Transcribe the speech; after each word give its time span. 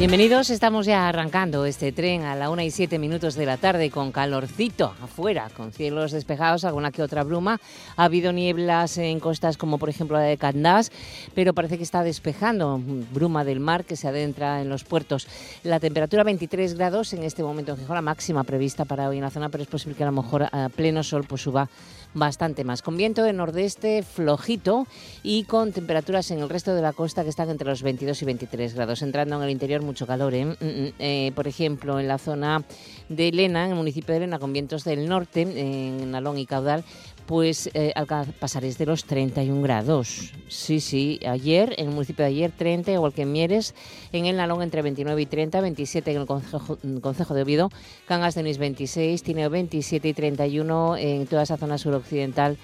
Bienvenidos, 0.00 0.48
estamos 0.48 0.86
ya 0.86 1.10
arrancando 1.10 1.66
este 1.66 1.92
tren 1.92 2.22
a 2.22 2.34
la 2.34 2.48
una 2.48 2.64
y 2.64 2.70
siete 2.70 2.98
minutos 2.98 3.34
de 3.34 3.44
la 3.44 3.58
tarde 3.58 3.90
con 3.90 4.12
calorcito 4.12 4.94
afuera, 5.02 5.50
con 5.54 5.72
cielos 5.72 6.10
despejados, 6.12 6.64
alguna 6.64 6.90
que 6.90 7.02
otra 7.02 7.22
bruma. 7.22 7.60
Ha 7.96 8.04
habido 8.04 8.32
nieblas 8.32 8.96
en 8.96 9.20
costas 9.20 9.58
como 9.58 9.76
por 9.76 9.90
ejemplo 9.90 10.16
la 10.16 10.22
de 10.22 10.38
Candás, 10.38 10.90
pero 11.34 11.52
parece 11.52 11.76
que 11.76 11.82
está 11.82 12.02
despejando, 12.02 12.80
bruma 13.12 13.44
del 13.44 13.60
mar 13.60 13.84
que 13.84 13.94
se 13.94 14.08
adentra 14.08 14.62
en 14.62 14.70
los 14.70 14.84
puertos. 14.84 15.28
La 15.64 15.80
temperatura 15.80 16.24
23 16.24 16.78
grados 16.78 17.12
en 17.12 17.22
este 17.22 17.42
momento 17.42 17.76
en 17.78 17.86
la 17.86 18.00
máxima 18.00 18.42
prevista 18.42 18.86
para 18.86 19.06
hoy 19.06 19.18
en 19.18 19.24
la 19.24 19.30
zona, 19.30 19.50
pero 19.50 19.64
es 19.64 19.68
posible 19.68 19.98
que 19.98 20.02
a 20.04 20.06
lo 20.06 20.12
mejor 20.12 20.44
a 20.50 20.70
pleno 20.70 21.02
sol 21.02 21.26
pues 21.28 21.42
suba 21.42 21.68
bastante 22.14 22.64
más, 22.64 22.82
con 22.82 22.96
viento 22.96 23.22
de 23.22 23.32
nordeste 23.32 24.02
flojito 24.02 24.86
y 25.22 25.44
con 25.44 25.72
temperaturas 25.72 26.30
en 26.30 26.40
el 26.40 26.48
resto 26.48 26.74
de 26.74 26.82
la 26.82 26.92
costa 26.92 27.22
que 27.22 27.30
están 27.30 27.50
entre 27.50 27.68
los 27.68 27.82
22 27.82 28.22
y 28.22 28.24
23 28.24 28.74
grados, 28.74 29.02
entrando 29.02 29.36
en 29.36 29.42
el 29.42 29.50
interior 29.50 29.82
mucho 29.82 30.06
calor. 30.06 30.34
¿eh? 30.34 30.44
Mm, 30.44 30.50
mm, 30.50 30.92
eh, 30.98 31.32
por 31.34 31.46
ejemplo, 31.46 32.00
en 32.00 32.08
la 32.08 32.18
zona 32.18 32.64
de 33.08 33.32
Lena, 33.32 33.64
en 33.64 33.70
el 33.70 33.76
municipio 33.76 34.14
de 34.14 34.20
Lena, 34.20 34.38
con 34.38 34.52
vientos 34.52 34.84
del 34.84 35.08
norte, 35.08 35.42
en 35.42 36.14
Alón 36.14 36.38
y 36.38 36.46
Caudal, 36.46 36.84
pues 37.30 37.70
eh, 37.74 37.94
pasaréis 38.40 38.76
de 38.76 38.86
los 38.86 39.04
31 39.04 39.62
grados. 39.62 40.32
Sí, 40.48 40.80
sí, 40.80 41.20
ayer, 41.24 41.76
en 41.78 41.86
el 41.86 41.94
municipio 41.94 42.24
de 42.24 42.30
ayer, 42.32 42.50
30, 42.50 42.90
igual 42.90 43.12
que 43.12 43.22
en 43.22 43.30
Mieres, 43.30 43.72
en 44.10 44.26
el 44.26 44.36
Nalón 44.36 44.62
entre 44.62 44.82
29 44.82 45.22
y 45.22 45.26
30, 45.26 45.60
27 45.60 46.10
en 46.10 46.20
el 46.22 46.26
Concejo, 46.26 47.34
de 47.34 47.42
Oviedo, 47.42 47.70
Cangas 48.08 48.34
de 48.34 48.42
26, 48.42 49.22
Tineo 49.22 49.48
27 49.48 50.08
y 50.08 50.12
31 50.12 50.96
en 50.96 51.26
toda 51.28 51.44
esa 51.44 51.56
zona 51.56 51.78
suroccidental 51.78 52.58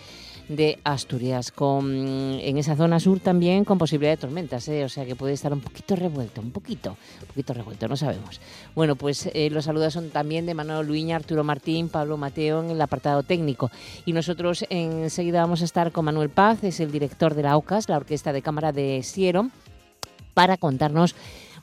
de 0.49 0.79
Asturias, 0.85 1.51
con 1.51 1.91
en 1.95 2.59
esa 2.59 2.77
zona 2.77 3.01
sur 3.01 3.21
también 3.21 3.65
con 3.65 3.79
posibilidad 3.79 4.13
de 4.13 4.17
tormentas, 4.17 4.69
¿eh? 4.69 4.85
o 4.85 4.89
sea 4.89 5.05
que 5.05 5.17
puede 5.17 5.35
estar 5.35 5.53
un 5.53 5.61
poquito 5.61 5.97
revuelto, 5.97 6.41
un 6.41 6.53
poquito, 6.53 6.97
un 7.21 7.27
poquito 7.27 7.53
revuelto, 7.53 7.89
no 7.89 7.97
sabemos. 7.97 8.41
Bueno, 8.75 8.97
pues 8.97 9.29
eh, 9.33 9.51
los 9.51 9.65
saludos 9.65 9.95
son 9.95 10.11
también 10.11 10.47
de 10.47 10.55
Manuel 10.55 10.87
Luiña, 10.87 11.17
Arturo 11.17 11.43
Martín, 11.43 11.89
Pablo 11.89 12.17
Mateo 12.17 12.63
en 12.63 12.71
el 12.71 12.81
apartado 12.81 13.23
técnico. 13.23 13.71
Y 14.05 14.13
nosotros 14.13 14.65
enseguida 14.71 15.41
vamos 15.41 15.63
a 15.63 15.65
estar 15.65 15.93
con 15.93 16.05
Manuel 16.05 16.31
Paz, 16.31 16.63
es 16.63 16.81
el 16.81 16.93
director 16.93 17.35
de 17.35 17.43
la 17.43 17.57
OCAS, 17.57 17.89
la 17.89 17.97
Orquesta 17.97 18.33
de 18.33 18.43
Cámara 18.43 18.73
de 18.73 19.03
Siero, 19.03 19.51
para 20.35 20.57
contarnos 20.57 21.15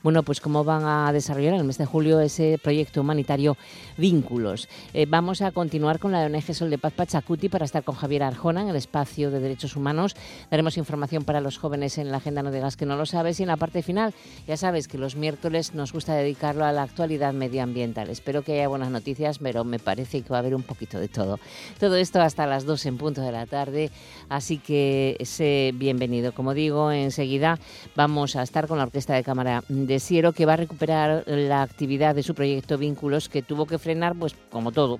bueno, 0.04 0.22
pues 0.22 0.42
cómo 0.42 0.64
van 0.64 0.84
a 0.84 1.10
desarrollar 1.14 1.54
en 1.54 1.60
el 1.60 1.64
mes 1.64 1.78
de 1.78 1.86
julio 1.86 2.20
ese 2.20 2.60
proyecto 2.62 3.00
humanitario 3.00 3.56
Vínculos. 3.96 4.68
Eh, 4.92 5.06
vamos 5.08 5.40
a 5.40 5.50
continuar 5.50 5.98
con 5.98 6.12
la 6.12 6.20
ONG 6.26 6.52
Sol 6.52 6.68
de 6.68 6.76
Paz 6.76 6.92
Pachacuti 6.92 7.48
para 7.48 7.64
estar 7.64 7.84
con 7.84 7.94
Javier 7.94 8.22
Arjona 8.22 8.60
en 8.60 8.68
el 8.68 8.76
espacio 8.76 9.30
de 9.30 9.40
derechos 9.40 9.76
humanos. 9.76 10.14
Daremos 10.50 10.76
información 10.76 11.24
para 11.24 11.40
los 11.40 11.56
jóvenes 11.56 11.96
en 11.96 12.10
la 12.10 12.18
agenda 12.18 12.42
No 12.42 12.50
Digas 12.50 12.76
que 12.76 12.84
no 12.84 12.96
lo 12.96 13.06
sabes 13.06 13.40
y 13.40 13.44
en 13.44 13.48
la 13.48 13.56
parte 13.56 13.82
final 13.82 14.12
ya 14.46 14.58
sabes 14.58 14.88
que 14.88 14.98
los 14.98 15.16
miércoles 15.16 15.74
nos 15.74 15.94
gusta 15.94 16.14
dedicarlo 16.14 16.66
a 16.66 16.72
la 16.72 16.82
actualidad 16.82 17.32
medioambiental. 17.32 18.10
Espero 18.10 18.42
que 18.42 18.52
haya 18.52 18.68
buenas 18.68 18.90
noticias, 18.90 19.38
pero 19.38 19.64
me 19.64 19.78
parece 19.78 20.20
que 20.20 20.28
va 20.28 20.36
a 20.36 20.40
haber 20.40 20.54
un 20.54 20.64
poquito 20.64 21.00
de 21.00 21.08
todo. 21.08 21.40
Todo 21.80 21.96
esto 21.96 22.20
hasta 22.20 22.46
las 22.46 22.66
2 22.66 22.84
en 22.84 22.98
punto 22.98 23.22
de 23.22 23.32
la 23.32 23.46
tarde, 23.46 23.90
así 24.28 24.58
que 24.58 25.16
sé 25.24 25.72
bienvenido. 25.74 26.32
Como 26.34 26.52
digo, 26.52 26.92
enseguida 26.92 27.58
vamos 27.96 28.36
a 28.36 28.42
estar 28.42 28.68
con 28.68 28.76
la 28.76 28.84
Orquesta 28.84 29.14
de 29.14 29.24
Cámara 29.24 29.64
de 29.68 29.93
Que 30.32 30.46
va 30.46 30.54
a 30.54 30.56
recuperar 30.56 31.24
la 31.26 31.62
actividad 31.62 32.14
de 32.14 32.22
su 32.22 32.34
proyecto 32.34 32.78
Vínculos 32.78 33.28
que 33.28 33.42
tuvo 33.42 33.66
que 33.66 33.78
frenar, 33.78 34.14
pues 34.14 34.34
como 34.50 34.72
todo, 34.72 34.98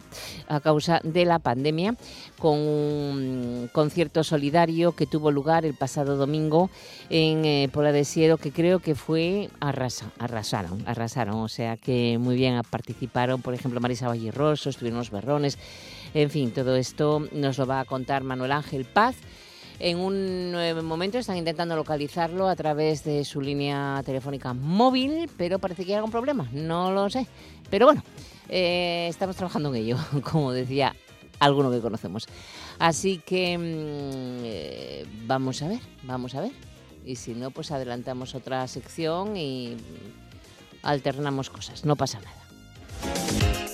a 0.48 0.60
causa 0.60 1.00
de 1.02 1.24
la 1.24 1.38
pandemia, 1.38 1.96
con 2.38 2.58
un 2.58 3.70
concierto 3.72 4.24
solidario 4.24 4.92
que 4.92 5.06
tuvo 5.06 5.30
lugar 5.30 5.64
el 5.64 5.74
pasado 5.74 6.16
domingo 6.16 6.70
en 7.10 7.44
eh, 7.44 7.68
Pola 7.72 7.92
de 7.92 8.04
Siero 8.04 8.38
que 8.38 8.52
creo 8.52 8.78
que 8.78 8.94
fue 8.94 9.50
arrasa, 9.60 10.10
arrasaron, 10.18 10.82
arrasaron, 10.86 11.36
o 11.36 11.48
sea 11.48 11.76
que 11.76 12.18
muy 12.18 12.36
bien 12.36 12.60
participaron, 12.70 13.42
por 13.42 13.54
ejemplo, 13.54 13.80
Marisa 13.80 14.12
Rosso, 14.32 14.70
estuvieron 14.70 14.98
los 14.98 15.10
Berrones, 15.10 15.58
en 16.14 16.30
fin, 16.30 16.52
todo 16.52 16.76
esto 16.76 17.26
nos 17.32 17.58
lo 17.58 17.66
va 17.66 17.80
a 17.80 17.84
contar 17.84 18.22
Manuel 18.22 18.52
Ángel 18.52 18.84
Paz. 18.84 19.16
En 19.80 19.98
un 19.98 20.84
momento 20.84 21.18
están 21.18 21.36
intentando 21.36 21.74
localizarlo 21.76 22.48
a 22.48 22.56
través 22.56 23.04
de 23.04 23.24
su 23.24 23.40
línea 23.40 24.02
telefónica 24.04 24.54
móvil, 24.54 25.28
pero 25.36 25.58
parece 25.58 25.84
que 25.84 25.92
hay 25.92 25.96
algún 25.96 26.12
problema, 26.12 26.48
no 26.52 26.92
lo 26.92 27.10
sé. 27.10 27.26
Pero 27.70 27.86
bueno, 27.86 28.02
eh, 28.48 29.06
estamos 29.10 29.36
trabajando 29.36 29.70
en 29.70 29.76
ello, 29.76 29.98
como 30.30 30.52
decía 30.52 30.94
alguno 31.40 31.70
que 31.70 31.80
conocemos. 31.80 32.26
Así 32.78 33.18
que 33.18 33.58
mm, 33.58 34.44
eh, 34.44 35.06
vamos 35.26 35.60
a 35.62 35.68
ver, 35.68 35.80
vamos 36.02 36.34
a 36.34 36.40
ver. 36.40 36.52
Y 37.04 37.16
si 37.16 37.34
no, 37.34 37.50
pues 37.50 37.70
adelantamos 37.70 38.34
otra 38.34 38.66
sección 38.68 39.36
y 39.36 39.76
alternamos 40.82 41.50
cosas, 41.50 41.84
no 41.84 41.96
pasa 41.96 42.20
nada. 42.20 43.73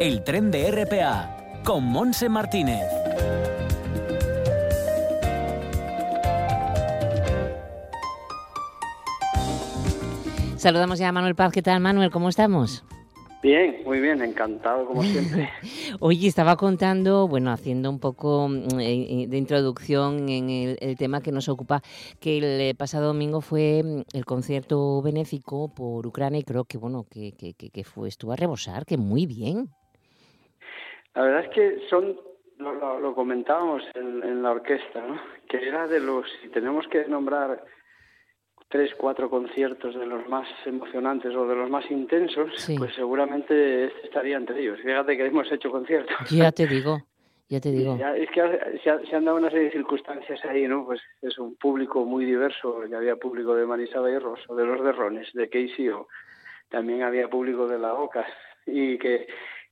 El 0.00 0.22
tren 0.22 0.52
de 0.52 0.70
RPA 0.70 1.60
con 1.64 1.82
Monse 1.82 2.28
Martínez. 2.28 2.84
Saludamos 10.56 11.00
ya 11.00 11.08
a 11.08 11.12
Manuel 11.12 11.34
Paz. 11.34 11.52
¿Qué 11.52 11.62
tal, 11.62 11.80
Manuel? 11.80 12.12
¿Cómo 12.12 12.28
estamos? 12.28 12.84
Bien, 13.42 13.82
muy 13.84 13.98
bien, 13.98 14.22
encantado 14.22 14.86
como 14.86 15.02
siempre. 15.02 15.48
Oye, 15.98 16.28
estaba 16.28 16.56
contando, 16.56 17.26
bueno, 17.26 17.50
haciendo 17.50 17.90
un 17.90 17.98
poco 17.98 18.48
mm, 18.48 18.78
eh, 18.78 19.22
eh, 19.22 19.26
de 19.26 19.36
introducción 19.36 20.28
en 20.28 20.48
el, 20.48 20.96
tema 20.96 21.20
que 21.20 21.32
nos 21.32 21.48
ocupa, 21.48 21.82
que 22.20 22.38
el 22.38 22.44
eh, 22.44 22.74
pasado 22.76 23.08
domingo 23.08 23.40
fue 23.40 23.82
mm, 23.82 24.16
el 24.16 24.24
concierto 24.24 25.02
benéfico 25.02 25.74
por 25.74 26.06
Ucrania 26.06 26.38
y 26.38 26.44
creo 26.44 26.66
que, 26.66 26.78
bueno, 26.78 27.04
que, 27.10 27.32
que, 27.32 27.54
que 27.54 27.84
fue, 27.84 28.08
estuvo 28.08 28.30
a 28.30 28.36
rebosar, 28.36 28.86
que 28.86 28.96
muy 28.96 29.26
bien. 29.26 29.70
La 31.14 31.22
verdad 31.22 31.44
es 31.44 31.50
que 31.50 31.88
son, 31.88 32.18
lo, 32.58 33.14
comentábamos 33.14 33.82
en, 33.94 34.42
la 34.42 34.52
orquesta, 34.52 35.00
¿no? 35.06 35.20
que 35.48 35.56
era 35.66 35.86
de 35.86 36.00
los, 36.00 36.26
si 36.42 36.48
tenemos 36.48 36.86
que 36.88 37.06
nombrar 37.06 37.64
tres, 38.68 38.94
cuatro 38.96 39.30
conciertos 39.30 39.94
de 39.94 40.06
los 40.06 40.28
más 40.28 40.46
emocionantes 40.66 41.34
o 41.34 41.46
de 41.46 41.56
los 41.56 41.70
más 41.70 41.90
intensos, 41.90 42.50
pues 42.76 42.94
seguramente 42.94 43.86
este 43.86 44.06
estaría 44.06 44.36
entre 44.36 44.60
ellos. 44.60 44.78
Fíjate 44.80 45.16
que 45.16 45.26
hemos 45.26 45.50
hecho 45.50 45.70
conciertos. 45.70 46.16
Ya 46.30 46.52
te 46.52 46.66
digo. 46.66 47.00
Ya 47.48 47.60
te 47.60 47.70
digo. 47.72 47.96
es 48.14 48.30
que 48.30 48.78
se, 48.84 49.16
han 49.16 49.24
dado 49.24 49.38
una 49.38 49.50
serie 49.50 49.66
de 49.66 49.72
circunstancias 49.72 50.44
ahí, 50.44 50.68
¿no? 50.68 50.84
Pues 50.84 51.00
es 51.22 51.38
un 51.38 51.56
público 51.56 52.04
muy 52.04 52.24
diverso. 52.26 52.84
Ya 52.86 52.98
había 52.98 53.16
público 53.16 53.54
de 53.54 53.66
Marisaba 53.66 54.10
y 54.10 54.18
Rosso, 54.18 54.54
de 54.54 54.66
los 54.66 54.82
Derrones, 54.84 55.32
de 55.32 55.48
Casey 55.48 55.88
o 55.88 56.08
también 56.68 57.02
había 57.02 57.28
público 57.28 57.66
de 57.66 57.78
la 57.78 57.94
OCAS. 57.94 58.28
Y 58.66 58.98
que 58.98 59.26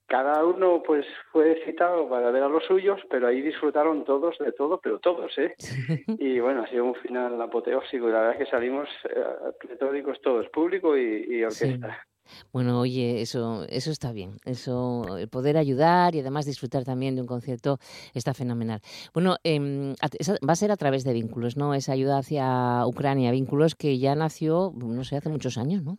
cada 0.07 0.45
uno 0.45 0.83
pues 0.85 1.05
fue 1.33 1.61
citado 1.65 2.09
para 2.09 2.31
ver 2.31 2.43
a 2.43 2.49
los 2.49 2.65
suyos, 2.65 3.01
pero 3.11 3.29
ahí 3.29 3.43
disfrutaron 3.43 4.05
todos 4.05 4.39
de 4.39 4.53
todo, 4.53 4.81
pero 4.81 4.99
todos, 4.99 5.37
¿eh? 5.39 5.55
Y 6.19 6.41
bueno, 6.41 6.63
ha 6.63 6.69
sido 6.69 6.85
un 6.85 6.95
final 6.95 7.41
apoteósico 7.41 8.09
y 8.09 8.13
la 8.13 8.21
verdad 8.21 8.33
es 8.35 8.45
que 8.45 8.51
salimos 8.51 8.89
eh, 9.05 9.77
todos, 10.23 10.49
público 10.49 10.97
y, 10.97 11.43
orquesta. 11.43 12.07
Bueno, 12.53 12.81
oye, 12.81 13.21
eso, 13.21 13.65
eso 13.69 13.91
está 13.91 14.13
bien. 14.13 14.39
Eso, 14.45 15.17
el 15.17 15.29
poder 15.29 15.57
ayudar 15.57 16.15
y 16.15 16.21
además 16.21 16.47
disfrutar 16.47 16.85
también 16.85 17.15
de 17.15 17.21
un 17.21 17.27
concierto 17.27 17.79
está 18.15 18.35
fenomenal. 18.35 18.81
Bueno, 19.15 19.37
em, 19.45 19.95
va 19.95 20.53
a 20.53 20.57
ser 20.57 20.73
a 20.73 20.77
través 20.77 21.05
de 21.05 21.13
vínculos, 21.13 21.57
¿no? 21.57 21.75
Esa 21.75 21.93
ayuda 21.93 22.19
hacia 22.19 22.85
Ucrania, 22.87 23.31
vínculos 23.31 23.75
que 23.75 23.99
ya 23.99 24.15
nació, 24.15 24.73
no 24.75 25.05
sé, 25.05 25.17
hace 25.17 25.29
muchos 25.29 25.59
años, 25.59 25.85
¿no? 25.85 25.99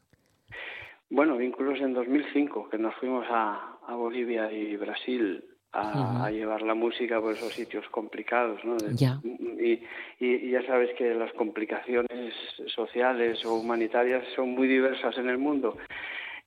Bueno, 1.09 1.37
vínculos 1.37 1.79
en 1.79 1.93
2005, 1.93 2.69
que 2.69 2.77
nos 2.77 2.95
fuimos 2.95 3.25
a, 3.29 3.77
a 3.87 3.95
Bolivia 3.95 4.51
y 4.51 4.75
Brasil 4.75 5.43
a, 5.71 6.29
llevar 6.31 6.61
la 6.61 6.73
música 6.73 7.19
por 7.21 7.33
esos 7.33 7.53
sitios 7.53 7.87
complicados, 7.89 8.63
¿no? 8.65 8.77
Ya. 8.95 9.19
Y, 9.23 9.83
y, 10.19 10.49
ya 10.49 10.65
sabes 10.65 10.95
que 10.97 11.13
las 11.13 11.31
complicaciones 11.33 12.33
sociales 12.67 13.43
o 13.45 13.55
humanitarias 13.55 14.25
son 14.35 14.49
muy 14.49 14.67
diversas 14.67 15.17
en 15.17 15.29
el 15.29 15.37
mundo. 15.37 15.77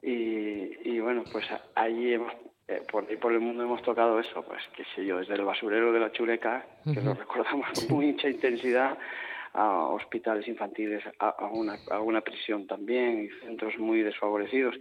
Y, 0.02 0.88
y 0.88 1.00
bueno, 1.00 1.24
pues 1.30 1.46
allí 1.74 2.14
hemos, 2.14 2.32
eh, 2.66 2.82
por 2.90 3.06
ahí 3.08 3.16
por 3.16 3.32
el 3.32 3.40
mundo 3.40 3.62
hemos 3.62 3.82
tocado 3.82 4.18
eso, 4.18 4.42
pues 4.42 4.62
qué 4.76 4.84
sé 4.94 5.04
yo, 5.04 5.18
desde 5.18 5.34
el 5.34 5.44
basurero 5.44 5.92
de 5.92 6.00
la 6.00 6.12
Chureca, 6.12 6.66
que 6.84 7.00
lo 7.00 7.14
recordamos 7.14 7.68
con 7.88 7.98
mucha 7.98 8.28
intensidad, 8.28 8.96
a 9.52 9.86
hospitales 9.86 10.46
infantiles, 10.46 11.02
a, 11.18 11.46
una, 11.46 11.76
a 11.90 12.00
una 12.00 12.20
prisión 12.20 12.66
también 12.66 13.24
y 13.24 13.46
centros 13.46 13.76
muy 13.78 14.02
desfavorecidos. 14.02 14.76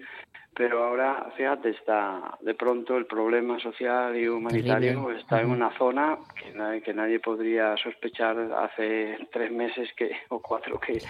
Pero 0.55 0.83
ahora, 0.83 1.31
fíjate, 1.37 1.69
está 1.69 2.37
de 2.41 2.53
pronto 2.53 2.97
el 2.97 3.05
problema 3.05 3.59
social 3.59 4.15
y 4.17 4.27
humanitario 4.27 5.11
está 5.11 5.41
en 5.41 5.51
una 5.51 5.75
zona 5.77 6.17
que 6.35 6.51
nadie, 6.51 6.81
que 6.81 6.93
nadie 6.93 7.19
podría 7.19 7.77
sospechar 7.77 8.37
hace 8.57 9.17
tres 9.31 9.51
meses 9.51 9.89
que 9.95 10.11
o 10.29 10.41
cuatro 10.41 10.79
que, 10.79 11.01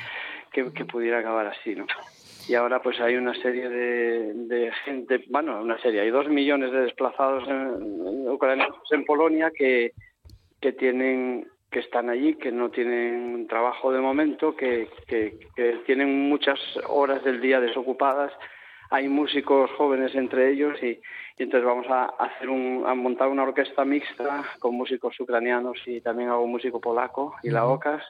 que, 0.51 0.85
pudiera 0.85 1.19
acabar 1.19 1.47
así, 1.47 1.75
¿no? 1.75 1.85
y 2.47 2.55
ahora 2.55 2.81
pues 2.81 2.99
hay 2.99 3.15
una 3.15 3.33
serie 3.35 3.69
de, 3.69 4.33
de, 4.33 4.71
gente, 4.83 5.23
bueno, 5.29 5.61
una 5.61 5.79
serie, 5.81 6.01
hay 6.01 6.09
dos 6.09 6.27
millones 6.27 6.71
de 6.71 6.81
desplazados 6.81 7.47
en, 7.47 8.27
ucranianos 8.27 8.75
en 8.91 9.05
Polonia 9.05 9.51
que, 9.55 9.93
que 10.59 10.71
tienen 10.73 11.47
que 11.71 11.79
están 11.79 12.09
allí, 12.09 12.35
que 12.35 12.51
no 12.51 12.69
tienen 12.71 13.47
trabajo 13.47 13.91
de 13.91 13.99
momento, 13.99 14.55
que, 14.55 14.89
que, 15.07 15.37
tienen 15.85 16.27
muchas 16.29 16.59
horas 16.87 17.23
del 17.23 17.41
día 17.41 17.59
desocupadas. 17.59 18.33
Hay 18.89 19.07
músicos 19.07 19.69
jóvenes 19.77 20.15
entre 20.15 20.49
ellos 20.51 20.81
y, 20.81 20.99
entonces 21.37 21.65
vamos 21.65 21.85
a 21.89 22.05
hacer 22.05 22.49
un, 22.49 22.83
a 22.87 22.95
montar 22.95 23.27
una 23.27 23.43
orquesta 23.43 23.85
mixta 23.85 24.43
con 24.59 24.75
músicos 24.75 25.19
ucranianos 25.19 25.77
y 25.85 26.01
también 26.01 26.29
hago 26.29 26.47
músico 26.47 26.81
polaco 26.81 27.35
y 27.43 27.51
la 27.51 27.67
OCAS 27.67 28.03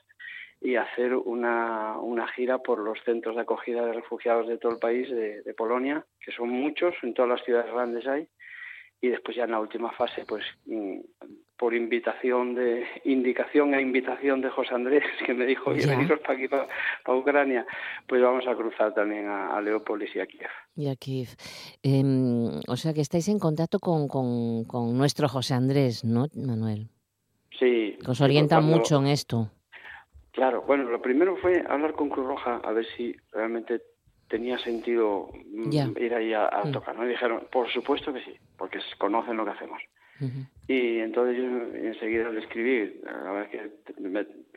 y 0.62 0.76
hacer 0.76 1.14
una, 1.14 1.98
una 2.00 2.28
gira 2.28 2.60
por 2.60 2.80
los 2.80 3.00
centros 3.04 3.36
de 3.36 3.42
acogida 3.42 3.86
de 3.86 3.94
refugiados 3.94 4.48
de 4.48 4.58
todo 4.58 4.74
el 4.74 4.80
país, 4.80 5.10
de, 5.10 5.42
de 5.42 5.54
Polonia, 5.54 6.06
que 6.20 6.32
son 6.32 6.50
muchos, 6.50 6.96
en 7.02 7.14
todas 7.14 7.30
las 7.30 7.44
ciudades 7.44 7.72
grandes 7.72 8.08
hay, 8.08 8.28
y 9.02 9.10
después 9.10 9.38
ya 9.38 9.46
en 9.46 9.52
la 9.52 9.60
última 9.60 9.92
fase 9.92 10.26
pues 10.28 10.44
mm, 10.66 11.00
por 11.60 11.76
invitación 11.76 12.56
de 12.56 12.88
indicación 13.04 13.74
e 13.74 13.82
invitación 13.82 14.40
de 14.40 14.50
José 14.50 14.74
Andrés 14.74 15.04
que 15.26 15.34
me 15.34 15.46
dijo 15.46 15.72
oye 15.72 15.86
veniros 15.86 16.20
para 16.22 16.34
aquí 16.34 16.48
para, 16.48 16.68
Ucrania 17.14 17.66
pues 18.08 18.22
vamos 18.22 18.48
a 18.48 18.56
cruzar 18.56 18.94
también 18.94 19.28
a, 19.28 19.60
Leópolis 19.60 20.16
y 20.16 20.22
a 20.22 20.26
Kiev. 20.26 20.50
Y 20.76 20.88
a 20.88 20.96
Kiev. 20.96 21.28
Em, 21.84 22.62
o 22.66 22.78
sea 22.78 22.94
que 22.94 23.02
estáis 23.02 23.28
en 23.28 23.40
contacto 23.40 23.80
con, 23.80 24.08
con, 24.08 24.64
con, 24.64 24.98
nuestro 24.98 25.28
José 25.28 25.54
Andrés 25.54 26.06
¿no 26.06 26.28
Manuel? 26.34 26.88
sí. 27.52 27.98
Que 28.04 28.12
os 28.12 28.22
orienta 28.22 28.62
mucho 28.62 28.98
en 29.00 29.08
esto. 29.08 29.52
Claro 30.32 30.64
bueno 30.66 30.86
lo 30.86 31.02
primero 31.02 31.36
fue 31.36 31.62
hablar 31.68 31.94
con 31.94 32.10
Cruz 32.10 32.26
Roja 32.26 32.62
a 32.64 32.72
ver 32.72 32.86
si 32.96 33.14
realmente 33.34 33.82
tenía 34.30 34.58
sentido 34.60 35.28
mm, 35.34 35.98
ir 35.98 36.14
ahí 36.14 36.34
a, 36.34 36.50
tocar 36.72 36.96
no 36.96 37.06
y 37.06 37.10
dijeron 37.10 37.48
por 37.52 37.70
supuesto 37.70 38.14
que 38.14 38.24
sí 38.24 38.34
porque 38.58 38.80
conocen 38.98 39.36
lo 39.36 39.44
que 39.44 39.52
hacemos 39.52 39.82
y 40.68 41.00
entonces 41.00 41.38
yo 41.38 41.44
enseguida 41.78 42.30
le 42.30 42.42
escribí. 42.42 43.00
La 43.04 43.14
verdad 43.14 43.44
es 43.44 43.50
que 43.50 43.70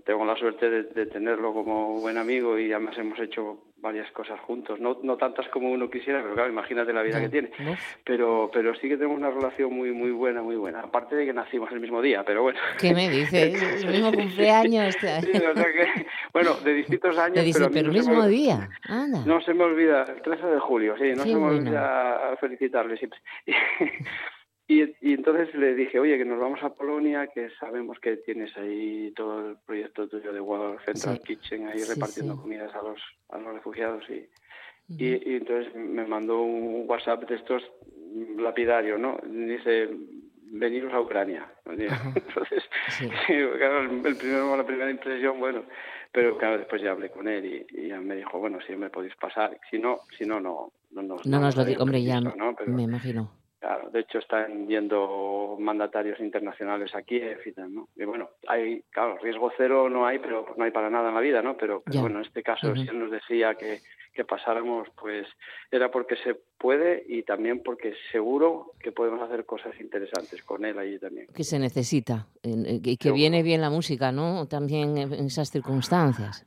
tengo 0.05 0.25
la 0.25 0.37
suerte 0.37 0.69
de, 0.69 1.07
tenerlo 1.07 1.53
como 1.53 2.01
buen 2.01 2.19
amigo 2.19 2.59
y 2.59 2.73
además 2.73 2.97
hemos 2.99 3.19
hecho 3.19 3.65
varias 3.77 4.11
cosas 4.13 4.39
juntos. 4.41 4.81
No, 4.81 4.99
no 5.03 5.17
tantas 5.17 5.49
como 5.49 5.71
uno 5.71 5.91
quisiera, 5.91 6.23
pero 6.23 6.35
claro, 6.35 6.51
imagínate 6.51 6.93
la 6.93 7.03
vida 7.03 7.21
que 7.21 7.29
tiene. 7.29 7.51
Pero, 8.05 8.51
pero 8.53 8.75
sí 8.75 8.89
que 8.89 8.97
tenemos 8.97 9.19
una 9.19 9.31
relación 9.31 9.73
muy, 9.73 9.93
muy 9.93 10.11
buena, 10.11 10.43
muy 10.43 10.57
buena. 10.57 10.81
Aparte 10.81 11.17
de 11.17 11.27
que 11.27 11.33
nacimos 11.33 11.71
el 11.73 11.81
mismo 11.81 12.01
día, 12.01 12.25
pero 12.25 12.43
bueno. 12.43 12.61
¿Qué 12.81 12.95
me 12.95 13.09
dices? 13.09 13.61
el 13.85 13.91
mismo 13.91 14.13
cumpleaños. 14.13 14.97
bueno, 16.33 16.55
de 16.63 16.75
distintos 16.75 17.19
años. 17.19 17.45
pero, 17.73 17.87
el 17.87 17.93
mismo 17.93 18.27
día. 18.27 18.69
No 19.27 19.41
se 19.41 19.55
me 19.55 19.65
olvida, 19.65 20.05
el 20.05 20.23
13 20.23 20.47
de 20.47 20.61
julio, 20.61 20.95
sí, 20.99 21.13
no 21.17 21.25
se 21.25 21.35
me 21.35 21.47
olvida 21.47 22.37
felicitarle 22.41 22.97
siempre. 22.97 23.19
Y, 24.73 25.13
entonces 25.13 25.55
le 25.55 25.75
dije, 25.75 25.99
oye, 25.99 26.17
que 26.17 26.25
nos 26.25 26.41
vamos 26.41 26.63
a 26.63 26.71
Polonia, 26.75 27.27
que 27.27 27.51
sabemos 27.61 27.99
que 27.99 28.17
tienes 28.19 28.57
ahí 28.57 29.13
todo 29.15 29.51
el 29.51 29.57
proyecto 29.67 30.09
tuyo 30.09 30.33
de 30.33 30.41
World 30.41 30.81
Central 30.85 31.21
Kitchen, 31.21 31.69
ahí 31.69 31.83
repartiendo 31.85 32.37
comidas 32.37 32.75
a 32.75 32.83
los, 32.83 32.99
a 33.29 33.39
los 33.39 33.55
refugiados. 33.55 34.05
Y, 34.09 34.27
y, 34.89 35.37
entonces 35.37 35.75
me 35.75 36.07
mandó 36.07 36.43
un 36.43 36.85
WhatsApp 36.89 37.29
de 37.29 37.35
estos 37.35 37.63
lapidarios, 38.39 38.99
¿no? 38.99 39.19
Dice, 39.27 39.91
veniros 40.53 40.93
a 40.95 41.01
Ucrania. 41.01 41.47
Entonces, 41.67 42.65
claro, 43.27 43.81
el, 43.83 44.17
primero, 44.17 44.57
la 44.57 44.67
primera 44.67 44.91
impresión, 44.91 45.39
bueno, 45.39 45.65
pero 46.11 46.37
claro, 46.39 46.59
después 46.59 46.81
ya 46.83 46.93
hablé 46.93 47.11
con 47.11 47.29
él 47.29 47.67
y, 47.69 47.89
ya 47.89 48.01
me 48.01 48.17
dijo, 48.17 48.39
bueno, 48.39 48.59
si 48.67 48.75
me 48.77 48.91
podéis 48.91 49.17
pasar, 49.17 49.59
si 49.71 49.79
no, 49.79 50.01
si 50.17 50.25
no, 50.25 50.41
no, 50.41 50.73
no, 50.91 51.03
no, 51.03 51.17
no 51.25 51.41
nos 51.41 51.57
lo 51.57 51.65
digo, 51.65 51.83
hombre, 51.83 52.03
ya 52.03 52.21
me 52.67 52.83
imagino. 52.83 53.42
Claro, 53.63 53.91
de 53.91 54.01
hecho 54.01 54.19
están 54.19 54.67
yendo 54.67 55.57
mandatarios 55.57 56.19
internacionales 56.19 56.93
aquí, 56.97 57.21
¿no? 57.71 57.89
Y 57.95 58.05
bueno, 58.05 58.31
hay, 58.49 58.83
claro, 58.91 59.19
riesgo 59.19 59.53
cero 59.57 59.89
no 59.89 60.05
hay, 60.05 60.19
pero 60.19 60.53
no 60.57 60.65
hay 60.65 60.73
para 60.73 60.91
nada 60.91 61.11
en 61.11 61.15
la 61.15 61.21
vida, 61.21 61.43
¿no? 61.43 61.57
Pero, 61.57 61.85
bueno, 61.87 62.19
en 62.19 62.25
este 62.25 62.43
caso, 62.43 62.75
si 62.75 62.89
él 62.89 62.99
nos 62.99 63.13
decía 63.13 63.55
que, 63.55 63.79
que 64.13 64.25
pasáramos, 64.25 64.89
pues 65.01 65.29
era 65.71 65.93
porque 65.93 66.17
se 66.17 66.35
puede 66.59 67.05
y 67.07 67.23
también 67.23 67.63
porque 67.63 67.95
seguro 68.11 68.73
que 68.81 68.91
podemos 68.91 69.23
hacer 69.23 69.47
cosas 69.47 69.81
interesantes 69.81 70.43
con 70.43 70.65
él 70.65 70.77
allí 70.77 70.99
también. 70.99 71.29
Que 71.29 71.45
se 71.45 71.61
necesita 71.61 72.27
y 72.43 72.97
que 72.97 73.13
viene 73.13 73.45
bien 73.45 73.61
la 73.61 73.71
música, 73.71 74.11
¿no? 74.11 74.49
También 74.49 74.99
en 74.99 75.27
esas 75.27 75.53
circunstancias. 75.53 76.45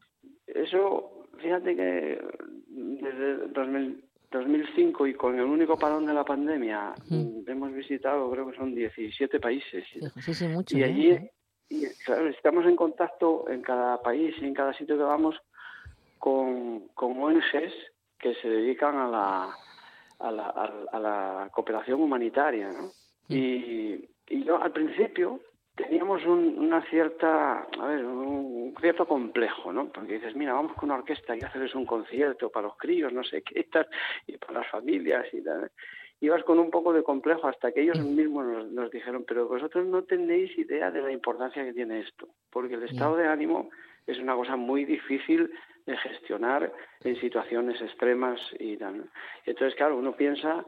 Eso, 0.48 1.28
fíjate 1.38 1.78
que 1.78 2.22
desde 2.68 3.48
2000 3.54 4.04
2005 4.31 5.07
y 5.07 5.13
con 5.13 5.38
el 5.38 5.45
único 5.45 5.77
parón 5.77 6.06
de 6.06 6.13
la 6.13 6.24
pandemia 6.24 6.94
hemos 7.10 7.74
visitado, 7.74 8.30
creo 8.31 8.50
que 8.50 8.57
son 8.57 8.74
17 8.74 9.39
países. 9.39 9.86
Sí, 10.22 10.48
mucho, 10.48 10.77
y 10.77 10.83
allí, 10.83 11.30
claro, 12.06 12.27
estamos 12.27 12.66
en 12.66 12.75
contacto 12.75 13.50
en 13.50 13.62
cada 13.62 14.01
país 14.01 14.36
y 14.42 14.45
en 14.45 14.54
cada 14.54 14.74
sitio 14.74 14.98
que 14.98 15.04
vamos 15.04 15.35
con, 16.19 16.88
con 16.90 17.21
ONGs 17.21 17.73
que 18.19 18.35
se 18.42 18.47
dedican 18.50 18.95
a 18.97 19.07
la, 19.07 19.56
a 20.19 20.31
la, 20.31 20.50
a 20.92 21.00
la 21.00 21.50
cooperación 21.52 22.02
humanitaria. 22.02 22.71
¿no? 22.71 22.92
Y, 23.30 24.09
y 24.28 24.44
yo 24.44 24.61
al 24.61 24.71
principio 24.71 25.40
teníamos 25.76 26.26
una 26.26 26.82
cierta, 26.90 27.68
a 27.80 27.86
ver, 27.88 28.06
un 28.06 28.74
cierto 28.80 29.06
complejo, 29.06 29.74
¿no? 29.74 29.88
Porque 29.90 30.14
dices, 30.14 30.36
mira, 30.36 30.54
vamos 30.54 30.74
con 30.74 30.90
una 30.90 31.00
orquesta 31.00 31.36
y 31.36 31.42
hacerles 31.42 31.76
un 31.76 31.86
concierto 31.86 32.50
para 32.50 32.68
los 32.68 32.78
críos, 32.78 33.12
no 33.12 33.24
sé 33.24 33.42
qué, 33.42 33.64
tal, 33.72 33.88
y 34.28 34.38
para 34.38 34.60
las 34.60 34.72
familias 34.72 35.26
y 35.34 35.42
tal. 35.42 35.72
Ibas 36.22 36.44
con 36.44 36.60
un 36.60 36.72
poco 36.72 36.94
de 36.94 37.04
complejo 37.04 37.48
hasta 37.48 37.74
que 37.74 37.82
ellos 37.82 38.00
mismos 38.00 38.72
nos, 38.72 38.90
dijeron, 38.90 39.26
pero 39.28 39.48
vosotros 39.50 39.86
no 39.86 40.04
tenéis 40.04 40.58
idea 40.58 40.90
de 40.90 41.02
la 41.02 41.12
importancia 41.12 41.64
que 41.66 41.74
tiene 41.74 42.00
esto, 42.00 42.30
porque 42.50 42.76
el 42.76 42.84
estado 42.84 43.18
de 43.18 43.28
ánimo 43.28 43.70
es 44.08 44.18
una 44.20 44.34
cosa 44.34 44.56
muy 44.56 44.86
difícil 44.86 45.52
de 45.86 45.98
gestionar 45.98 46.72
en 47.04 47.20
situaciones 47.20 47.82
extremas 47.82 48.40
y 48.60 48.78
tal. 48.78 49.10
Entonces, 49.46 49.76
claro, 49.76 49.98
uno 49.98 50.16
piensa 50.16 50.66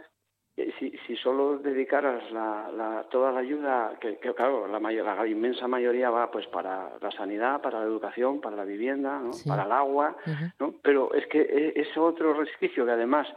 si, 0.80 0.92
si 1.06 1.16
solo 1.18 1.60
dedicaras 1.60 2.32
la, 2.32 2.72
la, 2.76 3.06
toda 3.12 3.32
la 3.32 3.42
ayuda, 3.42 3.94
que, 4.02 4.18
claro, 4.18 4.68
la, 4.68 4.80
mayor, 4.80 5.06
la 5.06 5.28
inmensa 5.28 5.68
mayoría 5.68 6.10
va 6.10 6.32
pues 6.32 6.48
para 6.48 6.98
la 7.00 7.12
sanidad, 7.12 7.62
para 7.62 7.80
la 7.80 7.86
educación, 7.86 8.42
para 8.42 8.56
la 8.56 8.66
vivienda, 8.66 9.20
¿no? 9.20 9.32
para 9.46 9.66
el 9.66 9.72
agua, 9.72 10.16
¿no? 10.60 10.74
pero 10.82 11.14
es 11.14 11.28
que 11.28 11.42
e, 11.42 11.74
es 11.80 11.96
otro 11.96 12.34
resquicio 12.34 12.86
que 12.86 12.92
además 12.92 13.28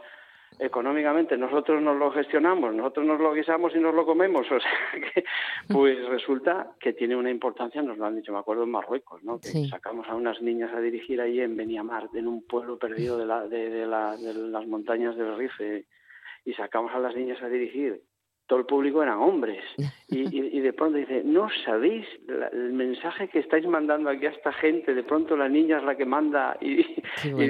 económicamente 0.57 1.37
nosotros 1.37 1.81
nos 1.81 1.97
lo 1.97 2.11
gestionamos, 2.11 2.73
nosotros 2.73 3.05
nos 3.05 3.19
lo 3.19 3.33
guisamos 3.33 3.73
y 3.75 3.79
nos 3.79 3.93
lo 3.93 4.03
comemos, 4.03 4.45
o 4.51 4.59
sea 4.59 5.11
que 5.13 5.23
pues 5.71 6.03
resulta 6.09 6.71
que 6.79 6.93
tiene 6.93 7.15
una 7.15 7.29
importancia, 7.29 7.83
nos 7.83 7.99
lo 7.99 8.05
han 8.07 8.15
dicho, 8.15 8.33
me 8.33 8.39
acuerdo 8.39 8.63
en 8.63 8.71
Marruecos, 8.71 9.23
¿no? 9.23 9.39
que 9.39 9.67
sacamos 9.67 10.07
a 10.09 10.15
unas 10.15 10.41
niñas 10.41 10.73
a 10.73 10.79
dirigir 10.79 11.21
ahí 11.21 11.39
en 11.39 11.55
Beniamar, 11.55 12.09
en 12.15 12.27
un 12.27 12.41
pueblo 12.47 12.79
perdido 12.79 13.17
de, 13.19 13.27
la, 13.27 13.47
de, 13.47 13.69
de, 13.69 13.85
de 13.85 14.33
las 14.49 14.65
montañas 14.65 15.15
del 15.15 15.37
Rife, 15.37 15.85
y 16.45 16.53
sacamos 16.53 16.93
a 16.93 16.99
las 16.99 17.15
niñas 17.15 17.41
a 17.41 17.47
dirigir 17.47 18.01
todo 18.51 18.59
el 18.59 18.65
público 18.65 19.01
eran 19.01 19.19
hombres. 19.19 19.63
Y, 20.09 20.59
de 20.59 20.73
pronto 20.73 20.97
dice, 20.97 21.23
no 21.23 21.47
sabéis 21.63 22.05
el 22.51 22.73
mensaje 22.73 23.29
que 23.29 23.39
estáis 23.39 23.65
mandando 23.65 24.09
aquí 24.09 24.25
a 24.25 24.31
esta 24.31 24.51
gente, 24.51 24.93
de 24.93 25.03
pronto 25.03 25.37
la 25.37 25.47
niña 25.47 25.77
es 25.77 25.85
la 25.85 25.95
que 25.95 26.03
manda 26.03 26.57
y, 26.59 26.83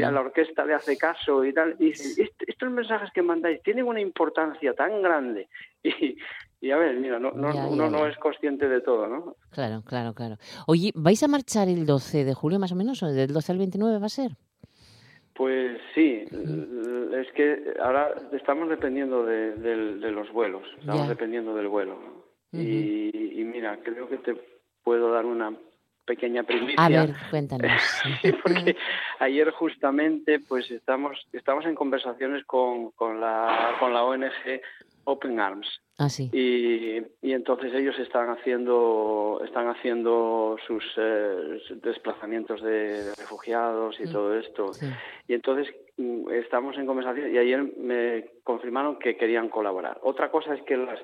a 0.03 0.11
la 0.11 0.21
orquesta 0.21 0.63
le 0.63 0.75
hace 0.75 0.99
caso 0.99 1.43
y 1.43 1.53
tal. 1.53 1.75
Y 1.79 1.85
dice, 1.85 2.31
estos 2.45 2.69
mensajes 2.69 3.09
que 3.15 3.23
mandáis 3.23 3.63
tienen 3.63 3.85
una 3.85 3.99
importancia 3.99 4.73
tan 4.73 5.01
grande. 5.01 5.49
Y, 6.63 6.69
a 6.69 6.77
ver, 6.77 6.95
mira, 6.99 7.17
no, 7.17 7.31
uno 7.31 7.89
no 7.89 8.05
es 8.05 8.15
consciente 8.17 8.69
de 8.69 8.81
todo, 8.81 9.07
¿no? 9.07 9.35
Claro, 9.49 9.81
claro, 9.83 10.13
claro. 10.13 10.35
Oye, 10.67 10.91
¿vais 10.93 11.23
a 11.23 11.27
marchar 11.27 11.67
el 11.67 11.87
12 11.87 12.23
de 12.23 12.35
julio 12.35 12.59
más 12.59 12.71
o 12.71 12.75
menos? 12.75 13.01
¿O 13.01 13.07
del 13.07 13.33
12 13.33 13.51
al 13.51 13.57
29 13.57 13.97
va 13.97 14.05
a 14.05 14.09
ser? 14.09 14.37
Pues 15.33 15.79
sí, 15.95 16.25
es 17.13 17.31
que 17.33 17.73
ahora 17.81 18.13
estamos 18.33 18.69
dependiendo 18.69 19.25
de, 19.25 20.11
los 20.11 20.31
vuelos, 20.31 20.63
estamos 20.79 21.07
dependiendo 21.07 21.55
del 21.55 21.67
vuelo. 21.67 21.97
y, 22.51 23.43
mira, 23.45 23.79
creo 23.83 24.07
que 24.09 24.17
te 24.17 24.35
puedo 24.83 25.11
dar 25.11 25.25
una 25.25 25.55
pequeña 26.11 26.43
primicia. 26.43 26.83
A 26.83 26.89
ver, 26.89 27.13
cuéntanos. 27.29 27.71
porque 28.43 28.75
ayer 29.19 29.49
justamente 29.51 30.39
pues 30.41 30.69
estamos 30.69 31.25
estamos 31.31 31.65
en 31.65 31.73
conversaciones 31.73 32.43
con, 32.43 32.91
con 32.91 33.21
la 33.21 33.77
con 33.79 33.93
la 33.93 34.03
ONG 34.03 34.59
Open 35.05 35.39
Arms. 35.39 35.69
Ah, 35.97 36.09
sí. 36.09 36.29
y, 36.33 36.97
y, 37.21 37.33
entonces 37.33 37.73
ellos 37.73 37.97
están 37.99 38.29
haciendo 38.29 39.41
están 39.45 39.67
haciendo 39.69 40.57
sus 40.67 40.83
eh, 40.97 41.59
desplazamientos 41.81 42.61
de 42.61 43.13
refugiados 43.17 43.97
y 43.99 44.11
todo 44.11 44.37
esto. 44.37 44.71
Y 45.27 45.33
entonces 45.33 45.73
mm, 45.97 46.29
estamos 46.31 46.75
en 46.77 46.87
conversación 46.87 47.33
y 47.33 47.37
ayer 47.37 47.63
me 47.77 48.25
confirmaron 48.43 48.99
que 48.99 49.15
querían 49.15 49.47
colaborar. 49.47 49.99
Otra 50.03 50.29
cosa 50.29 50.55
es 50.55 50.61
que 50.63 50.75
las, 50.75 50.99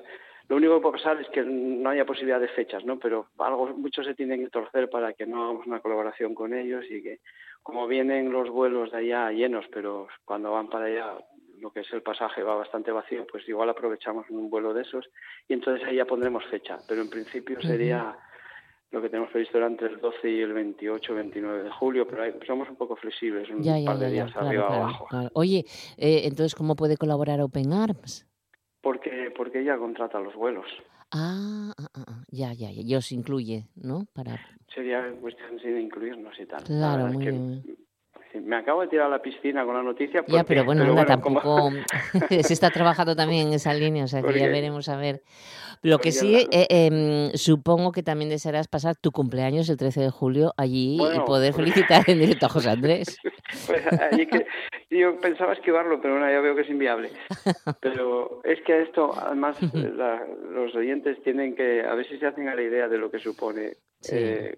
lo 0.48 0.56
único 0.56 0.76
que 0.76 0.80
puede 0.80 0.98
pasar 0.98 1.20
es 1.20 1.28
que 1.28 1.42
no 1.42 1.90
haya 1.90 2.06
posibilidad 2.06 2.40
de 2.40 2.48
fechas, 2.48 2.84
¿no? 2.84 2.98
Pero 2.98 3.26
algo 3.38 3.66
mucho 3.76 4.02
se 4.02 4.14
tiene 4.14 4.38
que 4.38 4.48
torcer 4.48 4.88
para 4.88 5.12
que 5.12 5.26
no 5.26 5.44
hagamos 5.44 5.66
una 5.66 5.80
colaboración 5.80 6.34
con 6.34 6.54
ellos 6.54 6.84
y 6.88 7.02
que 7.02 7.20
como 7.62 7.86
vienen 7.86 8.32
los 8.32 8.48
vuelos 8.48 8.90
de 8.90 8.98
allá 8.98 9.30
llenos, 9.30 9.66
pero 9.70 10.08
cuando 10.24 10.52
van 10.52 10.68
para 10.68 10.86
allá 10.86 11.18
lo 11.60 11.70
que 11.70 11.80
es 11.80 11.92
el 11.92 12.02
pasaje 12.02 12.42
va 12.42 12.54
bastante 12.54 12.90
vacío, 12.92 13.26
pues 13.30 13.46
igual 13.48 13.68
aprovechamos 13.68 14.30
un 14.30 14.48
vuelo 14.48 14.72
de 14.72 14.82
esos 14.82 15.10
y 15.48 15.52
entonces 15.52 15.86
ahí 15.86 15.96
ya 15.96 16.06
pondremos 16.06 16.44
fecha. 16.46 16.78
Pero 16.88 17.02
en 17.02 17.10
principio 17.10 17.60
sería 17.60 18.16
lo 18.90 19.02
que 19.02 19.10
tenemos 19.10 19.30
previsto 19.30 19.58
entre 19.58 19.88
el 19.88 20.00
12 20.00 20.30
y 20.30 20.40
el 20.40 20.52
28 20.54 21.14
29 21.14 21.64
de 21.64 21.70
julio, 21.70 22.06
pero 22.08 22.22
somos 22.46 22.70
un 22.70 22.76
poco 22.76 22.96
flexibles, 22.96 23.50
un 23.50 23.84
par 23.84 23.98
de 23.98 24.10
días 24.10 24.34
arriba 24.34 24.68
o 24.68 24.72
abajo. 24.72 25.08
Oye, 25.34 25.64
eh, 25.98 26.22
entonces, 26.24 26.54
¿cómo 26.54 26.74
puede 26.74 26.96
colaborar 26.96 27.40
Open 27.42 27.72
Arms? 27.72 28.27
Porque, 28.88 29.30
porque 29.36 29.60
ella 29.60 29.76
contrata 29.76 30.18
los 30.18 30.34
vuelos. 30.34 30.64
Ah, 31.12 31.74
ah, 31.76 31.88
ah, 31.92 32.04
ah 32.08 32.24
ya, 32.30 32.54
ya, 32.54 32.70
ya, 32.72 32.96
os 32.96 33.12
incluye, 33.12 33.66
¿no? 33.76 34.06
Para... 34.14 34.40
Sería 34.74 35.12
cuestión 35.20 35.58
de 35.58 35.78
incluirnos 35.78 36.34
y 36.40 36.46
tal. 36.46 36.64
Claro, 36.64 37.08
muy 37.08 37.26
bien 37.26 37.78
me 38.34 38.56
acabo 38.56 38.82
de 38.82 38.88
tirar 38.88 39.06
a 39.06 39.10
la 39.10 39.22
piscina 39.22 39.64
con 39.64 39.74
la 39.74 39.82
noticia. 39.82 40.24
ya, 40.26 40.44
pero 40.44 40.64
bueno, 40.64 41.04
tampoco 41.06 41.70
se 42.30 42.52
está 42.52 42.70
trabajando 42.70 43.16
también 43.16 43.48
en 43.48 43.54
esa 43.54 43.74
línea, 43.74 44.04
o 44.04 44.08
sea 44.08 44.22
que 44.22 44.38
ya 44.38 44.46
veremos 44.48 44.88
a 44.88 44.96
ver. 44.96 45.22
Lo 45.82 45.98
que 45.98 46.10
sí, 46.10 46.48
eh, 46.50 46.66
em, 46.70 47.30
supongo 47.34 47.92
que 47.92 48.02
también 48.02 48.30
desearás 48.30 48.66
pasar 48.66 48.96
tu 48.96 49.12
cumpleaños 49.12 49.68
el 49.68 49.76
13 49.76 50.00
de 50.00 50.10
julio 50.10 50.52
allí 50.56 50.96
y 50.96 51.20
poder 51.20 51.54
felicitar 51.54 52.02
en 52.08 52.18
directo 52.18 52.46
a 52.46 52.48
José 52.48 52.70
Andrés. 52.70 53.18
pues 53.66 53.82
que, 54.28 54.46
yo 54.90 55.18
pensaba 55.20 55.52
esquivarlo, 55.52 56.00
pero 56.00 56.14
bueno, 56.14 56.30
ya 56.30 56.40
veo 56.40 56.56
que 56.56 56.62
es 56.62 56.70
inviable. 56.70 57.10
Pero 57.80 58.40
es 58.44 58.60
que 58.62 58.82
esto, 58.82 59.12
además, 59.16 59.56
los 60.50 60.74
oyentes 60.74 61.22
tienen 61.22 61.54
que, 61.54 61.82
a 61.82 61.94
ver 61.94 62.06
si 62.08 62.18
se 62.18 62.26
hacen 62.26 62.48
a 62.48 62.54
la 62.54 62.62
idea 62.62 62.88
de 62.88 62.98
lo 62.98 63.10
que 63.10 63.18
supone. 63.18 63.74
Eh, 64.10 64.56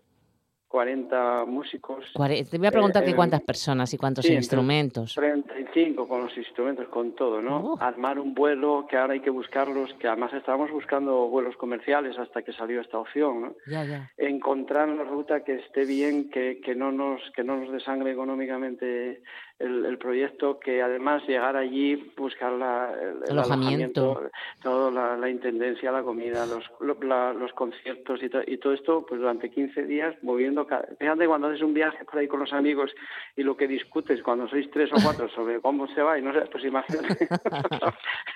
40 0.70 1.46
músicos. 1.46 2.04
te 2.14 2.58
voy 2.58 2.66
a 2.68 2.70
preguntar 2.70 3.02
que 3.04 3.10
eh, 3.10 3.16
cuántas 3.16 3.40
personas 3.40 3.92
y 3.92 3.98
cuántos 3.98 4.24
instrumentos. 4.30 5.14
35 5.16 6.06
con 6.06 6.22
los 6.22 6.36
instrumentos, 6.38 6.86
con 6.88 7.16
todo, 7.16 7.42
¿no? 7.42 7.76
Armar 7.80 8.20
un 8.20 8.34
vuelo, 8.34 8.86
que 8.88 8.96
ahora 8.96 9.14
hay 9.14 9.20
que 9.20 9.30
buscarlos, 9.30 9.92
que 9.94 10.06
además 10.06 10.32
estábamos 10.32 10.70
buscando 10.70 11.26
vuelos 11.26 11.56
comerciales 11.56 12.16
hasta 12.16 12.42
que 12.42 12.52
salió 12.52 12.80
esta 12.80 12.98
opción, 12.98 13.40
¿no? 13.40 13.54
Ya, 13.66 13.84
ya. 13.84 14.12
Encontrar 14.16 14.88
una 14.88 15.02
ruta 15.02 15.42
que 15.42 15.56
esté 15.56 15.84
bien, 15.84 16.30
que, 16.30 16.60
que, 16.64 16.76
no, 16.76 16.92
nos, 16.92 17.20
que 17.34 17.42
no 17.42 17.56
nos 17.56 17.72
desangre 17.72 18.12
económicamente 18.12 19.22
el, 19.60 19.98
proyecto, 19.98 20.58
que 20.58 20.82
además 20.82 21.22
llegar 21.28 21.56
allí, 21.56 22.12
buscar 22.16 22.52
la, 22.52 22.92
el, 23.28 23.38
alojamiento, 23.38 24.30
toda 24.62 25.16
la, 25.16 25.28
intendencia, 25.28 25.92
la 25.92 26.02
comida, 26.02 26.46
los, 26.46 26.64
los 26.80 27.52
conciertos 27.52 28.20
y, 28.22 28.52
y, 28.52 28.56
todo 28.56 28.72
esto, 28.72 29.04
pues 29.06 29.20
durante 29.20 29.50
15 29.50 29.84
días 29.84 30.16
moviendo. 30.22 30.66
Fíjate 30.98 31.26
cuando 31.26 31.48
haces 31.48 31.62
un 31.62 31.74
viaje 31.74 32.04
por 32.04 32.18
ahí 32.18 32.28
con 32.28 32.40
los 32.40 32.52
amigos 32.52 32.90
y 33.36 33.42
lo 33.42 33.56
que 33.56 33.68
discutes 33.68 34.22
cuando 34.22 34.48
sois 34.48 34.70
tres 34.70 34.90
o 34.92 34.96
cuatro 35.02 35.28
sobre 35.28 35.60
cómo 35.60 35.86
se 35.88 36.02
va 36.02 36.18
y 36.18 36.22
no 36.22 36.32
sé, 36.32 36.40
pues 36.50 36.64
imagínate 36.64 37.28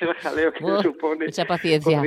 el 0.00 0.14
jaleo 0.21 0.52
que 0.52 0.83
supone. 0.83 1.26
Mucha 1.26 1.45
paciencia. 1.47 2.02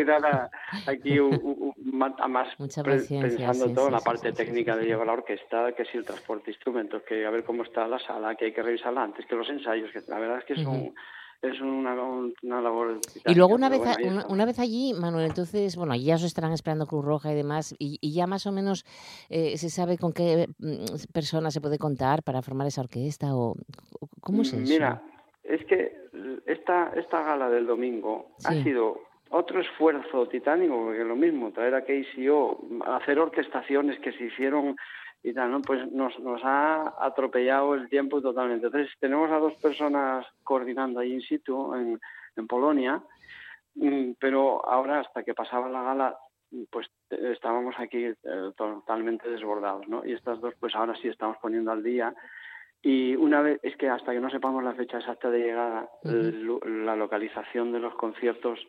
aquí 0.86 1.20
un, 1.20 1.74
más 1.92 2.56
pensando 2.58 3.74
todo 3.74 3.90
la 3.90 4.00
parte 4.00 4.32
técnica 4.32 4.76
de 4.76 4.86
llevar 4.86 5.08
la 5.08 5.14
orquesta, 5.14 5.72
que 5.74 5.86
si 5.86 5.98
el 5.98 6.06
transporte 6.06 6.46
de 6.46 6.52
instrumentos, 6.52 7.02
que 7.04 7.26
a 7.26 7.30
ver 7.30 7.44
cómo 7.44 7.64
está 7.64 7.88
la 7.88 8.00
sala, 8.00 8.36
que 8.36 8.46
hay 8.46 8.52
que 8.54 8.62
revisarla 8.62 9.07
antes 9.08 9.26
que 9.26 9.36
los 9.36 9.50
ensayos, 9.50 9.92
que 9.92 10.02
la 10.08 10.20
verdad 10.20 10.40
es 10.40 10.46
que 10.46 10.64
son... 10.64 10.94
Es 11.40 11.62
una, 11.62 11.94
una 12.42 12.62
labor. 12.62 13.00
Y 13.28 13.36
luego 13.36 13.54
una 13.54 13.70
vez, 13.70 13.82
una, 14.28 14.44
vez 14.44 14.58
allí, 14.58 14.96
Manuel, 15.00 15.28
entonces, 15.28 15.76
bueno, 15.76 15.96
ya 15.96 16.16
os 16.16 16.24
estarán 16.24 16.52
esperando 16.52 16.88
Cruz 16.88 17.06
Roja 17.06 17.32
y 17.32 17.36
demás, 17.36 17.76
y, 17.78 18.00
ya 18.12 18.26
más 18.26 18.48
o 18.48 18.52
menos 18.52 18.86
eh, 19.30 19.56
se 19.58 19.70
sabe 19.70 20.00
con 20.00 20.14
qué 20.14 20.48
mm, 20.58 21.12
persona 21.14 21.52
se 21.52 21.62
puede 21.62 21.78
contar 21.78 22.24
para 22.24 22.42
formar 22.42 22.66
esa 22.66 22.82
orquesta 22.82 23.36
o 23.36 23.54
cómo 24.20 24.42
es 24.42 24.54
eso. 24.54 24.74
Mira, 24.74 25.04
es 25.44 25.64
que 25.66 25.96
esta, 26.48 26.92
esta 26.96 27.22
gala 27.22 27.50
del 27.52 27.68
domingo 27.68 28.32
ha 28.44 28.54
sido 28.64 29.02
otro 29.30 29.62
esfuerzo 29.62 30.28
titánico, 30.28 30.76
porque 30.86 31.04
lo 31.04 31.16
mismo, 31.16 31.52
traer 31.52 31.76
a 31.76 31.84
KCO, 31.84 32.66
hacer 32.86 33.20
orquestaciones 33.20 34.00
que 34.00 34.12
se 34.14 34.26
hicieron 34.26 34.76
y 35.24 35.34
tal, 35.34 35.52
¿no? 35.52 35.62
Pues 35.62 35.92
nos, 35.92 36.18
nos 36.20 36.42
ha 36.44 36.94
atropellado 37.00 37.76
el 37.76 37.90
tiempo 37.90 38.22
totalmente. 38.22 38.68
Entonces, 38.68 38.94
tenemos 39.00 39.32
a 39.32 39.40
dos 39.40 39.54
personas 39.56 40.26
coordinando 40.44 41.00
ahí 41.00 41.14
in 41.14 41.22
situ, 41.22 41.74
en, 41.76 42.00
en 42.36 42.48
Polonia, 42.48 43.02
mm, 43.76 44.12
pero 44.20 44.66
ahora, 44.66 45.02
hasta 45.02 45.24
que 45.24 45.34
pasaba 45.34 45.70
la 45.70 45.84
gala, 45.84 46.18
pues 46.70 46.88
estábamos 47.10 47.76
aquí 47.78 48.06
eh, 48.06 48.16
totalmente 48.56 49.30
desbordados, 49.30 49.88
¿no? 49.88 50.06
Y 50.06 50.14
estas 50.14 50.40
dos, 50.40 50.54
pues 50.60 50.76
ahora 50.76 50.96
sí 51.02 51.08
estamos 51.08 51.38
poniendo 51.42 51.72
al 51.72 51.84
día. 51.84 52.14
Y 52.82 53.16
una 53.16 53.42
vez, 53.42 53.60
es 53.64 53.76
que 53.76 53.90
hasta 53.90 54.14
que 54.14 54.20
no 54.20 54.30
sepamos 54.30 54.64
la 54.64 54.76
fecha 54.76 55.00
exacta 55.00 55.30
de 55.30 55.40
llegada, 55.40 55.90
la 56.04 56.96
localización 56.96 57.72
de 57.74 57.80
los 57.80 57.96
conciertos, 57.96 58.60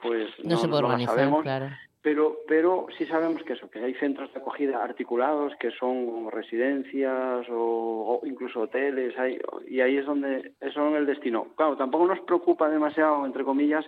pues 0.00 0.30
no, 0.44 0.56
se 0.56 0.68
puede 0.68 0.84
organizar, 0.84 1.16
sabemos. 1.16 1.42
Claro 1.42 1.68
pero 2.06 2.36
pero 2.46 2.86
sí 2.96 3.04
sabemos 3.04 3.42
que 3.42 3.54
eso 3.54 3.68
que 3.68 3.80
hay 3.80 3.92
centros 3.94 4.32
de 4.32 4.38
acogida 4.38 4.80
articulados 4.80 5.52
que 5.58 5.72
son 5.72 6.30
residencias 6.30 7.44
o, 7.50 8.20
incluso 8.24 8.60
hoteles 8.60 9.18
hay, 9.18 9.40
y 9.66 9.80
ahí 9.80 9.96
es 9.96 10.06
donde 10.06 10.52
son 10.72 10.94
el 10.94 11.04
destino. 11.04 11.48
Claro 11.56 11.76
tampoco 11.76 12.06
nos 12.06 12.20
preocupa 12.20 12.68
demasiado 12.68 13.26
entre 13.26 13.42
comillas 13.42 13.84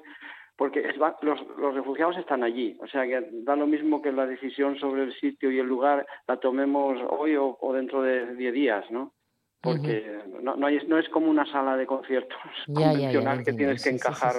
porque 0.56 0.82
los, 1.22 1.38
los 1.58 1.74
refugiados 1.76 2.16
están 2.16 2.42
allí. 2.42 2.76
O 2.80 2.88
sea 2.88 3.06
que 3.06 3.24
da 3.44 3.54
lo 3.54 3.68
mismo 3.68 4.02
que 4.02 4.10
la 4.10 4.26
decisión 4.26 4.76
sobre 4.80 5.04
el 5.04 5.14
sitio 5.20 5.52
y 5.52 5.60
el 5.60 5.66
lugar 5.68 6.04
la 6.26 6.38
tomemos 6.38 6.98
hoy 7.10 7.36
o, 7.36 7.56
dentro 7.72 8.02
de 8.02 8.34
10 8.34 8.52
días 8.52 8.84
no 8.90 9.12
porque 9.60 10.22
no, 10.42 10.56
no, 10.56 10.68
no, 10.68 10.98
es 10.98 11.08
como 11.10 11.30
una 11.30 11.46
sala 11.46 11.76
de 11.76 11.86
conciertos 11.86 12.38
convencional 12.66 13.44
que 13.44 13.52
tienes 13.52 13.84
que 13.84 13.90
encajar 13.90 14.34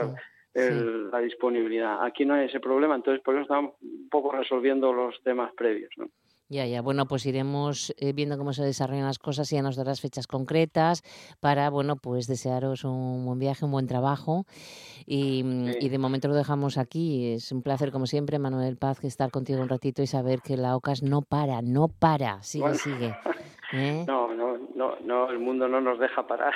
la 1.12 1.20
disponibilidad. 1.20 2.04
Aquí 2.04 2.26
no 2.26 2.34
hay 2.34 2.48
ese 2.48 2.60
problema, 2.60 2.96
entonces 2.96 3.24
por 3.24 3.36
eso 3.36 3.44
estamos 3.44 3.74
un 3.82 4.10
poco 4.10 4.32
resolviendo 4.32 4.94
los 4.94 5.22
temas 5.24 5.54
previos. 5.56 5.92
¿no? 5.98 6.10
Ya, 6.50 6.66
ya. 6.66 6.82
Bueno, 6.82 7.06
pues 7.06 7.28
iremos 7.28 7.94
eh, 7.98 8.12
viendo 8.12 8.36
cómo 8.36 8.54
se 8.54 8.64
desarrollan 8.64 9.06
las 9.06 9.20
cosas 9.20 9.52
y 9.52 9.56
ya 9.56 9.62
nos 9.62 9.76
darás 9.76 10.02
fechas 10.02 10.26
concretas 10.26 11.04
para, 11.40 11.70
bueno, 11.70 11.96
pues 11.96 12.26
desearos 12.26 12.84
un 12.84 13.24
buen 13.24 13.38
viaje, 13.38 13.66
un 13.66 13.72
buen 13.72 13.86
trabajo. 13.86 14.46
Y, 15.06 15.44
y, 15.80 15.90
de 15.90 15.98
momento 16.00 16.28
lo 16.28 16.34
dejamos 16.34 16.80
aquí. 16.80 17.34
Es 17.34 17.52
un 17.52 17.62
placer, 17.62 17.92
como 17.92 18.08
siempre, 18.08 18.40
Manuel 18.40 18.78
Paz, 18.78 19.04
estar 19.04 19.30
contigo 19.30 19.62
un 19.62 19.70
ratito 19.70 20.02
y 20.02 20.08
saber 20.08 20.42
que 20.42 20.58
la 20.58 20.76
OCAS 20.76 21.04
no 21.04 21.22
para, 21.22 21.62
no 21.62 21.88
para. 21.88 22.42
Sigue, 22.42 22.74
sigue. 22.74 23.14
¿Eh? 23.72 24.04
No, 24.08 24.34
no, 24.34 24.58
no, 24.76 24.96
no, 25.02 25.30
el 25.30 25.40
mundo 25.40 25.68
no 25.68 25.80
nos 25.80 26.00
deja 26.00 26.26
parar. 26.26 26.54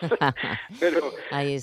Pero 0.80 1.10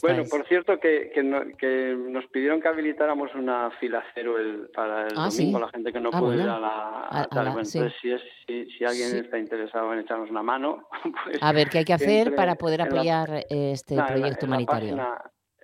bueno, 0.02 0.24
por 0.30 0.46
cierto 0.48 0.78
que, 0.80 1.12
que, 1.14 1.24
nos 1.24 2.26
pidieron 2.28 2.62
que 2.62 2.68
habilitáramos 2.68 3.34
una 3.36 3.72
fila 3.80 4.04
cero 4.14 4.38
el, 4.38 4.70
para 4.74 5.08
el 5.08 5.14
ah, 5.16 5.30
domingo, 5.30 5.60
la 5.60 5.70
gente 5.70 5.94
que 5.94 6.00
no 6.00 6.10
ah, 6.12 6.20
puede 6.20 6.44
ir 6.44 6.50
a 6.50 6.60
la... 6.60 7.28
entonces, 7.32 7.94
si, 8.02 8.12
es, 8.12 8.22
si, 8.46 8.84
alguien 8.84 9.24
está 9.24 9.38
interesado 9.38 9.94
en 9.94 10.00
echarnos 10.00 10.30
una 10.30 10.44
mano... 10.44 10.88
Pues, 11.24 11.38
a 11.42 11.52
ver, 11.52 11.70
¿qué 11.70 11.80
hay 11.80 11.86
que 11.86 11.94
hacer 11.94 12.36
para 12.36 12.56
poder 12.56 12.82
apoyar 12.82 13.46
este 13.50 13.96
proyecto 13.96 14.46
humanitario? 14.46 14.96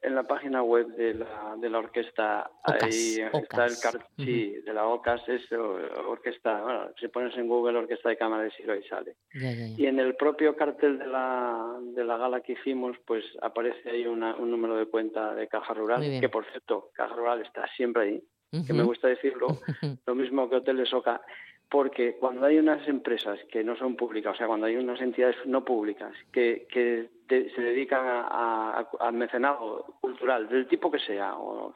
En 0.05 0.15
la 0.15 0.23
página 0.23 0.61
web 0.61 0.87
de 0.95 1.15
la, 1.15 1.55
de 1.57 1.69
la 1.69 1.79
orquesta, 1.79 2.49
ahí 2.63 3.17
está 3.33 3.65
el 3.65 3.77
cartel 3.81 4.05
sí, 4.17 4.55
de 4.63 4.73
la 4.73 4.87
OCAS, 4.87 5.27
es 5.27 5.51
orquesta, 5.51 6.61
bueno, 6.61 6.89
si 6.99 7.07
pones 7.07 7.35
en 7.37 7.47
Google 7.47 7.79
Orquesta 7.79 8.09
de 8.09 8.17
Cámara 8.17 8.43
de 8.43 8.51
Siro 8.51 8.75
y 8.75 8.83
sale. 8.83 9.15
Y 9.77 9.85
en 9.87 9.99
el 9.99 10.15
propio 10.15 10.55
cartel 10.55 10.99
de 10.99 11.07
la, 11.07 11.77
de 11.81 12.03
la 12.03 12.17
gala 12.17 12.41
que 12.41 12.53
hicimos, 12.53 12.95
pues 13.05 13.23
aparece 13.41 13.89
ahí 13.89 14.05
una, 14.05 14.35
un 14.35 14.51
número 14.51 14.77
de 14.77 14.85
cuenta 14.85 15.33
de 15.33 15.47
Caja 15.47 15.73
Rural, 15.73 16.01
que 16.19 16.29
por 16.29 16.45
cierto, 16.51 16.91
Caja 16.93 17.15
Rural 17.15 17.41
está 17.41 17.67
siempre 17.75 18.03
ahí, 18.03 18.23
que 18.65 18.73
me 18.73 18.83
gusta 18.83 19.07
decirlo, 19.07 19.47
lo 20.05 20.15
mismo 20.15 20.49
que 20.49 20.57
Hotel 20.57 20.77
de 20.77 20.85
Soca 20.85 21.21
porque 21.69 22.15
cuando 22.19 22.45
hay 22.45 22.57
unas 22.57 22.87
empresas 22.87 23.39
que 23.51 23.63
no 23.63 23.75
son 23.75 23.95
públicas, 23.95 24.35
o 24.35 24.37
sea, 24.37 24.47
cuando 24.47 24.67
hay 24.67 24.75
unas 24.75 25.01
entidades 25.01 25.35
no 25.45 25.65
públicas 25.65 26.13
que, 26.31 26.67
que 26.71 27.09
se 27.27 27.61
dedican 27.61 28.05
a, 28.05 28.87
al 28.99 29.13
mecenado 29.13 29.95
cultural, 29.99 30.47
del 30.47 30.67
tipo 30.67 30.91
que 30.91 30.99
sea, 30.99 31.35
o, 31.35 31.75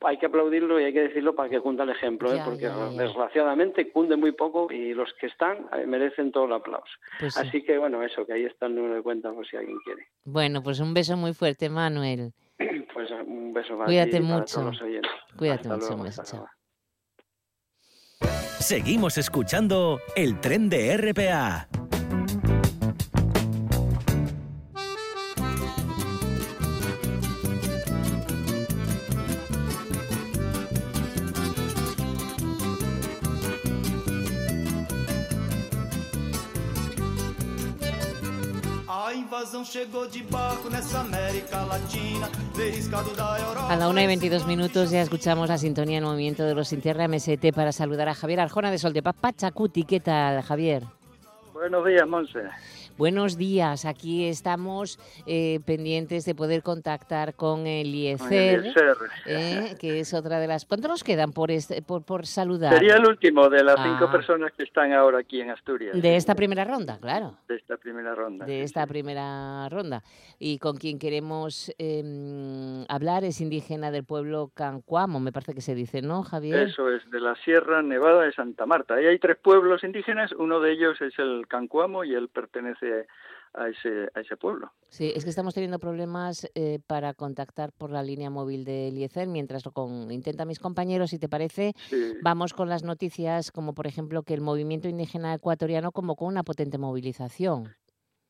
hay 0.00 0.18
que 0.18 0.26
aplaudirlo 0.26 0.80
y 0.80 0.84
hay 0.84 0.92
que 0.92 1.02
decirlo 1.02 1.34
para 1.34 1.48
que 1.48 1.60
cunda 1.60 1.84
el 1.84 1.90
ejemplo, 1.90 2.32
¿eh? 2.34 2.40
porque 2.44 2.68
desgraciadamente 2.98 3.90
cunde 3.92 4.16
muy 4.16 4.32
poco 4.32 4.70
y 4.70 4.94
los 4.94 5.12
que 5.14 5.26
están 5.26 5.68
eh, 5.72 5.86
merecen 5.86 6.32
todo 6.32 6.46
el 6.46 6.52
aplauso. 6.52 6.92
Pues 7.20 7.36
Así 7.36 7.62
que 7.62 7.78
bueno, 7.78 8.02
eso, 8.02 8.26
que 8.26 8.32
ahí 8.32 8.44
está 8.44 8.66
el 8.66 8.74
número 8.74 8.94
de 8.94 9.02
cuenta 9.02 9.32
por 9.32 9.46
si 9.46 9.56
alguien 9.56 9.78
quiere. 9.84 10.08
Bueno, 10.24 10.62
pues 10.62 10.80
un 10.80 10.92
beso 10.92 11.16
muy 11.16 11.34
fuerte, 11.34 11.68
Manuel. 11.68 12.32
Pues 12.92 13.08
un 13.12 13.54
beso 13.54 13.74
para 13.74 13.86
Cuídate 13.86 14.20
mucho. 14.20 14.72
Cuídate 15.38 15.68
mucho, 15.68 15.96
mucho. 15.96 16.46
Seguimos 18.70 19.18
escuchando 19.18 20.00
el 20.14 20.38
tren 20.38 20.68
de 20.68 20.96
RPA. 20.96 21.89
A 43.68 43.76
la 43.76 43.88
una 43.88 44.02
y 44.02 44.06
22 44.06 44.46
minutos 44.46 44.90
ya 44.90 45.00
escuchamos 45.00 45.48
la 45.48 45.56
sintonía 45.56 45.96
en 45.96 46.04
movimiento 46.04 46.44
de 46.44 46.54
los 46.54 46.68
Sin 46.68 46.82
Tierra 46.82 47.08
MST 47.08 47.54
para 47.54 47.72
saludar 47.72 48.10
a 48.10 48.14
Javier 48.14 48.40
Arjona 48.40 48.70
de 48.70 48.76
Sol 48.76 48.92
de 48.92 49.02
Paz 49.02 49.16
Pachacuti. 49.18 49.84
¿Qué 49.84 50.00
tal, 50.00 50.42
Javier? 50.42 50.82
Buenos 51.54 51.86
días, 51.86 52.06
Monse. 52.06 52.40
Buenos 53.00 53.38
días, 53.38 53.86
aquí 53.86 54.26
estamos 54.26 54.98
eh, 55.26 55.60
pendientes 55.64 56.26
de 56.26 56.34
poder 56.34 56.62
contactar 56.62 57.34
con 57.34 57.66
el 57.66 57.94
IECER, 57.94 58.74
eh, 59.24 59.74
que 59.80 60.00
es 60.00 60.12
otra 60.12 60.38
de 60.38 60.46
las... 60.46 60.66
¿Cuántos 60.66 60.90
nos 60.90 61.02
quedan 61.02 61.32
por, 61.32 61.50
este, 61.50 61.80
por, 61.80 62.04
por 62.04 62.26
saludar? 62.26 62.74
Sería 62.74 62.96
el 62.96 63.06
último 63.06 63.48
de 63.48 63.64
las 63.64 63.76
cinco 63.76 64.04
ah. 64.04 64.12
personas 64.12 64.52
que 64.52 64.64
están 64.64 64.92
ahora 64.92 65.20
aquí 65.20 65.40
en 65.40 65.48
Asturias. 65.48 65.98
De 65.98 66.14
esta 66.14 66.34
primera 66.34 66.62
ronda, 66.66 66.98
claro. 67.00 67.38
De 67.48 67.56
esta 67.56 67.78
primera 67.78 68.14
ronda. 68.14 68.44
De 68.44 68.62
esta 68.64 68.86
primera 68.86 69.66
ronda. 69.70 70.02
Y 70.38 70.58
con 70.58 70.76
quien 70.76 70.98
queremos 70.98 71.74
em, 71.78 72.84
hablar 72.86 73.24
es 73.24 73.40
indígena 73.40 73.90
del 73.90 74.04
pueblo 74.04 74.50
Cancuamo, 74.52 75.20
me 75.20 75.32
parece 75.32 75.54
que 75.54 75.62
se 75.62 75.74
dice, 75.74 76.02
¿no, 76.02 76.22
Javier? 76.22 76.68
Eso 76.68 76.90
es, 76.90 77.10
de 77.10 77.20
la 77.20 77.34
Sierra 77.36 77.80
Nevada 77.80 78.24
de 78.24 78.32
Santa 78.32 78.66
Marta. 78.66 78.96
Ahí 78.96 79.06
hay 79.06 79.18
tres 79.18 79.38
pueblos 79.38 79.84
indígenas, 79.84 80.32
uno 80.32 80.60
de 80.60 80.72
ellos 80.72 81.00
es 81.00 81.18
el 81.18 81.46
Cancuamo 81.48 82.04
y 82.04 82.12
él 82.12 82.28
pertenece 82.28 82.89
a 83.54 83.68
ese, 83.68 84.08
a 84.14 84.20
ese 84.20 84.36
pueblo. 84.36 84.72
Sí, 84.88 85.12
es 85.14 85.24
que 85.24 85.30
estamos 85.30 85.54
teniendo 85.54 85.78
problemas 85.78 86.50
eh, 86.54 86.78
para 86.86 87.14
contactar 87.14 87.72
por 87.72 87.90
la 87.90 88.02
línea 88.02 88.30
móvil 88.30 88.64
del 88.64 88.96
IECER, 88.96 89.28
mientras 89.28 89.64
lo 89.64 89.72
con, 89.72 90.10
intenta 90.10 90.44
mis 90.44 90.58
compañeros, 90.58 91.10
si 91.10 91.18
te 91.18 91.28
parece, 91.28 91.72
vamos 92.22 92.54
con 92.54 92.68
las 92.68 92.84
noticias 92.84 93.50
como 93.50 93.74
por 93.74 93.86
ejemplo 93.86 94.22
que 94.22 94.34
el 94.34 94.40
movimiento 94.40 94.88
indígena 94.88 95.34
ecuatoriano 95.34 95.92
convocó 95.92 96.26
una 96.26 96.42
potente 96.42 96.78
movilización. 96.78 97.74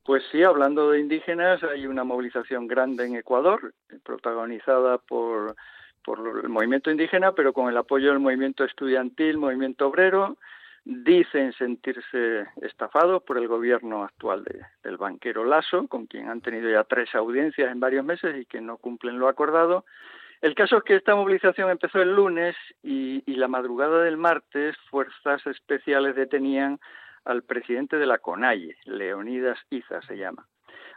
Pues 0.05 0.23
sí, 0.33 0.43
hablando 0.43 0.91
de 0.91 1.01
indígenas, 1.01 1.63
hay 1.63 1.87
una 1.87 2.05
movilización 2.05 2.67
grande 2.67 3.07
en 3.07 3.17
Ecuador, 3.17 3.75
protagonizada 4.03 4.99
por, 4.99 5.55
por 6.03 6.43
el 6.43 6.49
movimiento 6.49 6.91
indígena, 6.91 7.33
pero 7.33 7.53
con 7.53 7.69
el 7.69 7.77
apoyo 7.77 8.09
del 8.09 8.19
movimiento 8.19 8.65
estudiantil, 8.65 9.37
movimiento 9.37 9.87
obrero, 9.87 10.39
dicen 10.85 11.53
sentirse 11.53 12.47
estafados 12.63 13.23
por 13.23 13.39
el 13.39 13.49
gobierno 13.49 14.05
actual 14.05 14.45
del 14.83 14.97
banquero 14.97 15.45
Lasso, 15.45 15.87
con 15.89 16.07
quien 16.07 16.29
han 16.29 16.41
tenido 16.41 16.71
ya 16.71 16.85
tres 16.85 17.15
audiencias 17.15 17.71
en 17.71 17.81
varios 17.81 18.05
meses 18.05 18.37
y 18.37 18.47
que 18.47 18.61
no 18.61 18.79
cumplen 18.79 19.19
lo 19.19 19.29
acordado. 19.29 19.85
El 20.41 20.55
caso 20.55 20.79
es 20.79 20.85
que 20.85 20.97
esta 20.97 21.15
movilización 21.15 21.71
empezó 21.71 22.01
el 22.01 22.15
lunes 22.15 22.57
y, 22.83 23.23
la 23.27 23.49
madrugada 23.49 24.03
del 24.03 24.17
martes 24.17 24.77
fuerzas 24.91 25.47
especiales 25.47 26.15
detenían 26.15 26.79
al 27.25 27.43
presidente 27.43 27.97
de 27.97 28.07
la 28.07 28.19
CONAIE, 28.19 28.77
Leonidas 28.85 29.59
Iza 29.71 30.03
se 30.03 30.17
llama. 30.17 30.47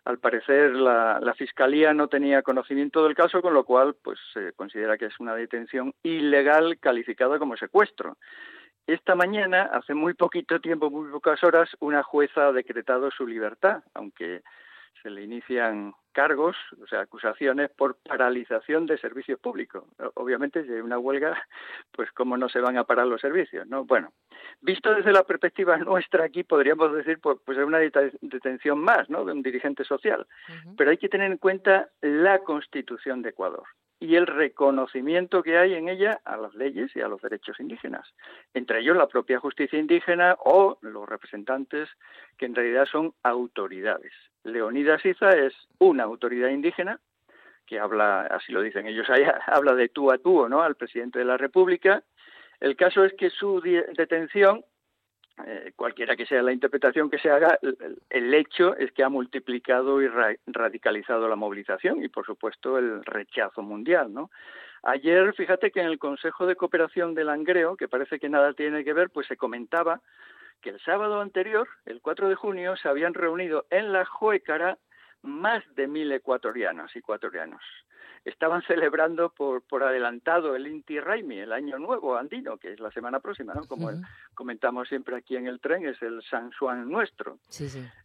Al 0.05 0.19
parecer 0.19 0.75
la, 0.75 1.19
la, 1.21 1.33
fiscalía 1.33 1.93
no 1.93 2.09
tenía 2.09 2.41
conocimiento 2.41 3.03
del 3.03 3.15
caso, 3.15 3.41
con 3.41 3.53
lo 3.53 3.63
cual 3.63 3.95
pues 4.01 4.19
se 4.33 4.51
considera 4.53 4.97
que 4.97 5.05
es 5.05 5.19
una 5.19 5.35
detención 5.35 5.93
ilegal 6.03 6.77
calificada 6.79 7.39
como 7.39 7.55
secuestro. 7.55 8.17
Esta 8.85 9.15
mañana, 9.15 9.69
hace 9.71 9.93
muy 9.93 10.13
poquito 10.13 10.59
tiempo, 10.59 10.89
muy 10.89 11.09
pocas 11.09 11.41
horas, 11.43 11.69
una 11.79 12.03
jueza 12.03 12.47
ha 12.47 12.51
decretado 12.51 13.11
su 13.11 13.25
libertad, 13.25 13.81
aunque 13.93 14.41
se 15.01 15.09
le 15.09 15.23
inician 15.23 15.93
cargos, 16.11 16.55
o 16.81 16.87
sea, 16.87 17.01
acusaciones 17.01 17.69
por 17.71 17.97
paralización 17.97 18.85
de 18.85 18.97
servicios 18.97 19.39
públicos. 19.39 19.83
Obviamente, 20.15 20.63
si 20.63 20.71
hay 20.71 20.81
una 20.81 20.99
huelga, 20.99 21.41
pues 21.91 22.11
cómo 22.11 22.37
no 22.37 22.49
se 22.49 22.59
van 22.59 22.77
a 22.77 22.83
parar 22.83 23.07
los 23.07 23.21
servicios, 23.21 23.65
¿no? 23.67 23.85
Bueno, 23.85 24.11
visto 24.61 24.93
desde 24.93 25.11
la 25.11 25.23
perspectiva 25.23 25.77
nuestra 25.77 26.25
aquí, 26.25 26.43
podríamos 26.43 26.93
decir, 26.93 27.19
pues, 27.19 27.37
pues 27.45 27.57
es 27.57 27.65
una 27.65 27.79
detención 27.79 28.79
más, 28.79 29.09
¿no?, 29.09 29.25
de 29.25 29.31
un 29.31 29.41
dirigente 29.41 29.83
social. 29.83 30.27
Pero 30.77 30.91
hay 30.91 30.97
que 30.97 31.09
tener 31.09 31.31
en 31.31 31.37
cuenta 31.37 31.89
la 32.01 32.39
Constitución 32.39 33.21
de 33.21 33.29
Ecuador 33.29 33.63
y 34.03 34.17
el 34.17 34.27
reconocimiento 34.27 35.41
que 35.41 35.57
hay 35.57 35.75
en 35.75 35.87
ella 35.87 36.19
a 36.25 36.35
las 36.35 36.53
leyes 36.55 36.93
y 36.93 36.99
a 36.99 37.07
los 37.07 37.21
derechos 37.21 37.57
indígenas, 37.61 38.05
entre 38.53 38.81
ellos 38.81 38.97
la 38.97 39.07
propia 39.07 39.39
justicia 39.39 39.79
indígena 39.79 40.35
o 40.43 40.77
los 40.81 41.07
representantes 41.07 41.87
que 42.37 42.45
en 42.45 42.53
realidad 42.53 42.85
son 42.85 43.13
autoridades. 43.23 44.11
Leonidas 44.43 45.05
Iza 45.05 45.29
es 45.29 45.53
una 45.79 46.03
autoridad 46.03 46.49
indígena 46.49 46.99
que 47.65 47.79
habla, 47.79 48.23
así 48.23 48.51
lo 48.51 48.61
dicen 48.61 48.87
ellos 48.87 49.07
habla 49.47 49.73
de 49.73 49.87
tú 49.87 50.11
a 50.11 50.17
tú, 50.17 50.49
¿no? 50.49 50.63
Al 50.63 50.75
presidente 50.75 51.19
de 51.19 51.25
la 51.25 51.37
República. 51.37 52.03
El 52.59 52.75
caso 52.75 53.05
es 53.05 53.13
que 53.13 53.29
su 53.29 53.61
detención 53.61 54.65
eh, 55.45 55.73
cualquiera 55.75 56.15
que 56.15 56.25
sea 56.25 56.43
la 56.43 56.53
interpretación 56.53 57.09
que 57.09 57.17
se 57.17 57.29
haga, 57.29 57.57
el, 58.09 58.33
hecho 58.33 58.75
es 58.77 58.91
que 58.91 59.03
ha 59.03 59.09
multiplicado 59.09 60.01
y 60.01 60.07
radicalizado 60.47 61.27
la 61.27 61.35
movilización 61.35 62.03
y, 62.03 62.09
por 62.09 62.25
supuesto, 62.25 62.77
el 62.77 63.03
rechazo 63.03 63.63
mundial, 63.63 64.13
¿no? 64.13 64.29
Ayer, 64.83 65.33
fíjate 65.33 65.71
que 65.71 65.79
en 65.79 65.87
el 65.87 65.97
Consejo 65.97 66.45
de 66.45 66.55
Cooperación 66.55 67.15
del 67.15 67.27
Langreo, 67.27 67.77
que 67.77 67.87
parece 67.87 68.19
que 68.19 68.29
nada 68.29 68.53
tiene 68.53 68.83
que 68.83 68.93
ver, 68.93 69.09
pues 69.09 69.27
se 69.27 69.37
comentaba 69.37 70.01
que 70.61 70.69
el 70.69 70.79
sábado 70.81 71.19
anterior, 71.19 71.67
el 71.85 72.01
4 72.01 72.29
de 72.29 72.35
junio, 72.35 72.75
se 72.75 72.89
habían 72.89 73.13
reunido 73.13 73.65
en 73.69 73.91
la 73.91 74.05
Joecara 74.05 74.77
más 75.23 75.63
de 75.75 75.87
mil 75.87 76.11
ecuatorianos 76.11 76.95
y 76.95 76.99
ecuatorianos 76.99 77.61
estaban 78.25 78.61
celebrando 78.63 79.29
por, 79.29 79.61
por 79.63 79.83
adelantado 79.83 80.55
el 80.55 80.67
Inti 80.67 80.99
Raimi, 80.99 81.39
el 81.39 81.51
Año 81.51 81.77
Nuevo 81.77 82.15
andino, 82.15 82.57
que 82.57 82.71
es 82.71 82.79
la 82.79 82.91
semana 82.91 83.19
próxima, 83.19 83.53
¿no? 83.53 83.65
Como 83.67 83.91
comentamos 84.33 84.87
siempre 84.87 85.15
aquí 85.17 85.35
en 85.35 85.47
el 85.47 85.59
tren, 85.59 85.85
es 85.85 86.01
el 86.01 86.23
San 86.23 86.51
Juan 86.53 86.89
nuestro. 86.89 87.39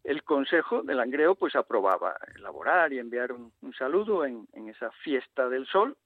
El 0.02 0.24
Consejo 0.24 0.83
del 0.83 0.96
Langreo 0.96 1.37
pues 1.37 1.54
aprobaba 1.54 2.16
elaborar 2.35 2.92
y 2.92 2.98
enviar 2.98 3.33
un, 3.33 3.52
saludo 3.78 4.24
en, 4.24 4.48
en 4.54 4.68
esa 4.68 4.90
fiesta 4.90 5.48
del 5.48 5.66
sol, 5.66 5.96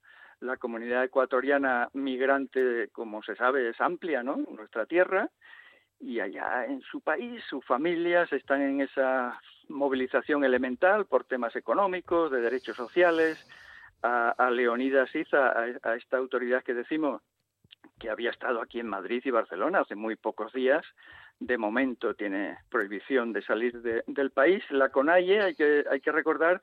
la 0.43 0.57
comunidad 0.57 1.03
ecuatoriana 1.03 1.89
migrante, 1.93 2.89
como 2.91 3.23
se 3.23 3.35
sabe, 3.35 3.69
es 3.69 3.81
amplia, 3.81 4.23
¿no? 4.23 4.37
Nuestra 4.37 4.85
tierra. 4.85 5.29
Y 5.99 6.19
allá 6.19 6.65
en 6.65 6.81
su 6.81 7.01
país, 7.01 7.41
sus 7.49 7.65
familias 7.65 8.31
están 8.33 8.61
en 8.61 8.81
esa 8.81 9.39
movilización 9.69 10.43
elemental 10.43 11.05
por 11.05 11.23
temas 11.23 11.55
económicos, 11.55 12.29
de 12.29 12.41
derechos 12.41 12.75
sociales, 12.75 13.47
a, 14.03 14.49
Leonidas 14.51 15.13
Iza, 15.15 15.53
a, 15.83 15.95
esta 15.95 16.17
autoridad 16.17 16.63
que 16.63 16.73
decimos 16.73 17.21
que 17.99 18.09
había 18.09 18.31
estado 18.31 18.61
aquí 18.61 18.79
en 18.79 18.87
Madrid 18.87 19.21
y 19.23 19.31
Barcelona 19.31 19.79
hace 19.79 19.95
muy 19.95 20.15
pocos 20.15 20.51
días. 20.53 20.85
De 21.39 21.57
momento 21.57 22.13
tiene 22.13 22.57
prohibición 22.69 23.33
de 23.33 23.41
salir 23.41 23.81
del 23.81 24.31
país. 24.31 24.63
La 24.69 24.89
CONAIE, 24.89 25.41
hay 25.41 25.55
que, 25.55 25.83
hay 25.89 26.01
que 26.01 26.11
recordar, 26.11 26.61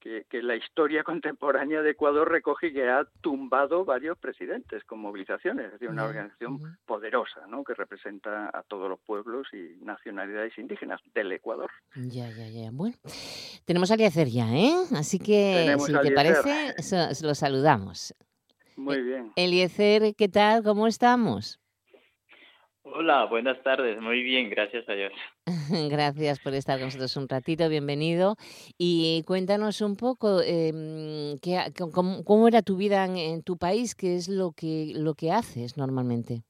que, 0.00 0.24
la 0.42 0.56
historia 0.56 1.04
contemporánea 1.04 1.82
de 1.82 1.90
Ecuador 1.90 2.30
recoge 2.30 2.72
que 2.72 2.88
ha 2.88 3.06
tumbado 3.20 3.84
varios 3.84 4.18
presidentes 4.18 4.82
con 4.84 5.00
movilizaciones, 5.00 5.66
es 5.66 5.72
decir, 5.72 5.88
una 5.88 6.04
organización 6.04 6.78
poderosa, 6.86 7.46
¿no? 7.46 7.62
Que 7.62 7.74
representa 7.74 8.50
a 8.52 8.62
todos 8.62 8.88
los 8.88 8.98
pueblos 9.00 9.48
y 9.52 9.84
nacionalidades 9.84 10.56
indígenas 10.58 11.00
del 11.14 11.30
Ecuador. 11.32 11.70
Ya, 11.94 12.28
ya, 12.30 12.48
ya. 12.48 12.70
Bueno, 12.72 12.96
Tenemos 13.64 13.90
a 13.90 13.94
Eliezer 13.94 14.28
ya, 14.28 14.52
¿eh? 14.52 14.74
Así 14.96 15.18
que, 15.18 15.76
si 15.78 15.92
te 15.92 16.12
parece, 16.12 16.74
lo 17.22 17.34
saludamos. 17.34 18.14
Muy 18.76 19.02
bien. 19.02 19.32
Eliezer, 19.36 20.14
¿qué 20.14 20.28
tal? 20.28 20.62
¿Cómo 20.62 20.86
estamos? 20.86 21.59
Hola, 22.92 23.26
buenas 23.26 23.62
tardes. 23.62 24.00
Muy 24.00 24.22
bien, 24.22 24.50
gracias 24.50 24.88
a 24.88 24.94
Dios. 24.94 25.12
gracias 25.90 26.40
por 26.40 26.54
estar 26.54 26.78
con 26.78 26.86
nosotros 26.86 27.16
un 27.16 27.28
ratito, 27.28 27.68
bienvenido. 27.68 28.36
Y 28.78 29.22
cuéntanos 29.26 29.80
un 29.80 29.96
poco 29.96 30.40
eh, 30.42 31.36
¿qué, 31.40 31.58
cómo, 31.92 32.48
era 32.48 32.62
tu 32.62 32.76
vida 32.76 33.04
en, 33.04 33.42
tu 33.42 33.56
país, 33.56 33.94
qué 33.94 34.16
es 34.16 34.28
lo 34.28 34.52
que, 34.52 34.92
lo 34.96 35.14
que 35.14 35.30
haces 35.30 35.76
normalmente. 35.76 36.42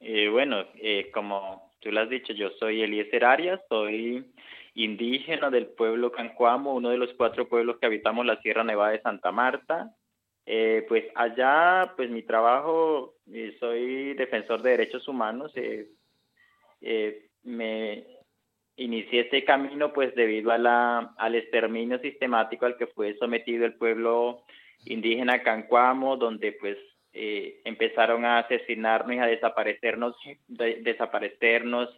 Eh, 0.00 0.28
bueno, 0.28 0.64
eh, 0.74 1.10
como 1.12 1.70
tú 1.80 1.92
lo 1.92 2.00
has 2.00 2.10
dicho, 2.10 2.32
yo 2.32 2.50
soy 2.58 2.82
Eliezer 2.82 3.24
Arias, 3.24 3.60
soy 3.68 4.32
indígena 4.74 5.50
del 5.50 5.66
pueblo 5.66 6.10
Cancuamo, 6.10 6.74
uno 6.74 6.90
de 6.90 6.98
los 6.98 7.12
cuatro 7.14 7.48
pueblos 7.48 7.76
que 7.78 7.86
habitamos 7.86 8.26
la 8.26 8.40
Sierra 8.40 8.64
Nevada 8.64 8.90
de 8.90 9.02
Santa 9.02 9.30
Marta. 9.30 9.94
Eh, 10.46 10.84
pues 10.88 11.04
allá, 11.14 11.92
pues 11.96 12.10
mi 12.10 12.22
trabajo, 12.22 13.14
eh, 13.32 13.56
soy 13.58 14.14
defensor 14.14 14.62
de 14.62 14.70
derechos 14.70 15.08
humanos. 15.08 15.52
Eh, 15.56 17.28
me 17.44 18.04
inicié 18.76 19.20
este 19.20 19.44
camino 19.44 19.92
pues 19.92 20.14
debido 20.14 20.50
a 20.50 20.58
la, 20.58 21.14
al 21.16 21.34
exterminio 21.34 21.98
sistemático 22.00 22.66
al 22.66 22.76
que 22.76 22.88
fue 22.88 23.16
sometido 23.16 23.64
el 23.64 23.74
pueblo 23.74 24.44
indígena 24.84 25.42
Cancuamo, 25.42 26.16
donde 26.16 26.52
pues 26.52 26.76
empezaron 27.16 28.24
a 28.24 28.40
asesinarnos 28.40 29.14
y 29.14 29.18
a 29.20 29.26
desaparecernos, 29.26 30.16
desaparecernos 30.48 31.88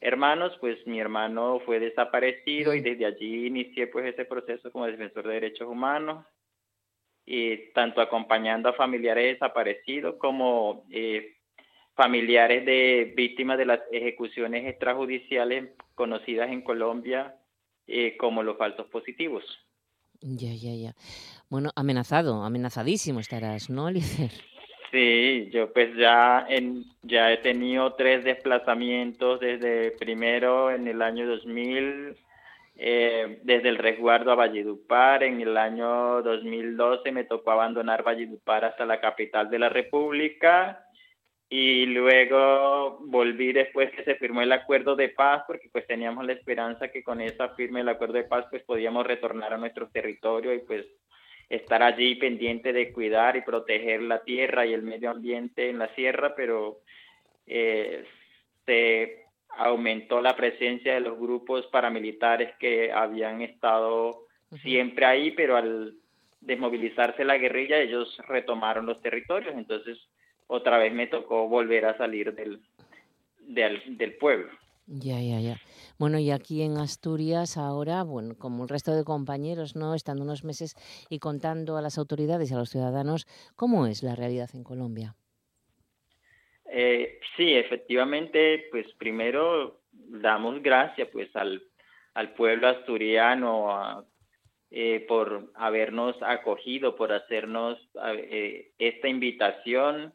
hermanos, 0.00 0.56
pues 0.60 0.86
mi 0.86 1.00
hermano 1.00 1.60
fue 1.66 1.80
desaparecido 1.80 2.72
y 2.72 2.80
desde 2.80 3.04
allí 3.04 3.48
inicié 3.48 3.88
pues 3.88 4.06
ese 4.06 4.24
proceso 4.24 4.70
como 4.70 4.86
defensor 4.86 5.26
de 5.26 5.34
derechos 5.34 5.68
humanos 5.68 6.24
y 7.26 7.72
tanto 7.72 8.00
acompañando 8.00 8.68
a 8.68 8.72
familiares 8.72 9.34
desaparecidos 9.34 10.16
como 10.16 10.84
eh, 10.90 11.36
familiares 11.94 12.64
de 12.64 13.12
víctimas 13.16 13.58
de 13.58 13.66
las 13.66 13.80
ejecuciones 13.92 14.66
extrajudiciales 14.66 15.70
conocidas 15.94 16.50
en 16.50 16.62
Colombia 16.62 17.36
eh, 17.86 18.16
como 18.16 18.42
los 18.42 18.56
falsos 18.56 18.86
positivos. 18.86 19.44
Ya, 20.20 20.52
ya, 20.52 20.74
ya. 20.74 20.94
Bueno, 21.48 21.70
amenazado, 21.74 22.42
amenazadísimo 22.42 23.20
estarás, 23.20 23.70
¿no, 23.70 23.86
Alicer? 23.86 24.30
Sí, 24.90 25.48
yo 25.52 25.72
pues 25.72 25.96
ya 25.96 26.46
en 26.48 26.84
ya 27.02 27.32
he 27.32 27.36
tenido 27.36 27.94
tres 27.94 28.24
desplazamientos 28.24 29.38
desde 29.38 29.92
primero 29.92 30.72
en 30.72 30.88
el 30.88 31.00
año 31.00 31.28
2000 31.28 32.16
eh, 32.82 33.40
desde 33.42 33.68
el 33.68 33.76
resguardo 33.76 34.32
a 34.32 34.36
Valledupar. 34.36 35.22
En 35.22 35.38
el 35.38 35.58
año 35.58 36.22
2012 36.22 37.12
me 37.12 37.24
tocó 37.24 37.50
abandonar 37.50 38.02
Valledupar 38.02 38.64
hasta 38.64 38.86
la 38.86 38.98
capital 38.98 39.50
de 39.50 39.58
la 39.58 39.68
República 39.68 40.82
y 41.50 41.84
luego 41.84 43.00
volví 43.02 43.52
después 43.52 43.90
que 43.90 44.02
se 44.04 44.14
firmó 44.14 44.40
el 44.40 44.52
acuerdo 44.52 44.96
de 44.96 45.10
paz 45.10 45.42
porque 45.46 45.68
pues 45.70 45.86
teníamos 45.86 46.24
la 46.24 46.32
esperanza 46.32 46.88
que 46.88 47.02
con 47.02 47.20
esa 47.20 47.50
firma 47.50 47.80
del 47.80 47.90
acuerdo 47.90 48.14
de 48.14 48.24
paz 48.24 48.46
pues 48.48 48.62
podíamos 48.62 49.06
retornar 49.06 49.52
a 49.52 49.58
nuestro 49.58 49.90
territorio 49.90 50.54
y 50.54 50.60
pues 50.60 50.86
estar 51.50 51.82
allí 51.82 52.14
pendiente 52.14 52.72
de 52.72 52.92
cuidar 52.94 53.36
y 53.36 53.42
proteger 53.42 54.00
la 54.00 54.22
tierra 54.22 54.64
y 54.64 54.72
el 54.72 54.82
medio 54.82 55.10
ambiente 55.10 55.68
en 55.68 55.80
la 55.80 55.94
sierra, 55.94 56.34
pero 56.34 56.78
eh, 57.46 58.06
se 58.64 59.19
aumentó 59.56 60.20
la 60.20 60.36
presencia 60.36 60.94
de 60.94 61.00
los 61.00 61.18
grupos 61.18 61.66
paramilitares 61.66 62.54
que 62.58 62.92
habían 62.92 63.42
estado 63.42 64.26
siempre 64.62 65.06
ahí, 65.06 65.30
pero 65.32 65.56
al 65.56 65.94
desmovilizarse 66.40 67.24
la 67.24 67.38
guerrilla 67.38 67.78
ellos 67.78 68.16
retomaron 68.26 68.86
los 68.86 69.00
territorios, 69.02 69.54
entonces 69.54 69.98
otra 70.46 70.78
vez 70.78 70.92
me 70.92 71.06
tocó 71.06 71.48
volver 71.48 71.84
a 71.84 71.96
salir 71.96 72.34
del, 72.34 72.60
del, 73.40 73.96
del 73.96 74.16
pueblo. 74.16 74.50
Ya, 74.86 75.20
ya, 75.20 75.38
ya. 75.40 75.60
Bueno, 75.98 76.18
y 76.18 76.32
aquí 76.32 76.62
en 76.62 76.76
Asturias 76.76 77.56
ahora, 77.56 78.02
bueno, 78.02 78.34
como 78.36 78.64
el 78.64 78.68
resto 78.68 78.92
de 78.92 79.04
compañeros, 79.04 79.76
¿no? 79.76 79.94
Estando 79.94 80.24
unos 80.24 80.42
meses 80.42 80.74
y 81.08 81.20
contando 81.20 81.76
a 81.76 81.82
las 81.82 81.96
autoridades 81.96 82.50
y 82.50 82.54
a 82.54 82.58
los 82.58 82.70
ciudadanos 82.70 83.26
cómo 83.54 83.86
es 83.86 84.02
la 84.02 84.16
realidad 84.16 84.50
en 84.54 84.64
Colombia. 84.64 85.14
Eh, 86.72 87.18
sí, 87.36 87.52
efectivamente, 87.54 88.68
pues 88.70 88.86
primero 88.94 89.80
damos 89.92 90.62
gracias 90.62 91.08
pues 91.08 91.34
al, 91.34 91.62
al 92.14 92.32
pueblo 92.34 92.68
asturiano 92.68 94.06
eh, 94.70 95.04
por 95.08 95.50
habernos 95.56 96.16
acogido, 96.22 96.94
por 96.94 97.12
hacernos 97.12 97.76
eh, 98.16 98.70
esta 98.78 99.08
invitación 99.08 100.14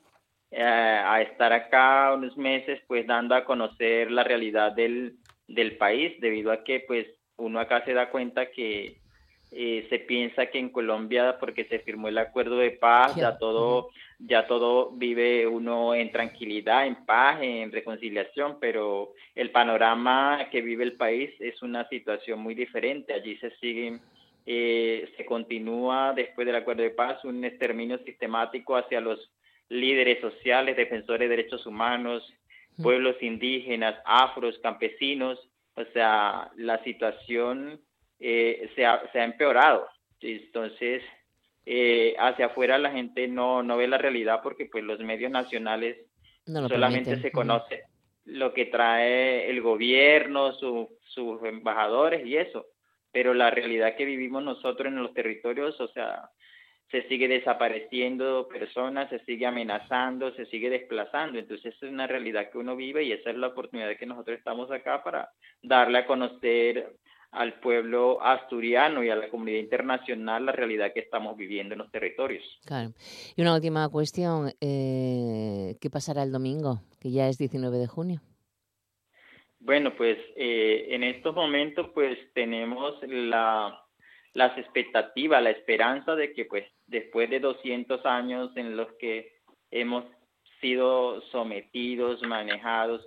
a 0.58 1.22
estar 1.22 1.52
acá 1.52 2.14
unos 2.14 2.38
meses 2.38 2.80
pues 2.88 3.06
dando 3.06 3.36
a 3.36 3.44
conocer 3.44 4.10
la 4.10 4.24
realidad 4.24 4.72
del, 4.72 5.18
del 5.48 5.76
país, 5.76 6.18
debido 6.22 6.54
a 6.54 6.64
que 6.64 6.80
pues 6.88 7.08
uno 7.36 7.60
acá 7.60 7.84
se 7.84 7.94
da 7.94 8.10
cuenta 8.10 8.50
que 8.52 9.02
eh, 9.52 9.86
se 9.90 10.00
piensa 10.00 10.48
que 10.48 10.60
en 10.60 10.70
Colombia, 10.70 11.38
porque 11.40 11.66
se 11.66 11.80
firmó 11.80 12.08
el 12.08 12.18
acuerdo 12.18 12.58
de 12.58 12.72
paz, 12.72 13.16
ya 13.16 13.38
todo, 13.38 13.90
ya 14.20 14.48
todo 14.48 14.92
vive 14.92 15.48
uno 15.48 15.94
en 15.94 16.12
tranquilidad, 16.12 16.86
en 16.86 17.06
paz, 17.06 17.40
en 17.42 17.72
reconciliación, 17.72 18.58
pero 18.60 19.14
el 19.34 19.52
panorama 19.52 20.50
que 20.52 20.62
vive 20.62 20.84
el 20.84 20.94
país 20.94 21.32
es 21.40 21.62
una 21.62 21.88
situación 21.90 22.40
muy 22.40 22.56
diferente. 22.56 23.14
Allí 23.14 23.38
se 23.38 23.52
sigue, 23.58 24.00
eh, 24.46 25.10
se 25.16 25.26
continúa 25.26 26.14
después 26.14 26.46
del 26.46 26.56
acuerdo 26.56 26.84
de 26.84 26.90
paz 26.90 27.24
un 27.24 27.44
exterminio 27.46 27.98
sistemático 28.00 28.76
hacia 28.76 29.00
los 29.00 29.32
líderes 29.70 30.20
sociales, 30.22 30.76
defensores 30.76 31.30
de 31.30 31.36
derechos 31.36 31.66
humanos, 31.66 32.34
pueblos 32.82 33.16
indígenas, 33.22 33.96
afros, 34.06 34.60
campesinos. 34.60 35.40
O 35.76 35.84
sea, 35.94 36.52
la 36.56 36.84
situación 36.84 37.80
eh, 38.28 38.72
se, 38.74 38.84
ha, 38.84 39.08
se, 39.12 39.20
ha, 39.20 39.24
empeorado. 39.24 39.88
Entonces, 40.20 41.04
eh, 41.64 42.16
hacia 42.18 42.48
afuera 42.48 42.80
la 42.80 42.90
gente 42.90 43.28
no, 43.28 43.62
no 43.62 43.78
ve 43.78 43.88
la 43.88 44.00
realidad 44.00 44.40
porque 44.42 44.66
pues 44.66 44.84
los 44.84 45.00
medios 45.00 45.30
nacionales 45.30 45.98
solamente 46.44 47.22
se 47.22 47.32
conoce 47.32 47.84
lo 48.26 48.52
que 48.52 48.66
trae 48.66 49.48
el 49.48 49.62
gobierno, 49.62 50.54
sus 50.54 51.44
embajadores 51.44 52.26
y 52.26 52.36
eso. 52.36 52.66
Pero 53.12 53.36
la 53.36 53.52
realidad 53.52 53.96
que 53.96 54.06
vivimos 54.06 54.44
nosotros 54.44 54.88
en 54.88 55.04
los 55.04 55.14
territorios, 55.14 55.80
o 55.80 55.88
sea, 55.90 56.32
se 56.90 57.08
sigue 57.08 57.28
desapareciendo 57.28 58.48
personas, 58.48 59.08
se 59.12 59.20
sigue 59.20 59.46
amenazando, 59.46 60.34
se 60.34 60.48
sigue 60.48 60.72
desplazando. 60.72 61.38
Entonces, 61.38 61.76
es 61.76 61.84
una 61.84 62.08
realidad 62.08 62.50
que 62.50 62.58
uno 62.58 62.76
vive 62.76 63.04
y 63.04 63.12
esa 63.12 63.30
es 63.30 63.38
la 63.38 63.48
oportunidad 63.50 63.96
que 63.98 64.08
nosotros 64.08 64.40
estamos 64.40 64.72
acá 64.72 65.04
para 65.04 65.30
darle 65.62 66.00
a 66.00 66.08
conocer 66.08 66.96
al 67.36 67.60
pueblo 67.60 68.22
asturiano 68.24 69.04
y 69.04 69.10
a 69.10 69.16
la 69.16 69.30
comunidad 69.30 69.60
internacional 69.60 70.46
la 70.46 70.52
realidad 70.52 70.94
que 70.94 71.02
estamos 71.02 71.36
viviendo 71.36 71.74
en 71.74 71.80
los 71.80 71.92
territorios. 71.92 72.44
Claro. 72.66 72.92
Y 73.36 73.42
una 73.42 73.56
última 73.56 73.88
cuestión, 73.90 74.52
eh, 74.62 75.76
¿qué 75.82 75.90
pasará 75.90 76.24
el 76.24 76.32
domingo, 76.32 76.82
que 77.00 77.12
ya 77.12 77.28
es 77.28 77.38
19 77.38 77.78
de 77.78 77.88
junio? 77.88 78.22
Bueno, 79.60 79.96
pues 79.96 80.18
eh, 80.36 80.88
en 80.90 81.04
estos 81.04 81.34
momentos 81.34 81.90
pues 81.94 82.18
tenemos 82.34 82.96
la, 83.08 83.84
las 84.34 84.58
expectativas, 84.58 85.42
la 85.42 85.50
esperanza 85.50 86.16
de 86.16 86.34
que 86.34 86.46
pues 86.46 86.66
después 86.88 87.30
de 87.30 87.40
200 87.40 88.06
años 88.06 88.56
en 88.56 88.78
los 88.78 88.92
que 89.00 89.34
hemos 89.72 90.06
sido 90.62 91.22
sometidos, 91.32 92.22
manejados 92.24 93.02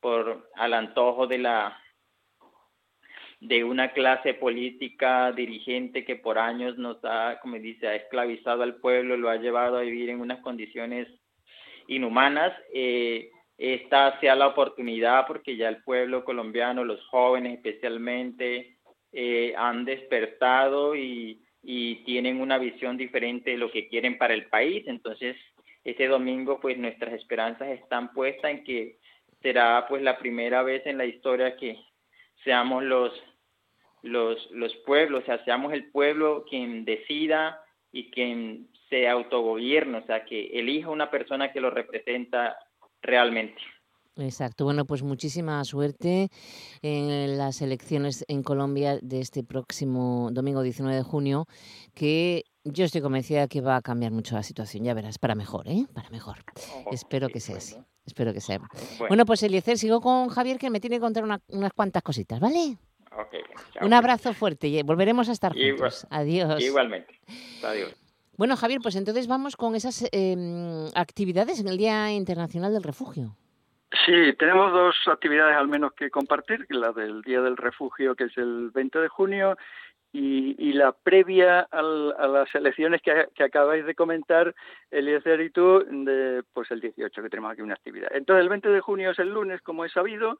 por 0.00 0.50
al 0.54 0.74
antojo 0.74 1.26
de 1.26 1.38
la 1.38 1.80
de 3.46 3.62
una 3.62 3.92
clase 3.92 4.32
política 4.32 5.30
dirigente 5.32 6.04
que 6.04 6.16
por 6.16 6.38
años 6.38 6.78
nos 6.78 6.96
ha, 7.04 7.38
como 7.42 7.56
dice, 7.56 7.86
ha 7.86 7.94
esclavizado 7.94 8.62
al 8.62 8.76
pueblo, 8.76 9.18
lo 9.18 9.28
ha 9.28 9.36
llevado 9.36 9.76
a 9.76 9.82
vivir 9.82 10.08
en 10.08 10.20
unas 10.20 10.40
condiciones 10.40 11.08
inhumanas. 11.86 12.54
Eh, 12.72 13.30
esta 13.58 14.18
sea 14.20 14.34
la 14.34 14.46
oportunidad 14.46 15.26
porque 15.26 15.56
ya 15.56 15.68
el 15.68 15.82
pueblo 15.82 16.24
colombiano, 16.24 16.84
los 16.84 17.04
jóvenes 17.08 17.56
especialmente, 17.56 18.78
eh, 19.12 19.52
han 19.58 19.84
despertado 19.84 20.96
y, 20.96 21.42
y 21.62 21.96
tienen 22.04 22.40
una 22.40 22.56
visión 22.56 22.96
diferente 22.96 23.50
de 23.50 23.58
lo 23.58 23.70
que 23.70 23.88
quieren 23.88 24.16
para 24.16 24.32
el 24.32 24.46
país. 24.46 24.84
Entonces, 24.86 25.36
este 25.84 26.08
domingo, 26.08 26.60
pues 26.60 26.78
nuestras 26.78 27.12
esperanzas 27.12 27.68
están 27.68 28.10
puestas 28.14 28.50
en 28.50 28.64
que 28.64 28.96
será 29.42 29.84
pues 29.86 30.00
la 30.00 30.16
primera 30.16 30.62
vez 30.62 30.86
en 30.86 30.96
la 30.96 31.04
historia 31.04 31.56
que 31.56 31.78
seamos 32.42 32.82
los 32.82 33.12
los, 34.04 34.48
los 34.52 34.74
pueblos, 34.86 35.22
o 35.22 35.26
sea, 35.26 35.44
seamos 35.44 35.72
el 35.72 35.90
pueblo 35.90 36.44
quien 36.48 36.84
decida 36.84 37.60
y 37.90 38.10
quien 38.10 38.68
se 38.90 39.08
autogobierna, 39.08 39.98
o 39.98 40.06
sea, 40.06 40.24
que 40.24 40.46
elija 40.58 40.90
una 40.90 41.10
persona 41.10 41.52
que 41.52 41.60
lo 41.60 41.70
representa 41.70 42.56
realmente. 43.02 43.60
Exacto. 44.16 44.64
Bueno, 44.64 44.84
pues 44.84 45.02
muchísima 45.02 45.64
suerte 45.64 46.28
en 46.82 47.36
las 47.36 47.60
elecciones 47.62 48.24
en 48.28 48.42
Colombia 48.44 48.98
de 49.02 49.20
este 49.20 49.42
próximo 49.42 50.28
domingo 50.32 50.62
19 50.62 50.96
de 50.96 51.02
junio, 51.02 51.46
que 51.94 52.44
yo 52.64 52.84
estoy 52.84 53.00
convencida 53.00 53.48
que 53.48 53.60
va 53.60 53.76
a 53.76 53.82
cambiar 53.82 54.12
mucho 54.12 54.36
la 54.36 54.42
situación. 54.44 54.84
Ya 54.84 54.94
verás, 54.94 55.18
para 55.18 55.34
mejor, 55.34 55.66
¿eh? 55.68 55.86
Para 55.92 56.10
mejor. 56.10 56.36
Oh, 56.86 56.90
Espero 56.92 57.26
sí, 57.26 57.32
que 57.32 57.40
sea 57.40 57.56
así. 57.56 57.72
bueno. 57.74 57.88
Espero 58.06 58.32
que 58.34 58.40
sea. 58.40 58.58
Bueno, 58.58 58.74
Bueno, 59.08 59.26
pues 59.26 59.42
Eliezer, 59.42 59.78
sigo 59.78 60.00
con 60.00 60.28
Javier, 60.28 60.58
que 60.58 60.68
me 60.70 60.78
tiene 60.78 60.96
que 60.96 61.00
contar 61.00 61.24
una- 61.24 61.40
unas 61.48 61.72
cuantas 61.72 62.02
cositas, 62.02 62.38
¿vale? 62.38 62.76
Ok, 63.16 63.34
chao. 63.72 63.86
Un 63.86 63.92
abrazo 63.94 64.32
fuerte 64.34 64.68
y 64.68 64.82
volveremos 64.82 65.28
a 65.28 65.32
estar 65.32 65.56
Igual- 65.56 65.72
juntos. 65.90 66.06
Adiós. 66.10 66.62
Igualmente. 66.62 67.18
Adiós. 67.62 67.94
Bueno, 68.36 68.56
Javier, 68.56 68.80
pues 68.82 68.96
entonces 68.96 69.26
vamos 69.28 69.56
con 69.56 69.74
esas 69.76 70.08
em, 70.10 70.88
actividades 70.94 71.60
en 71.60 71.68
el 71.68 71.76
Día 71.78 72.10
Internacional 72.12 72.72
del 72.72 72.82
Refugio. 72.82 73.36
Sí, 74.04 74.32
tenemos 74.38 74.72
dos 74.72 74.96
actividades 75.06 75.56
al 75.56 75.68
menos 75.68 75.92
que 75.92 76.10
compartir, 76.10 76.66
la 76.68 76.90
del 76.90 77.22
Día 77.22 77.40
del 77.40 77.56
Refugio, 77.56 78.16
que 78.16 78.24
es 78.24 78.36
el 78.36 78.70
20 78.70 78.98
de 78.98 79.08
junio, 79.08 79.56
y, 80.14 80.54
y 80.64 80.72
la 80.74 80.92
previa 80.92 81.66
al- 81.72 82.14
a 82.16 82.28
las 82.28 82.54
elecciones 82.54 83.02
que, 83.02 83.42
acabáis 83.42 83.84
de 83.84 83.96
comentar, 83.96 84.54
Eliezer 84.92 85.40
y 85.40 85.50
tú, 85.50 85.84
de, 85.90 86.44
pues 86.52 86.70
el 86.70 86.80
18, 86.80 87.20
que 87.20 87.28
tenemos 87.28 87.50
aquí 87.50 87.62
una 87.62 87.74
actividad. 87.74 88.10
Entonces, 88.14 88.44
el 88.44 88.48
20 88.48 88.68
de 88.68 88.80
junio 88.80 89.10
es 89.10 89.18
el 89.18 89.30
lunes, 89.30 89.60
como 89.62 89.84
es 89.84 89.90
sabido, 89.90 90.38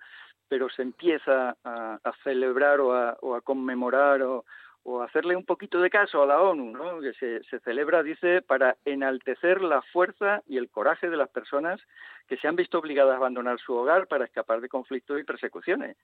pero 0.49 0.69
se 0.71 0.83
empieza 0.83 1.57
a, 1.65 1.99
celebrar 2.23 2.79
o 2.81 2.95
a, 2.95 3.17
o 3.21 3.35
a 3.35 3.41
conmemorar 3.41 4.23
o, 4.23 4.45
o 4.85 5.03
hacerle 5.03 5.35
un 5.35 5.45
poquito 5.45 5.81
de 5.81 5.91
caso 5.91 6.23
a 6.23 6.27
la 6.27 6.41
ONU, 6.41 6.71
¿no? 6.71 7.01
que 7.01 7.13
se, 7.15 7.43
se 7.43 7.59
celebra, 7.61 8.05
dice, 8.05 8.43
para 8.43 8.77
enaltecer 8.85 9.61
la 9.61 9.83
fuerza 9.83 10.43
y 10.47 10.57
el 10.57 10.71
coraje 10.71 11.11
de 11.11 11.17
las 11.17 11.31
personas 11.31 11.81
que 12.27 12.37
se 12.37 12.49
han 12.49 12.57
visto 12.57 12.79
obligadas 12.79 13.15
a 13.15 13.17
abandonar 13.17 13.59
su 13.59 13.75
hogar 13.75 14.07
para 14.07 14.25
escapar 14.25 14.61
de 14.61 14.69
conflictos 14.69 15.21
y 15.21 15.25
persecuciones. 15.25 15.97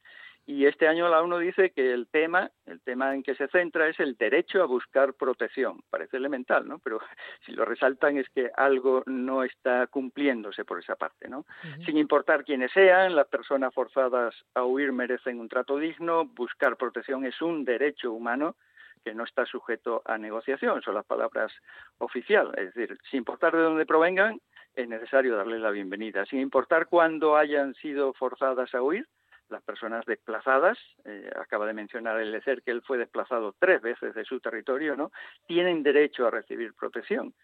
Y 0.47 0.67
este 0.67 0.89
año 0.89 1.09
la 1.09 1.23
ONU 1.23 1.39
dice 1.39 1.71
que 1.71 1.93
el 1.93 2.09
tema, 2.09 2.51
el 2.67 2.81
tema 2.81 3.15
en 3.15 3.23
que 3.23 3.35
se 3.35 3.49
centra 3.49 3.89
es 3.89 3.99
el 4.01 4.17
derecho 4.17 4.63
a 4.63 4.67
buscar 4.67 5.15
protección. 5.15 5.81
Parece 5.91 6.17
elemental, 6.17 6.67
¿no? 6.67 6.79
Pero 6.79 7.01
si 7.47 7.53
lo 7.53 7.65
resaltan 7.65 8.19
es 8.19 8.29
que 8.31 8.51
algo 8.57 9.03
no 9.07 9.45
está 9.45 9.87
cumpliéndose 9.87 10.65
por 10.65 10.79
esa 10.79 10.97
parte, 10.97 11.29
¿no? 11.29 11.47
Sin 11.85 11.97
importar 11.97 12.45
quiénes 12.45 12.73
sean, 12.73 13.15
las 13.15 13.29
personas 13.29 13.73
forzadas 13.73 14.35
a 14.55 14.65
huir 14.65 14.93
merecen 14.93 15.41
un 15.41 15.49
trato 15.49 15.79
digno, 15.79 16.25
buscar 16.25 16.77
protección 16.77 17.25
es 17.25 17.41
un 17.41 17.65
derecho 17.65 18.13
humano 18.13 18.57
que 19.05 19.15
no 19.15 19.25
está 19.25 19.47
sujeto 19.47 20.03
a 20.05 20.19
negociación, 20.19 20.83
son 20.83 20.95
las 20.95 21.07
palabras 21.07 21.53
oficiales, 21.99 22.53
es 22.59 22.75
decir, 22.75 22.99
sin 23.11 23.19
importar 23.19 23.55
de 23.55 23.63
dónde 23.63 23.87
provengan, 23.87 24.41
es 24.75 24.89
necesario 24.89 25.37
darles 25.37 25.61
la 25.61 25.71
bienvenida, 25.71 26.25
sin 26.27 26.41
importar 26.41 26.87
cuándo 26.87 27.37
hayan 27.37 27.75
sido 27.75 28.13
forzadas 28.13 28.75
a 28.75 28.83
huir, 28.83 29.07
las 29.51 29.63
personas 29.63 30.05
desplazadas, 30.07 30.79
eh, 31.05 31.31
acaba 31.37 31.67
de 31.67 31.73
mencionar 31.73 32.21
el 32.21 32.35
ECER 32.35 32.63
que 32.63 32.71
él 32.71 32.83
fue 32.83 32.99
desplazado 32.99 33.55
tres 33.59 33.83
veces 33.83 34.15
de 34.15 34.25
su 34.25 34.41
territorio, 34.41 34.97
¿no? 34.97 35.11
Tienen 35.47 35.83
derecho 35.83 36.27
a 36.27 36.31
recibir 36.31 36.73
protección. 36.75 37.35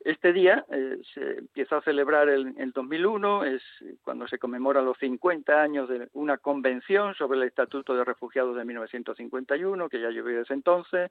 Este 0.00 0.32
día 0.32 0.64
eh, 0.70 0.98
se 1.12 1.38
empieza 1.38 1.78
a 1.78 1.82
celebrar 1.82 2.28
en 2.28 2.54
el 2.58 2.70
2001, 2.72 3.44
es 3.44 3.62
cuando 4.04 4.28
se 4.28 4.38
conmemora 4.38 4.80
los 4.80 4.96
50 4.98 5.60
años 5.60 5.88
de 5.88 6.08
una 6.12 6.38
convención 6.38 7.14
sobre 7.14 7.38
el 7.38 7.48
Estatuto 7.48 7.96
de 7.96 8.04
Refugiados 8.04 8.56
de 8.56 8.64
1951, 8.64 9.88
que 9.88 10.00
ya 10.00 10.10
llovió 10.10 10.38
desde 10.38 10.54
entonces. 10.54 11.10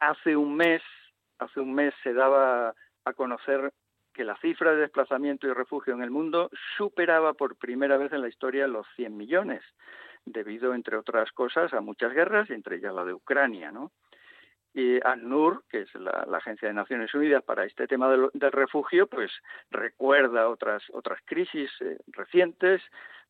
Hace 0.00 0.34
un 0.34 0.56
mes, 0.56 0.80
hace 1.38 1.60
un 1.60 1.74
mes 1.74 1.92
se 2.02 2.14
daba 2.14 2.74
a 3.04 3.12
conocer 3.12 3.72
que 4.16 4.24
la 4.24 4.36
cifra 4.38 4.72
de 4.72 4.80
desplazamiento 4.80 5.46
y 5.46 5.52
refugio 5.52 5.92
en 5.92 6.02
el 6.02 6.10
mundo 6.10 6.48
superaba 6.78 7.34
por 7.34 7.56
primera 7.56 7.98
vez 7.98 8.10
en 8.14 8.22
la 8.22 8.28
historia 8.28 8.66
los 8.66 8.86
100 8.96 9.14
millones, 9.14 9.62
debido, 10.24 10.74
entre 10.74 10.96
otras 10.96 11.30
cosas, 11.32 11.74
a 11.74 11.82
muchas 11.82 12.14
guerras, 12.14 12.48
entre 12.48 12.76
ellas 12.76 12.94
la 12.94 13.04
de 13.04 13.12
Ucrania, 13.12 13.70
¿no? 13.70 13.92
Y 14.72 14.96
ACNUR, 15.06 15.64
que 15.68 15.82
es 15.82 15.94
la, 15.96 16.26
Agencia 16.32 16.68
de 16.68 16.72
Naciones 16.72 17.12
Unidas 17.12 17.42
para 17.44 17.66
este 17.66 17.86
tema 17.86 18.08
del, 18.08 18.30
refugio, 18.52 19.06
pues 19.06 19.30
recuerda 19.70 20.48
otras, 20.48 20.82
otras 20.94 21.20
crisis 21.26 21.70
eh, 21.80 21.98
recientes 22.08 22.80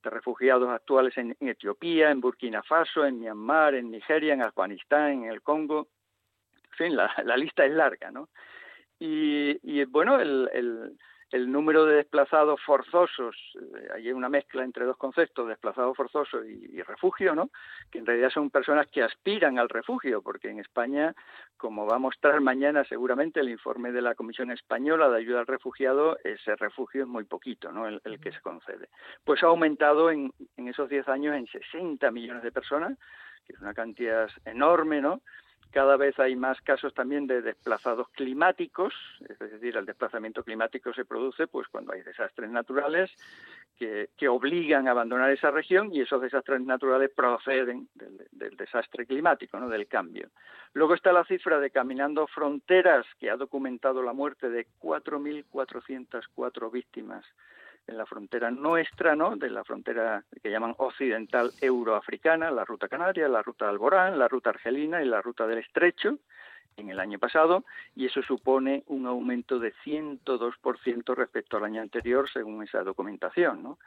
de 0.04 0.10
refugiados 0.10 0.68
actuales 0.70 1.18
en, 1.18 1.36
Etiopía, 1.40 2.12
en 2.12 2.20
Burkina 2.20 2.62
Faso, 2.62 3.04
en 3.04 3.18
Myanmar, 3.18 3.74
en 3.74 3.90
Nigeria, 3.90 4.34
en 4.34 4.42
Afganistán, 4.42 5.24
en 5.24 5.24
el 5.24 5.42
Congo. 5.42 5.88
En 6.70 6.76
fin, 6.76 6.96
la 6.96 7.36
lista 7.36 7.64
es 7.64 7.72
larga, 7.72 8.12
¿no? 8.12 8.28
Y, 8.98 9.58
y 9.62 9.84
bueno, 9.84 10.18
el, 10.18 10.96
el, 11.30 11.52
número 11.52 11.84
de 11.84 11.96
desplazados 11.96 12.60
forzosos, 12.64 13.36
eh, 13.56 13.88
hay 13.94 14.10
una 14.10 14.30
mezcla 14.30 14.64
entre 14.64 14.86
dos 14.86 14.96
conceptos, 14.96 15.48
desplazado 15.48 15.92
forzoso 15.94 16.42
y, 16.44 16.70
y, 16.72 16.82
refugio, 16.82 17.34
¿no? 17.34 17.50
Que 17.90 17.98
en 17.98 18.06
realidad 18.06 18.30
son 18.30 18.50
personas 18.50 18.86
que 18.86 19.02
aspiran 19.02 19.58
al 19.58 19.68
refugio, 19.68 20.22
porque 20.22 20.48
en 20.48 20.60
España, 20.60 21.14
como 21.58 21.84
va 21.86 21.96
a 21.96 21.98
mostrar 21.98 22.40
mañana 22.40 22.84
seguramente 22.84 23.40
el 23.40 23.50
informe 23.50 23.92
de 23.92 24.00
la 24.00 24.14
Comisión 24.14 24.50
Española 24.50 25.10
de 25.10 25.18
Ayuda 25.18 25.40
al 25.40 25.46
Refugiado, 25.46 26.16
ese 26.24 26.56
refugio 26.56 27.02
es 27.02 27.08
muy 27.08 27.24
poquito, 27.24 27.70
¿no? 27.70 27.86
El, 27.86 28.00
el 28.04 28.18
que 28.18 28.32
se 28.32 28.40
concede. 28.40 28.88
Pues 29.24 29.42
ha 29.42 29.46
aumentado 29.48 30.10
en, 30.10 30.32
en 30.56 30.68
esos 30.68 30.88
10 30.88 31.06
años 31.08 31.36
en 31.36 31.46
60 31.46 32.10
millones 32.12 32.42
de 32.42 32.52
personas, 32.52 32.96
que 33.46 33.52
es 33.52 33.60
una 33.60 33.74
cantidad 33.74 34.30
enorme, 34.46 35.02
¿no? 35.02 35.20
Cada 35.70 35.96
vez 35.96 36.18
hay 36.18 36.36
más 36.36 36.60
casos 36.62 36.94
también 36.94 37.26
de 37.26 37.42
desplazados 37.42 38.08
climáticos, 38.10 38.94
es 39.28 39.38
decir, 39.38 39.76
el 39.76 39.84
desplazamiento 39.84 40.42
climático 40.42 40.92
se 40.94 41.04
produce 41.04 41.46
pues 41.46 41.68
cuando 41.68 41.92
hay 41.92 42.02
desastres 42.02 42.50
naturales 42.50 43.10
que, 43.78 44.08
obligan 44.28 44.88
a 44.88 44.92
abandonar 44.92 45.30
esa 45.30 45.50
región 45.50 45.92
y 45.92 46.00
esos 46.00 46.22
desastres 46.22 46.60
naturales 46.62 47.10
proceden 47.14 47.88
del, 47.94 48.26
del 48.32 48.56
desastre 48.56 49.06
climático, 49.06 49.60
¿no? 49.60 49.68
del 49.68 49.86
cambio. 49.86 50.30
Luego 50.72 50.94
está 50.94 51.12
la 51.12 51.24
cifra 51.24 51.60
de 51.60 51.70
Caminando 51.70 52.26
Fronteras, 52.26 53.06
que 53.18 53.30
ha 53.30 53.36
documentado 53.36 54.02
la 54.02 54.12
muerte 54.12 54.48
de 54.48 54.66
4.404 54.80 56.72
víctimas 56.72 57.24
en 57.86 57.96
la 57.96 58.06
frontera 58.06 58.50
nuestra, 58.50 59.14
¿no? 59.14 59.36
De 59.36 59.50
la 59.50 59.64
frontera 59.64 60.24
que 60.42 60.50
llaman 60.50 60.74
occidental 60.78 61.52
euroafricana, 61.60 62.50
la 62.50 62.64
ruta 62.64 62.88
canaria, 62.88 63.28
la 63.28 63.42
ruta 63.42 63.68
Alborán, 63.68 64.18
la 64.18 64.28
ruta 64.28 64.50
argelina 64.50 65.02
y 65.02 65.06
la 65.06 65.22
ruta 65.22 65.46
del 65.46 65.58
Estrecho 65.58 66.18
en 66.76 66.90
el 66.90 67.00
año 67.00 67.18
pasado 67.18 67.64
y 67.94 68.06
eso 68.06 68.22
supone 68.22 68.84
un 68.86 69.06
aumento 69.06 69.58
de 69.58 69.72
102% 69.84 71.14
respecto 71.14 71.56
al 71.56 71.64
año 71.64 71.80
anterior 71.80 72.28
según 72.30 72.62
esa 72.62 72.82
documentación, 72.82 73.62
¿no? 73.62 73.78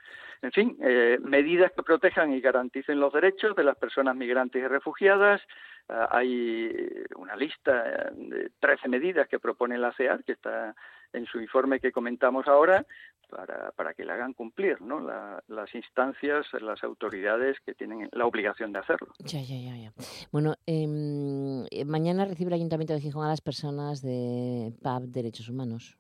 En 0.41 0.51
fin, 0.51 0.77
eh, 0.81 1.19
medidas 1.21 1.71
que 1.73 1.83
protejan 1.83 2.33
y 2.33 2.41
garanticen 2.41 2.99
los 2.99 3.13
derechos 3.13 3.55
de 3.55 3.63
las 3.63 3.77
personas 3.77 4.15
migrantes 4.15 4.63
y 4.63 4.67
refugiadas. 4.67 5.41
Uh, 5.89 6.05
hay 6.12 7.03
una 7.15 7.35
lista 7.35 8.12
de 8.12 8.51
13 8.59 8.88
medidas 8.88 9.27
que 9.27 9.39
propone 9.39 9.77
la 9.77 9.91
CEAR, 9.93 10.23
que 10.23 10.33
está 10.33 10.75
en 11.13 11.26
su 11.26 11.39
informe 11.39 11.80
que 11.80 11.91
comentamos 11.91 12.48
ahora, 12.48 12.86
para, 13.30 13.72
para 13.72 13.93
que 13.93 14.04
la 14.04 14.15
hagan 14.15 14.34
cumplir, 14.34 14.82
¿no? 14.82 15.00
La, 15.00 15.41
las 15.48 15.74
instancias, 15.76 16.48
las 16.62 16.84
autoridades 16.84 17.58
que 17.65 17.74
tienen 17.74 18.10
la 18.12 18.26
obligación 18.26 18.74
de 18.74 18.80
hacerlo. 18.80 19.13
Ya, 19.19 19.41
ya, 19.41 19.58
ya. 19.58 19.76
ya. 19.78 19.91
Bueno, 20.32 20.56
eh, 20.65 20.88
mañana 21.86 22.26
recibe 22.26 22.50
el 22.50 22.56
Ayuntamiento 22.56 22.93
de 22.93 23.02
Gijón 23.02 23.26
a 23.26 23.30
las 23.30 23.41
personas 23.41 24.02
de 24.02 24.74
PAB 24.82 25.04
Derechos 25.04 25.50
Humanos. 25.50 25.98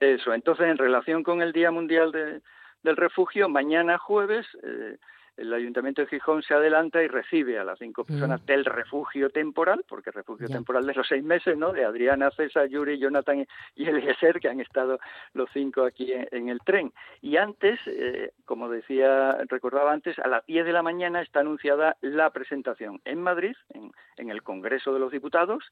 Eso, 0.00 0.34
entonces 0.34 0.66
en 0.66 0.78
relación 0.78 1.22
con 1.22 1.42
el 1.42 1.52
Día 1.52 1.70
Mundial 1.70 2.10
de, 2.10 2.40
del 2.82 2.96
Refugio, 2.96 3.48
mañana 3.48 3.98
jueves 3.98 4.46
eh, 4.62 4.96
el 5.36 5.52
Ayuntamiento 5.52 6.02
de 6.02 6.08
Gijón 6.08 6.42
se 6.42 6.54
adelanta 6.54 7.02
y 7.02 7.08
recibe 7.08 7.58
a 7.58 7.64
las 7.64 7.78
cinco 7.78 8.04
personas 8.04 8.42
mm. 8.42 8.46
del 8.46 8.64
refugio 8.64 9.30
temporal, 9.30 9.84
porque 9.88 10.10
refugio 10.10 10.46
yeah. 10.46 10.56
temporal 10.56 10.86
de 10.86 10.94
los 10.94 11.06
seis 11.06 11.24
meses, 11.24 11.56
¿no? 11.56 11.72
De 11.72 11.84
Adriana, 11.84 12.30
César, 12.30 12.68
Yuri, 12.68 12.98
Jonathan 12.98 13.46
y 13.74 13.88
Eliezer, 13.88 14.40
que 14.40 14.48
han 14.48 14.60
estado 14.60 14.98
los 15.32 15.48
cinco 15.52 15.84
aquí 15.84 16.12
en, 16.12 16.28
en 16.30 16.48
el 16.48 16.60
tren. 16.60 16.92
Y 17.20 17.36
antes, 17.36 17.80
eh, 17.86 18.32
como 18.44 18.68
decía, 18.68 19.38
recordaba 19.48 19.92
antes, 19.92 20.18
a 20.18 20.28
las 20.28 20.44
10 20.46 20.66
de 20.66 20.72
la 20.72 20.82
mañana 20.82 21.22
está 21.22 21.40
anunciada 21.40 21.96
la 22.00 22.30
presentación 22.30 23.00
en 23.04 23.22
Madrid, 23.22 23.56
en, 23.70 23.92
en 24.16 24.30
el 24.30 24.42
Congreso 24.42 24.92
de 24.92 25.00
los 25.00 25.12
Diputados, 25.12 25.64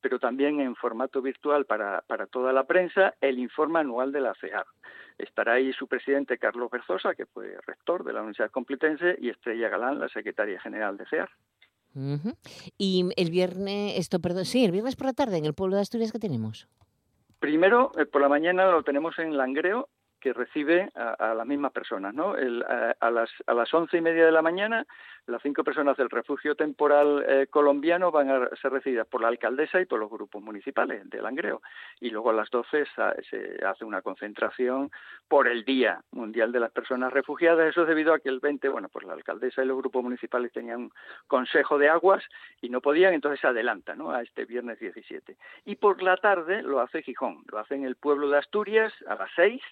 pero 0.00 0.18
también 0.18 0.60
en 0.60 0.74
formato 0.74 1.22
virtual 1.22 1.64
para, 1.64 2.02
para 2.06 2.26
toda 2.26 2.52
la 2.52 2.64
prensa, 2.64 3.14
el 3.20 3.38
informe 3.38 3.80
anual 3.80 4.12
de 4.12 4.20
la 4.20 4.34
CEAR. 4.34 4.66
Estará 5.22 5.54
ahí 5.54 5.72
su 5.72 5.86
presidente 5.86 6.36
Carlos 6.36 6.68
Berzosa, 6.70 7.14
que 7.14 7.26
fue 7.26 7.56
rector 7.64 8.02
de 8.02 8.12
la 8.12 8.20
Universidad 8.20 8.50
Complutense, 8.50 9.16
y 9.20 9.28
Estrella 9.28 9.68
Galán, 9.68 10.00
la 10.00 10.08
secretaria 10.08 10.60
general 10.60 10.96
de 10.96 11.06
CEAR. 11.06 11.30
Uh 11.94 12.16
-huh. 12.16 12.36
Y 12.76 13.08
el 13.16 13.30
viernes, 13.30 13.98
esto, 13.98 14.18
perdón, 14.18 14.44
sí, 14.44 14.64
el 14.64 14.72
viernes 14.72 14.96
por 14.96 15.06
la 15.06 15.12
tarde, 15.12 15.38
en 15.38 15.44
el 15.44 15.54
pueblo 15.54 15.76
de 15.76 15.82
Asturias, 15.82 16.10
¿qué 16.10 16.18
tenemos? 16.18 16.66
Primero, 17.38 17.92
eh, 17.98 18.06
por 18.06 18.20
la 18.20 18.28
mañana 18.28 18.70
lo 18.70 18.82
tenemos 18.82 19.18
en 19.18 19.36
Langreo, 19.36 19.88
que 20.22 20.32
recibe 20.32 20.88
a, 20.94 21.34
las 21.34 21.46
mismas 21.46 21.72
personas. 21.72 22.14
¿no? 22.14 22.34
a, 22.34 23.10
las, 23.10 23.30
a 23.46 23.54
las 23.54 23.74
once 23.74 23.96
y 23.96 24.00
media 24.00 24.24
de 24.24 24.32
la 24.32 24.40
mañana, 24.40 24.86
las 25.26 25.42
cinco 25.42 25.64
personas 25.64 25.96
del 25.96 26.10
refugio 26.10 26.54
temporal 26.54 27.24
eh, 27.26 27.46
colombiano 27.50 28.12
van 28.12 28.30
a 28.30 28.48
ser 28.60 28.72
recibidas 28.72 29.06
por 29.08 29.20
la 29.20 29.28
alcaldesa 29.28 29.80
y 29.80 29.84
por 29.84 29.98
los 29.98 30.10
grupos 30.10 30.40
municipales 30.42 31.08
de 31.10 31.20
Langreo. 31.20 31.60
Y 32.00 32.10
luego 32.10 32.30
a 32.30 32.34
las 32.34 32.50
doce 32.50 32.84
se 33.28 33.66
hace 33.66 33.84
una 33.84 34.00
concentración 34.00 34.90
por 35.28 35.48
el 35.48 35.64
Día 35.64 36.00
Mundial 36.12 36.52
de 36.52 36.60
las 36.60 36.70
Personas 36.70 37.12
Refugiadas. 37.12 37.68
Eso 37.68 37.82
es 37.82 37.88
debido 37.88 38.14
a 38.14 38.20
que 38.20 38.28
el 38.28 38.38
20, 38.38 38.68
bueno, 38.68 38.88
pues 38.88 39.04
la 39.04 39.14
alcaldesa 39.14 39.62
y 39.62 39.66
los 39.66 39.76
grupos 39.76 40.04
municipales 40.04 40.52
tenían 40.52 40.90
consejo 41.26 41.78
de 41.78 41.88
aguas 41.88 42.22
y 42.60 42.68
no 42.68 42.80
podían, 42.80 43.12
entonces 43.12 43.40
se 43.40 43.48
adelanta 43.48 43.96
¿no? 43.96 44.12
a 44.12 44.22
este 44.22 44.44
viernes 44.44 44.78
17. 44.78 45.36
Y 45.64 45.76
por 45.76 46.00
la 46.00 46.16
tarde 46.16 46.62
lo 46.62 46.80
hace 46.80 47.02
Gijón, 47.02 47.42
lo 47.50 47.58
hace 47.58 47.74
en 47.74 47.84
el 47.84 47.96
pueblo 47.96 48.28
de 48.30 48.38
Asturias 48.38 48.92
a 49.08 49.16
las 49.16 49.30
seis 49.34 49.62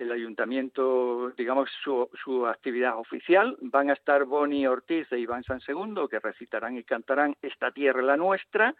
el 0.00 0.10
ayuntamiento, 0.12 1.30
digamos, 1.36 1.68
su, 1.84 2.08
su, 2.24 2.46
actividad 2.46 2.98
oficial. 2.98 3.56
Van 3.60 3.90
a 3.90 3.92
estar 3.92 4.24
Boni 4.24 4.66
Ortiz 4.66 5.06
e 5.12 5.18
Iván 5.18 5.44
San 5.44 5.60
Segundo, 5.60 6.08
que 6.08 6.18
recitarán 6.18 6.78
y 6.78 6.84
cantarán 6.84 7.36
Esta 7.42 7.70
tierra 7.70 8.00
la 8.00 8.16
nuestra, 8.16 8.74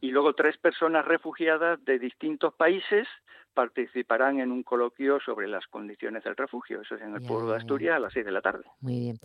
y 0.00 0.10
luego 0.10 0.34
tres 0.34 0.58
personas 0.58 1.04
refugiadas 1.04 1.82
de 1.84 1.98
distintos 1.98 2.54
países 2.54 3.06
participarán 3.54 4.40
en 4.40 4.50
un 4.50 4.64
coloquio 4.64 5.20
sobre 5.20 5.46
las 5.46 5.64
condiciones 5.68 6.24
del 6.24 6.36
refugio. 6.36 6.80
Eso 6.80 6.96
es 6.96 7.02
en 7.02 7.14
el 7.14 7.22
pueblo 7.22 7.52
de 7.52 7.58
Asturias 7.58 7.96
a 7.96 8.00
las 8.00 8.12
seis 8.12 8.26
de 8.26 8.32
la 8.32 8.40
tarde. 8.40 8.64
Muy 8.80 8.98
bien. 8.98 9.16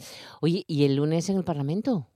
Oye, 0.42 0.64
¿y 0.68 0.86
el 0.86 0.96
lunes 0.96 1.30
en 1.30 1.38
el 1.38 1.44
Parlamento? 1.44 2.08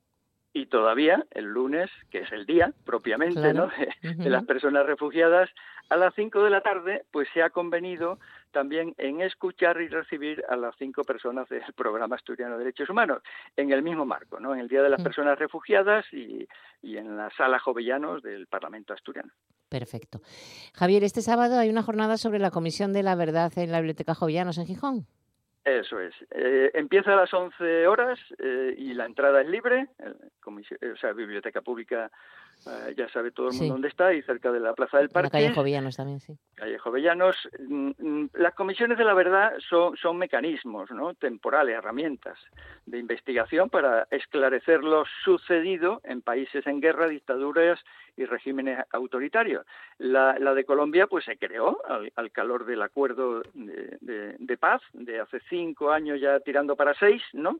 y 0.54 0.68
todavía 0.68 1.26
el 1.32 1.46
lunes, 1.46 1.90
que 2.12 2.20
es 2.20 2.32
el 2.32 2.46
día 2.46 2.74
propiamente 2.86 3.54
¿no? 3.54 3.70
de, 4.02 4.30
las 4.30 4.46
personas 4.46 4.86
refugiadas, 4.86 5.50
a 5.90 5.98
las 5.98 6.14
5 6.16 6.44
de 6.44 6.50
la 6.50 6.62
tarde, 6.62 7.06
pues 7.12 7.28
se 7.34 7.42
ha 7.42 7.50
convenido 7.50 8.20
también 8.54 8.96
en 8.98 9.20
escuchar 9.20 9.82
y 9.82 9.90
recibir 9.90 10.42
a 10.48 10.56
las 10.56 10.74
cinco 10.78 11.04
personas 11.04 11.50
del 11.50 11.62
programa 11.76 12.16
asturiano 12.16 12.54
de 12.54 12.64
derechos 12.64 12.90
humanos, 12.90 13.22
en 13.58 13.74
el 13.74 13.84
mismo 13.84 14.06
marco, 14.06 14.40
¿no? 14.40 14.54
en 14.54 14.62
el 14.62 14.70
Día 14.70 14.82
de 14.82 14.90
las 14.90 15.04
Personas 15.04 15.38
Refugiadas 15.38 16.06
y, 16.14 16.48
y 16.82 16.96
en 16.96 17.18
la 17.18 17.30
sala 17.32 17.60
Jovellanos 17.60 18.24
del 18.24 18.48
Parlamento 18.48 18.94
asturiano. 18.94 19.34
Perfecto. 19.68 20.22
Javier, 20.74 21.04
este 21.04 21.22
sábado 21.22 21.58
hay 21.58 21.70
una 21.70 21.84
jornada 21.84 22.18
sobre 22.18 22.40
la 22.40 22.52
Comisión 22.52 22.94
de 22.94 23.04
la 23.04 23.16
Verdad 23.16 23.52
en 23.58 23.72
la 23.72 23.80
Biblioteca 23.80 24.16
Jovellanos 24.16 24.58
en 24.58 24.68
Gijón. 24.68 25.08
Eso 25.66 26.00
es. 26.00 26.14
Eh, 26.32 26.72
empieza 26.74 27.14
a 27.14 27.16
las 27.16 27.34
11 27.34 27.88
horas 27.88 28.20
eh, 28.38 28.76
y 28.78 28.94
la 28.94 29.06
entrada 29.06 29.42
es 29.42 29.48
libre. 29.48 29.88
o 30.46 30.98
sea, 30.98 31.14
biblioteca 31.14 31.62
pública, 31.62 32.12
eh, 32.68 32.94
ya 32.98 33.10
sabe 33.10 33.32
todo 33.32 33.50
el 33.50 33.56
mundo 33.56 33.74
dónde 33.74 33.88
está, 33.88 34.14
y 34.14 34.22
cerca 34.22 34.52
de 34.52 34.60
la 34.60 34.74
Plaza 34.74 34.98
del 34.98 35.10
Parque. 35.10 35.28
La 35.28 35.32
calle 35.32 35.54
Jovellanos 35.54 35.98
también, 35.98 36.20
sí. 36.20 36.38
Calle 36.56 36.78
Jovellanos. 36.78 37.50
Mm, 37.60 37.92
mm, 37.98 38.30
las 38.34 38.54
comisiones 38.54 38.98
de 38.98 39.04
la 39.04 39.14
verdad 39.14 39.54
son, 39.70 39.96
son 39.98 40.18
mecanismos 40.18 40.92
¿no? 40.92 41.14
temporales, 41.14 41.78
herramientas 41.78 42.38
de 42.86 43.00
investigación 43.00 43.70
para 43.70 44.08
esclarecer 44.12 44.84
lo 44.84 45.04
sucedido 45.24 46.02
en 46.04 46.22
países 46.22 46.66
en 46.68 46.82
guerra, 46.82 47.08
dictaduras 47.08 47.80
y 48.16 48.26
regímenes 48.26 48.80
autoritarios. 48.92 49.66
La, 49.98 50.34
de 50.36 50.66
Colombia 50.66 51.08
pues 51.08 51.26
se 51.26 51.38
creó 51.38 51.80
al, 52.16 52.32
calor 52.32 52.66
del 52.66 52.82
acuerdo 52.82 53.42
de, 53.54 54.58
paz 54.58 54.82
de 54.94 55.20
hace 55.20 55.40
cinco 55.50 55.92
años 55.92 56.22
ya 56.22 56.40
tirando 56.40 56.76
para 56.76 56.94
seis, 56.94 57.22
¿no? 57.34 57.60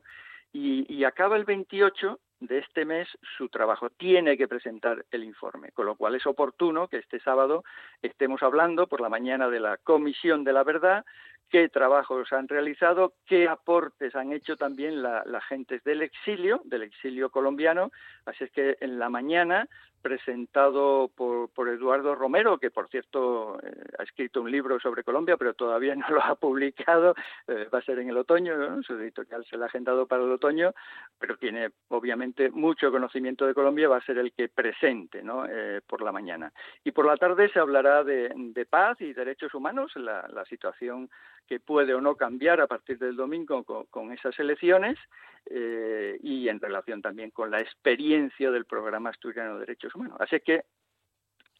Y, 0.52 0.86
y 0.88 1.04
acaba 1.04 1.36
el 1.36 1.44
28 1.44 2.20
de 2.40 2.58
este 2.58 2.84
mes 2.84 3.08
su 3.36 3.48
trabajo. 3.48 3.90
Tiene 3.90 4.36
que 4.36 4.48
presentar 4.48 5.04
el 5.10 5.24
informe, 5.24 5.72
con 5.72 5.86
lo 5.86 5.96
cual 5.96 6.14
es 6.14 6.26
oportuno 6.26 6.88
que 6.88 6.98
este 6.98 7.20
sábado 7.20 7.64
estemos 8.02 8.42
hablando 8.42 8.86
por 8.86 9.00
la 9.00 9.08
mañana 9.08 9.48
de 9.48 9.60
la 9.60 9.76
Comisión 9.78 10.44
de 10.44 10.52
la 10.52 10.64
Verdad, 10.64 11.04
qué 11.50 11.68
trabajos 11.68 12.32
han 12.32 12.48
realizado, 12.48 13.14
qué 13.26 13.48
aportes 13.48 14.14
han 14.14 14.32
hecho 14.32 14.56
también 14.56 15.02
las 15.02 15.26
la 15.26 15.40
gentes 15.42 15.84
del 15.84 16.02
exilio, 16.02 16.60
del 16.64 16.82
exilio 16.82 17.30
colombiano. 17.30 17.90
Así 18.26 18.44
es 18.44 18.50
que 18.50 18.76
en 18.80 18.98
la 18.98 19.08
mañana 19.08 19.68
presentado 20.04 21.10
por, 21.16 21.48
por 21.48 21.70
Eduardo 21.70 22.14
Romero, 22.14 22.58
que 22.58 22.70
por 22.70 22.88
cierto 22.88 23.58
eh, 23.62 23.72
ha 23.98 24.02
escrito 24.02 24.42
un 24.42 24.50
libro 24.50 24.78
sobre 24.78 25.02
Colombia, 25.02 25.38
pero 25.38 25.54
todavía 25.54 25.94
no 25.94 26.06
lo 26.10 26.22
ha 26.22 26.34
publicado, 26.36 27.14
eh, 27.48 27.70
va 27.72 27.78
a 27.78 27.82
ser 27.82 28.00
en 28.00 28.10
el 28.10 28.18
otoño, 28.18 28.82
su 28.82 28.92
editorial 28.98 29.46
se 29.46 29.56
lo 29.56 29.64
ha 29.64 29.66
agendado 29.66 30.06
para 30.06 30.22
el 30.22 30.30
otoño, 30.30 30.74
pero 31.18 31.38
tiene 31.38 31.70
obviamente 31.88 32.50
mucho 32.50 32.92
conocimiento 32.92 33.46
de 33.46 33.54
Colombia, 33.54 33.88
va 33.88 33.96
a 33.96 34.04
ser 34.04 34.18
el 34.18 34.34
que 34.34 34.50
presente 34.50 35.22
¿no? 35.22 35.46
Eh, 35.46 35.80
por 35.86 36.02
la 36.02 36.12
mañana. 36.12 36.52
Y 36.84 36.90
por 36.90 37.06
la 37.06 37.16
tarde 37.16 37.48
se 37.48 37.58
hablará 37.58 38.04
de, 38.04 38.66
paz 38.68 39.00
y 39.00 39.14
derechos 39.14 39.54
humanos, 39.54 39.96
la 39.96 40.44
situación 40.48 41.08
que 41.46 41.60
puede 41.60 41.94
o 41.94 42.00
no 42.00 42.16
cambiar 42.16 42.60
a 42.60 42.66
partir 42.66 42.98
del 42.98 43.16
domingo 43.16 43.64
con, 43.64 44.12
esas 44.12 44.38
elecciones 44.38 44.98
eh, 45.46 46.18
y 46.22 46.48
en 46.48 46.60
relación 46.60 47.02
también 47.02 47.30
con 47.30 47.50
la 47.50 47.60
experiencia 47.60 48.50
del 48.50 48.64
programa 48.64 49.10
asturiano 49.10 49.54
de 49.54 49.60
derechos 49.60 49.94
humanos. 49.94 50.16
Así 50.20 50.40
que 50.40 50.64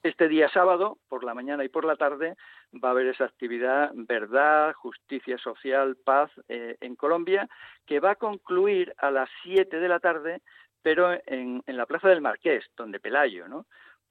este 0.02 0.28
día 0.28 0.50
sábado, 0.50 0.98
por 1.08 1.24
la 1.24 1.32
mañana 1.32 1.64
y 1.64 1.70
por 1.70 1.86
la 1.86 1.96
tarde, 1.96 2.36
va 2.72 2.88
a 2.88 2.92
haber 2.92 3.06
esa 3.06 3.24
actividad 3.24 3.90
Verdad, 3.94 4.74
Justicia 4.74 5.38
Social, 5.38 5.96
Paz 5.96 6.30
eh, 6.48 6.76
en 6.80 6.94
Colombia, 6.94 7.48
que 7.86 8.00
va 8.00 8.10
a 8.10 8.16
concluir 8.16 8.94
a 8.98 9.10
las 9.10 9.30
7 9.44 9.80
de 9.80 9.88
la 9.88 10.00
tarde, 10.00 10.42
pero 10.82 11.12
en, 11.26 11.62
en 11.66 11.76
la 11.78 11.86
Plaza 11.86 12.08
del 12.08 12.20
Marqués, 12.20 12.66
donde 12.76 13.00
Pelayo, 13.00 13.48
¿no? 13.48 13.64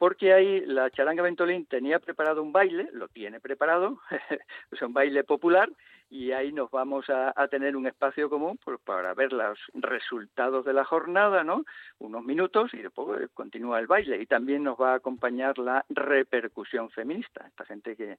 Porque 0.03 0.33
ahí 0.33 0.65
la 0.65 0.91
charanga 0.91 1.23
Ventolín 1.23 1.65
tenía 1.65 1.97
preparado 1.97 2.43
un 2.43 2.51
baile, 2.51 2.89
lo 2.91 3.07
tiene 3.07 3.39
preparado, 3.39 4.01
es 4.69 4.81
un 4.81 4.91
baile 4.91 5.23
popular, 5.23 5.69
y 6.09 6.33
ahí 6.33 6.51
nos 6.51 6.69
vamos 6.71 7.05
a, 7.07 7.31
tener 7.47 7.77
un 7.77 7.87
espacio 7.87 8.29
común 8.29 8.59
pues, 8.65 8.81
para 8.81 9.13
ver 9.13 9.31
los 9.31 9.57
resultados 9.75 10.65
de 10.65 10.73
la 10.73 10.83
jornada, 10.83 11.45
¿no? 11.45 11.63
Unos 11.99 12.21
minutos 12.21 12.73
y 12.73 12.79
después 12.79 13.21
eh, 13.21 13.27
continúa 13.33 13.79
el 13.79 13.87
baile. 13.87 14.21
Y 14.21 14.25
también 14.25 14.65
nos 14.65 14.75
va 14.75 14.91
a 14.91 14.95
acompañar 14.95 15.57
la 15.57 15.85
repercusión 15.87 16.89
feminista, 16.89 17.47
esta 17.47 17.63
gente 17.63 17.95
que, 17.95 18.17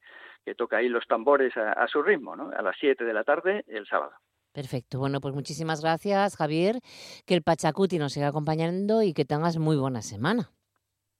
toca 0.55 0.79
ahí 0.79 0.88
los 0.88 1.07
tambores 1.07 1.55
a, 1.59 1.73
a 1.73 1.87
su 1.87 2.03
ritmo, 2.03 2.35
¿no? 2.35 2.49
A 2.49 2.62
las 2.62 2.77
7 2.81 3.05
de 3.05 3.12
la 3.12 3.25
tarde 3.25 3.62
el 3.68 3.87
sábado. 3.87 4.14
Perfecto. 4.55 5.01
Bueno, 5.01 5.20
pues 5.20 5.35
muchísimas 5.35 5.83
gracias, 5.83 6.37
Javier. 6.37 6.81
Que 7.27 7.35
el 7.35 7.42
Pachacuti 7.42 7.99
nos 7.99 8.14
siga 8.14 8.29
acompañando 8.29 9.03
y 9.03 9.12
que 9.12 9.27
tengas 9.27 9.59
muy 9.59 9.77
buena 9.77 10.01
semana. 10.01 10.51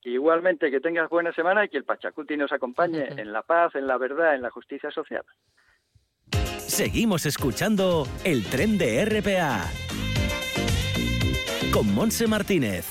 Igualmente, 0.05 0.71
que 0.71 0.81
tengas 0.81 1.09
buena 1.09 1.33
semana 1.33 1.64
y 1.64 1.69
que 1.69 1.79
el 1.79 1.85
Pachacuti 1.85 2.37
nos 2.37 2.53
acompañe 2.53 3.09
en 3.17 3.33
la 3.33 3.43
paz, 3.43 3.75
en 3.75 3.87
la 3.87 3.97
verdad, 3.97 4.35
en 4.35 4.43
la 4.43 4.51
justicia 4.51 4.90
social. 4.90 5.25
Seguimos 6.59 7.25
escuchando 7.27 8.07
el 8.25 8.45
tren 8.45 8.79
de 8.79 9.05
RPA 9.05 9.64
con 11.73 11.93
Monse 11.95 12.27
Martínez. 12.27 12.87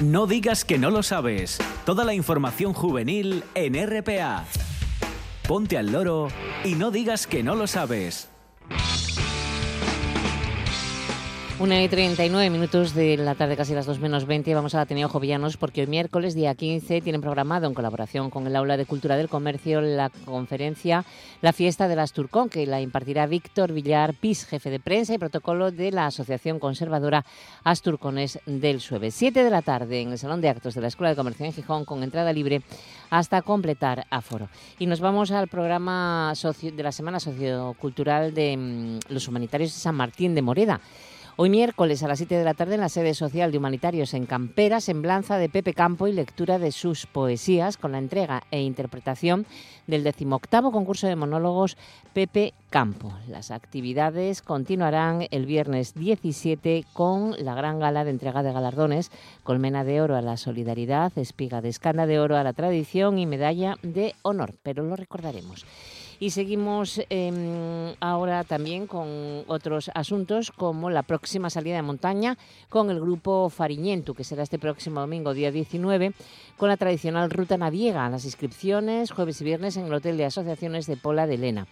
No 0.00 0.26
digas 0.26 0.64
que 0.64 0.78
no 0.78 0.90
lo 0.90 1.02
sabes. 1.02 1.58
Toda 1.84 2.04
la 2.04 2.14
información 2.14 2.72
juvenil 2.72 3.44
en 3.54 3.74
RPA. 3.74 4.46
Ponte 5.46 5.76
al 5.76 5.92
loro 5.92 6.28
y 6.64 6.74
no 6.74 6.90
digas 6.90 7.26
que 7.26 7.42
no 7.42 7.54
lo 7.54 7.66
sabes. 7.66 8.29
Una 11.60 11.82
y 11.82 11.90
39 11.90 12.48
minutos 12.48 12.94
de 12.94 13.18
la 13.18 13.34
tarde, 13.34 13.54
casi 13.54 13.74
las 13.74 13.84
2 13.84 14.00
menos 14.00 14.24
20, 14.24 14.54
vamos 14.54 14.74
a 14.74 14.80
Ateneo 14.80 15.10
Jovillanos 15.10 15.58
porque 15.58 15.82
hoy 15.82 15.88
miércoles, 15.88 16.34
día 16.34 16.54
15, 16.54 17.02
tienen 17.02 17.20
programado 17.20 17.66
en 17.66 17.74
colaboración 17.74 18.30
con 18.30 18.46
el 18.46 18.56
Aula 18.56 18.78
de 18.78 18.86
Cultura 18.86 19.18
del 19.18 19.28
Comercio 19.28 19.82
la 19.82 20.08
conferencia 20.08 21.04
La 21.42 21.52
Fiesta 21.52 21.86
de 21.86 21.96
las 21.96 22.14
Turcón, 22.14 22.48
que 22.48 22.66
la 22.66 22.80
impartirá 22.80 23.26
Víctor 23.26 23.74
Villar 23.74 24.14
Pis, 24.14 24.46
jefe 24.46 24.70
de 24.70 24.80
prensa 24.80 25.12
y 25.12 25.18
protocolo 25.18 25.70
de 25.70 25.92
la 25.92 26.06
Asociación 26.06 26.60
Conservadora 26.60 27.26
Asturcones 27.62 28.38
del 28.46 28.80
Sueve. 28.80 29.10
7 29.10 29.44
de 29.44 29.50
la 29.50 29.60
tarde 29.60 30.00
en 30.00 30.12
el 30.12 30.18
Salón 30.18 30.40
de 30.40 30.48
Actos 30.48 30.72
de 30.72 30.80
la 30.80 30.88
Escuela 30.88 31.10
de 31.10 31.16
Comercio 31.16 31.44
en 31.44 31.52
Gijón 31.52 31.84
con 31.84 32.02
entrada 32.02 32.32
libre 32.32 32.62
hasta 33.10 33.42
completar 33.42 34.06
aforo. 34.08 34.48
Y 34.78 34.86
nos 34.86 35.00
vamos 35.00 35.30
al 35.30 35.48
programa 35.48 36.32
de 36.62 36.82
la 36.82 36.90
Semana 36.90 37.20
Sociocultural 37.20 38.32
de 38.32 38.56
mm, 38.56 39.12
los 39.12 39.28
Humanitarios 39.28 39.74
de 39.74 39.78
San 39.78 39.94
Martín 39.94 40.34
de 40.34 40.40
Moreda. 40.40 40.80
Hoy 41.42 41.48
miércoles 41.48 42.02
a 42.02 42.06
las 42.06 42.18
7 42.18 42.34
de 42.34 42.44
la 42.44 42.52
tarde 42.52 42.74
en 42.74 42.82
la 42.82 42.90
sede 42.90 43.14
social 43.14 43.50
de 43.50 43.56
Humanitarios 43.56 44.12
en 44.12 44.26
Campera, 44.26 44.78
semblanza 44.78 45.38
de 45.38 45.48
Pepe 45.48 45.72
Campo 45.72 46.06
y 46.06 46.12
lectura 46.12 46.58
de 46.58 46.70
sus 46.70 47.06
poesías 47.06 47.78
con 47.78 47.92
la 47.92 47.98
entrega 47.98 48.42
e 48.50 48.60
interpretación 48.60 49.46
del 49.86 50.04
decimoctavo 50.04 50.70
concurso 50.70 51.06
de 51.06 51.16
monólogos 51.16 51.78
Pepe 52.12 52.52
Campo. 52.68 53.14
Las 53.26 53.52
actividades 53.52 54.42
continuarán 54.42 55.28
el 55.30 55.46
viernes 55.46 55.94
17 55.94 56.84
con 56.92 57.34
la 57.42 57.54
gran 57.54 57.78
gala 57.78 58.04
de 58.04 58.10
entrega 58.10 58.42
de 58.42 58.52
galardones, 58.52 59.10
colmena 59.42 59.82
de 59.82 60.02
oro 60.02 60.16
a 60.16 60.20
la 60.20 60.36
solidaridad, 60.36 61.10
espiga 61.16 61.62
de 61.62 61.70
escanda 61.70 62.04
de 62.04 62.20
oro 62.20 62.36
a 62.36 62.44
la 62.44 62.52
tradición 62.52 63.18
y 63.18 63.24
medalla 63.24 63.76
de 63.82 64.14
honor, 64.20 64.56
pero 64.62 64.82
lo 64.82 64.94
recordaremos. 64.94 65.64
Y 66.20 66.30
seguimos 66.30 67.00
em, 67.08 67.94
ahora 67.98 68.44
también 68.44 68.86
con 68.86 69.42
otros 69.46 69.90
asuntos 69.94 70.50
como 70.50 70.90
la 70.90 71.02
próxima 71.02 71.48
salida 71.48 71.76
de 71.76 71.82
montaña 71.82 72.36
con 72.68 72.90
el 72.90 73.00
grupo 73.00 73.48
Fariñento, 73.48 74.12
que 74.12 74.22
será 74.22 74.42
este 74.42 74.58
próximo 74.58 75.00
domingo, 75.00 75.32
día 75.32 75.50
19, 75.50 76.12
con 76.58 76.68
la 76.68 76.76
tradicional 76.76 77.30
ruta 77.30 77.56
naviega. 77.56 78.10
Las 78.10 78.26
inscripciones 78.26 79.12
jueves 79.12 79.40
y 79.40 79.44
viernes 79.44 79.78
en 79.78 79.86
el 79.86 79.94
Hotel 79.94 80.18
de 80.18 80.26
Asociaciones 80.26 80.86
de 80.86 80.98
Pola 80.98 81.26
de 81.26 81.38
Lena. 81.38 81.66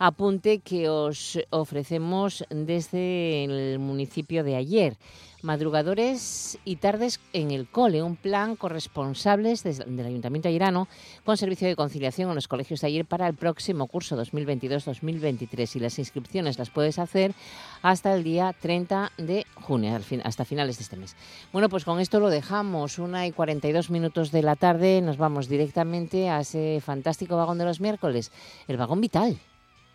apunte 0.00 0.60
que 0.60 0.88
os 0.88 1.38
ofrecemos 1.50 2.44
desde 2.48 3.44
el 3.44 3.78
municipio 3.78 4.42
de 4.42 4.56
ayer. 4.56 4.96
Madrugadores 5.42 6.58
y 6.66 6.76
tardes 6.76 7.20
en 7.32 7.50
el 7.50 7.66
cole, 7.66 8.02
un 8.02 8.16
plan 8.16 8.56
corresponsables 8.56 9.62
del 9.62 10.06
Ayuntamiento 10.06 10.48
Ayerano 10.48 10.86
con 11.24 11.36
servicio 11.36 11.66
de 11.66 11.76
conciliación 11.76 12.28
en 12.28 12.34
los 12.34 12.48
colegios 12.48 12.80
de 12.80 12.88
ayer 12.88 13.06
para 13.06 13.26
el 13.26 13.34
próximo 13.34 13.86
curso 13.86 14.16
2022-2023 14.22 15.76
y 15.76 15.80
las 15.80 15.98
inscripciones 15.98 16.58
las 16.58 16.68
puedes 16.68 16.98
hacer 16.98 17.34
hasta 17.80 18.14
el 18.14 18.22
día 18.22 18.54
30 18.58 19.12
de 19.16 19.46
junio, 19.54 19.98
hasta 20.24 20.44
finales 20.44 20.76
de 20.76 20.82
este 20.82 20.96
mes. 20.96 21.16
Bueno, 21.52 21.68
pues 21.70 21.84
con 21.84 22.00
esto 22.00 22.20
lo 22.20 22.28
dejamos, 22.28 22.98
una 22.98 23.26
y 23.26 23.32
42 23.32 23.90
minutos 23.90 24.32
de 24.32 24.42
la 24.42 24.56
tarde, 24.56 25.00
nos 25.00 25.16
vamos 25.16 25.48
directamente 25.48 26.28
a 26.28 26.40
ese 26.40 26.82
fantástico 26.84 27.36
vagón 27.36 27.56
de 27.58 27.64
los 27.64 27.80
miércoles, 27.80 28.30
el 28.68 28.76
vagón 28.76 29.00
vital. 29.00 29.38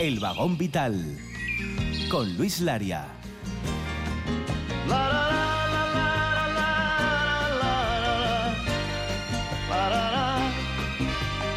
El 0.00 0.18
vagón 0.18 0.56
vital 0.56 0.94
con 2.10 2.34
Luis 2.38 2.62
Laria. 2.62 3.06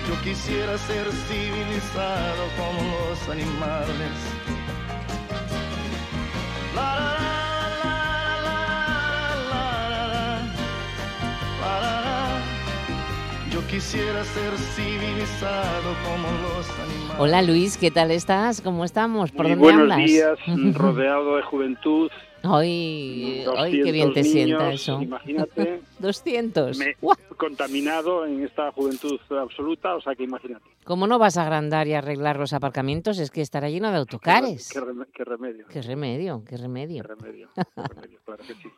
Yo 0.10 0.22
quisiera 0.26 0.78
ser 0.78 1.08
civilizado 1.30 2.44
como 2.58 2.82
los 3.12 3.30
animales. 3.30 4.12
Yo 11.56 12.03
quisiera 13.74 14.24
ser 14.24 14.56
civilizado 14.56 15.94
como 16.04 16.28
los 16.44 16.70
animales. 16.80 17.16
Hola 17.20 17.42
Luis, 17.42 17.76
¿qué 17.78 17.90
tal 17.90 18.12
estás? 18.12 18.62
¿Cómo 18.62 18.86
estamos? 18.86 19.32
¿Por 19.32 19.48
Muy 19.48 19.52
dónde 19.56 19.64
buenos 19.64 19.82
hablas? 19.94 20.06
días, 20.08 20.38
rodeado 20.76 21.38
de 21.38 21.42
juventud. 21.42 22.12
Ay, 22.44 23.44
ay, 23.58 23.82
qué 23.82 23.92
bien 23.92 24.10
200 24.10 24.14
te 24.14 24.24
sienta 24.26 24.64
niños, 24.66 24.82
eso. 24.82 25.02
Imagínate, 25.02 25.82
200. 26.00 26.78
me- 26.78 26.96
contaminado 27.36 28.28
en 28.28 28.44
esta 28.44 28.72
juventud 28.74 29.20
absoluta, 29.42 29.96
o 29.96 30.02
sea 30.02 30.14
que 30.14 30.24
imagínate. 30.24 30.64
¿Cómo 30.84 31.08
no 31.08 31.18
vas 31.18 31.38
a 31.38 31.42
agrandar 31.42 31.88
y 31.88 31.94
arreglar 31.96 32.38
los 32.38 32.54
aparcamientos? 32.54 33.18
Es 33.18 33.32
que 33.32 33.42
estará 33.42 33.70
lleno 33.72 33.90
de 33.90 33.98
autocares. 33.98 34.70
Qué 34.72 34.80
remedio, 34.82 35.08
Qué 35.14 35.24
remedio, 35.24 35.68
qué 35.68 35.82
remedio. 35.82 36.44
qué 36.46 36.58
remedio, 36.58 37.04
qué 37.56 37.82
remedio, 37.96 38.20
claro 38.24 38.44
que 38.46 38.54
sí. 38.54 38.70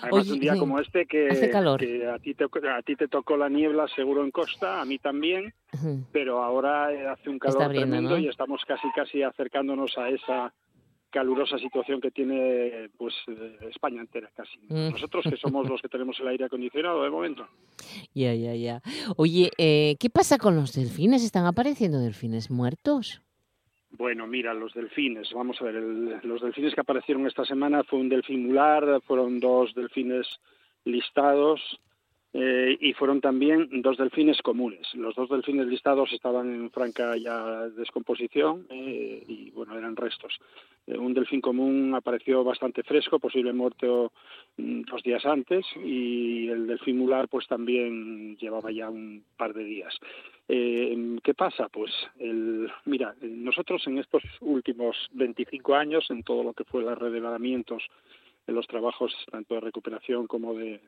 Además, 0.00 0.24
Oye, 0.26 0.32
un 0.32 0.40
día 0.40 0.56
como 0.56 0.78
este 0.78 1.06
que, 1.06 1.28
hace 1.28 1.50
calor. 1.50 1.80
que 1.80 2.06
a, 2.06 2.18
ti 2.18 2.34
te, 2.34 2.44
a 2.44 2.82
ti 2.82 2.94
te 2.94 3.08
tocó 3.08 3.36
la 3.36 3.48
niebla 3.48 3.88
seguro 3.88 4.22
en 4.22 4.30
costa, 4.30 4.80
a 4.80 4.84
mí 4.84 4.98
también, 4.98 5.52
pero 6.12 6.42
ahora 6.42 6.92
eh, 6.92 7.06
hace 7.06 7.28
un 7.28 7.38
calor 7.38 7.64
abriendo, 7.64 7.96
tremendo 7.96 8.10
¿no? 8.10 8.18
y 8.18 8.28
estamos 8.28 8.62
casi 8.64 8.88
casi 8.94 9.22
acercándonos 9.22 9.98
a 9.98 10.08
esa 10.08 10.52
calurosa 11.10 11.58
situación 11.58 12.00
que 12.00 12.10
tiene 12.10 12.90
pues 12.96 13.14
eh, 13.28 13.56
España 13.70 14.00
entera 14.00 14.30
casi. 14.36 14.58
Mm. 14.68 14.90
Nosotros 14.92 15.24
que 15.28 15.36
somos 15.36 15.68
los 15.68 15.80
que 15.82 15.88
tenemos 15.88 16.18
el 16.20 16.28
aire 16.28 16.44
acondicionado 16.44 17.02
de 17.02 17.10
momento. 17.10 17.46
Ya, 18.14 18.34
ya, 18.34 18.54
ya. 18.54 18.82
Oye, 19.16 19.50
eh, 19.58 19.96
¿qué 19.98 20.10
pasa 20.10 20.38
con 20.38 20.56
los 20.56 20.74
delfines? 20.74 21.24
¿Están 21.24 21.46
apareciendo 21.46 21.98
delfines 21.98 22.50
muertos? 22.50 23.22
Bueno, 23.90 24.26
mira, 24.26 24.52
los 24.54 24.74
delfines, 24.74 25.32
vamos 25.32 25.60
a 25.60 25.64
ver, 25.64 25.76
el- 25.76 26.20
los 26.22 26.40
delfines 26.42 26.74
que 26.74 26.80
aparecieron 26.82 27.26
esta 27.26 27.44
semana 27.44 27.82
fue 27.84 27.98
un 27.98 28.08
delfín 28.08 28.46
mular, 28.46 29.00
fueron 29.06 29.40
dos 29.40 29.74
delfines 29.74 30.26
listados 30.84 31.60
eh, 32.34 32.76
y 32.78 32.92
fueron 32.92 33.20
también 33.20 33.68
dos 33.82 33.96
delfines 33.96 34.42
comunes. 34.42 34.86
Los 34.94 35.14
dos 35.14 35.30
delfines 35.30 35.66
listados 35.66 36.12
estaban 36.12 36.54
en 36.54 36.70
franca 36.70 37.16
ya 37.16 37.68
descomposición 37.68 38.66
eh, 38.68 39.24
y, 39.26 39.50
bueno, 39.50 39.78
eran 39.78 39.96
restos. 39.96 40.38
Eh, 40.86 40.98
un 40.98 41.14
delfín 41.14 41.40
común 41.40 41.94
apareció 41.94 42.44
bastante 42.44 42.82
fresco, 42.82 43.18
posible 43.18 43.52
muerto 43.52 44.12
mm, 44.58 44.82
dos 44.82 45.02
días 45.02 45.24
antes, 45.24 45.64
y 45.82 46.48
el 46.48 46.66
delfín 46.66 46.98
mular 46.98 47.28
pues 47.28 47.46
también 47.46 48.36
llevaba 48.36 48.70
ya 48.70 48.90
un 48.90 49.24
par 49.36 49.54
de 49.54 49.64
días. 49.64 49.94
Eh, 50.48 51.18
¿Qué 51.22 51.32
pasa? 51.34 51.68
Pues, 51.68 51.90
el, 52.18 52.70
mira, 52.84 53.14
nosotros 53.22 53.86
en 53.86 53.98
estos 53.98 54.22
últimos 54.40 54.96
25 55.12 55.74
años, 55.74 56.10
en 56.10 56.22
todo 56.22 56.42
lo 56.42 56.52
que 56.52 56.64
fue 56.64 56.82
la 56.82 56.94
red 56.94 57.14
en 58.48 58.54
los 58.54 58.66
trabajos 58.66 59.12
tanto 59.30 59.54
de 59.54 59.60
recuperación 59.60 60.26
como 60.26 60.54
de 60.54 60.80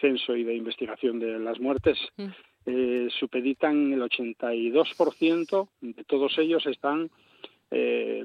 censo 0.00 0.34
y 0.36 0.44
de 0.44 0.54
investigación 0.54 1.18
de 1.18 1.38
las 1.38 1.60
muertes, 1.60 1.98
Mm. 2.16 2.26
eh, 2.66 3.08
supeditan 3.18 3.92
el 3.92 4.02
82% 4.02 5.68
de 5.80 6.04
todos 6.04 6.36
ellos 6.38 6.64
están 6.66 7.10
eh, 7.70 8.24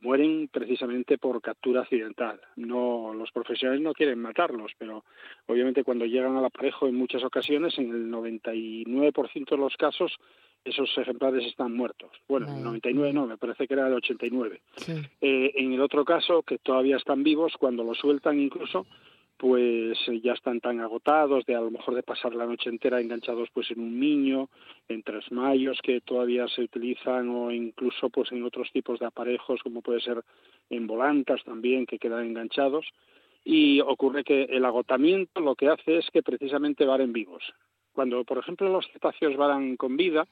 mueren 0.00 0.48
precisamente 0.52 1.18
por 1.18 1.40
captura 1.42 1.82
accidental. 1.82 2.40
No, 2.56 3.12
los 3.14 3.30
profesionales 3.32 3.82
no 3.82 3.92
quieren 3.92 4.20
matarlos, 4.20 4.72
pero 4.78 5.04
obviamente 5.46 5.84
cuando 5.84 6.04
llegan 6.06 6.36
al 6.36 6.44
aparejo 6.44 6.86
en 6.86 6.94
muchas 6.94 7.24
ocasiones, 7.24 7.76
en 7.78 7.90
el 7.90 8.10
99% 8.10 9.50
de 9.50 9.56
los 9.56 9.76
casos, 9.76 10.14
esos 10.64 10.96
ejemplares 10.98 11.44
están 11.46 11.72
muertos. 11.74 12.10
Bueno, 12.28 12.46
Vaya. 12.46 12.58
el 12.58 12.64
99 12.64 13.12
no, 13.12 13.26
me 13.26 13.36
parece 13.36 13.66
que 13.66 13.74
era 13.74 13.86
el 13.88 13.94
89. 13.94 14.60
Sí. 14.76 14.92
Eh, 15.20 15.52
en 15.56 15.72
el 15.72 15.80
otro 15.80 16.04
caso, 16.04 16.42
que 16.42 16.58
todavía 16.58 16.96
están 16.96 17.22
vivos, 17.22 17.54
cuando 17.58 17.84
los 17.84 17.98
sueltan 17.98 18.40
incluso, 18.40 18.86
pues 19.36 19.98
eh, 20.08 20.20
ya 20.22 20.32
están 20.32 20.60
tan 20.60 20.80
agotados 20.80 21.44
de 21.44 21.54
a 21.54 21.60
lo 21.60 21.70
mejor 21.70 21.94
de 21.94 22.02
pasar 22.02 22.34
la 22.34 22.46
noche 22.46 22.70
entera 22.70 23.00
enganchados 23.00 23.48
pues 23.52 23.70
en 23.70 23.80
un 23.80 24.00
niño, 24.00 24.48
en 24.88 25.02
tres 25.02 25.30
mayos 25.30 25.78
que 25.82 26.00
todavía 26.00 26.48
se 26.48 26.62
utilizan 26.62 27.28
o 27.28 27.50
incluso 27.50 28.08
pues 28.08 28.32
en 28.32 28.44
otros 28.44 28.70
tipos 28.72 28.98
de 28.98 29.06
aparejos 29.06 29.62
como 29.62 29.82
puede 29.82 30.00
ser 30.00 30.22
en 30.70 30.86
volantas 30.86 31.42
también 31.44 31.86
que 31.86 31.98
quedan 31.98 32.26
enganchados 32.26 32.86
y 33.44 33.80
ocurre 33.80 34.24
que 34.24 34.44
el 34.44 34.64
agotamiento 34.64 35.40
lo 35.40 35.54
que 35.54 35.68
hace 35.68 35.98
es 35.98 36.10
que 36.10 36.22
precisamente 36.22 36.84
varen 36.84 37.12
vivos. 37.12 37.44
Cuando 37.92 38.24
por 38.24 38.38
ejemplo 38.38 38.70
los 38.70 38.86
cetáceos 38.92 39.36
varan 39.36 39.76
con 39.76 39.96
vida, 39.96 40.26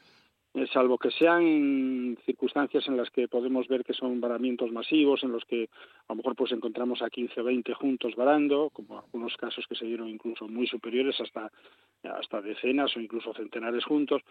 salvo 0.72 0.98
que 0.98 1.11
sean 1.11 2.16
circunstancias 2.24 2.86
en 2.86 2.96
las 2.96 3.11
que 3.11 3.26
podemos 3.28 3.66
ver 3.66 3.84
que 3.84 3.92
son 3.92 4.20
varamientos 4.20 4.70
masivos, 4.70 5.22
en 5.24 5.32
los 5.32 5.44
que 5.44 5.68
a 6.09 6.12
lo 6.12 6.16
mejor 6.16 6.36
pues 6.36 6.52
encontramos 6.52 7.02
a 7.02 7.11
15 7.11 7.40
o 7.40 7.44
20 7.44 7.74
juntos 7.74 8.14
varando, 8.14 8.70
como 8.70 8.98
algunos 8.98 9.36
casos 9.36 9.66
que 9.68 9.74
se 9.74 9.86
dieron 9.86 10.09
incluso 10.09 10.46
muy 10.46 10.66
superiores 10.66 11.20
hasta 11.20 11.50
hasta 12.05 12.42
decenas 12.42 12.94
o 12.96 13.00
incluso 13.00 13.32
centenares 13.32 13.84
juntos, 13.84 14.22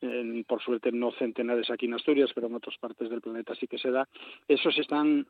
eh, 0.00 0.44
por 0.46 0.62
suerte 0.62 0.92
no 0.92 1.12
centenares 1.12 1.70
aquí 1.70 1.86
en 1.86 1.94
Asturias, 1.94 2.30
pero 2.34 2.46
en 2.46 2.54
otras 2.54 2.76
partes 2.78 3.10
del 3.10 3.20
planeta 3.20 3.54
sí 3.54 3.66
que 3.66 3.78
se 3.78 3.90
da, 3.90 4.08
esos 4.48 4.78
están 4.78 5.26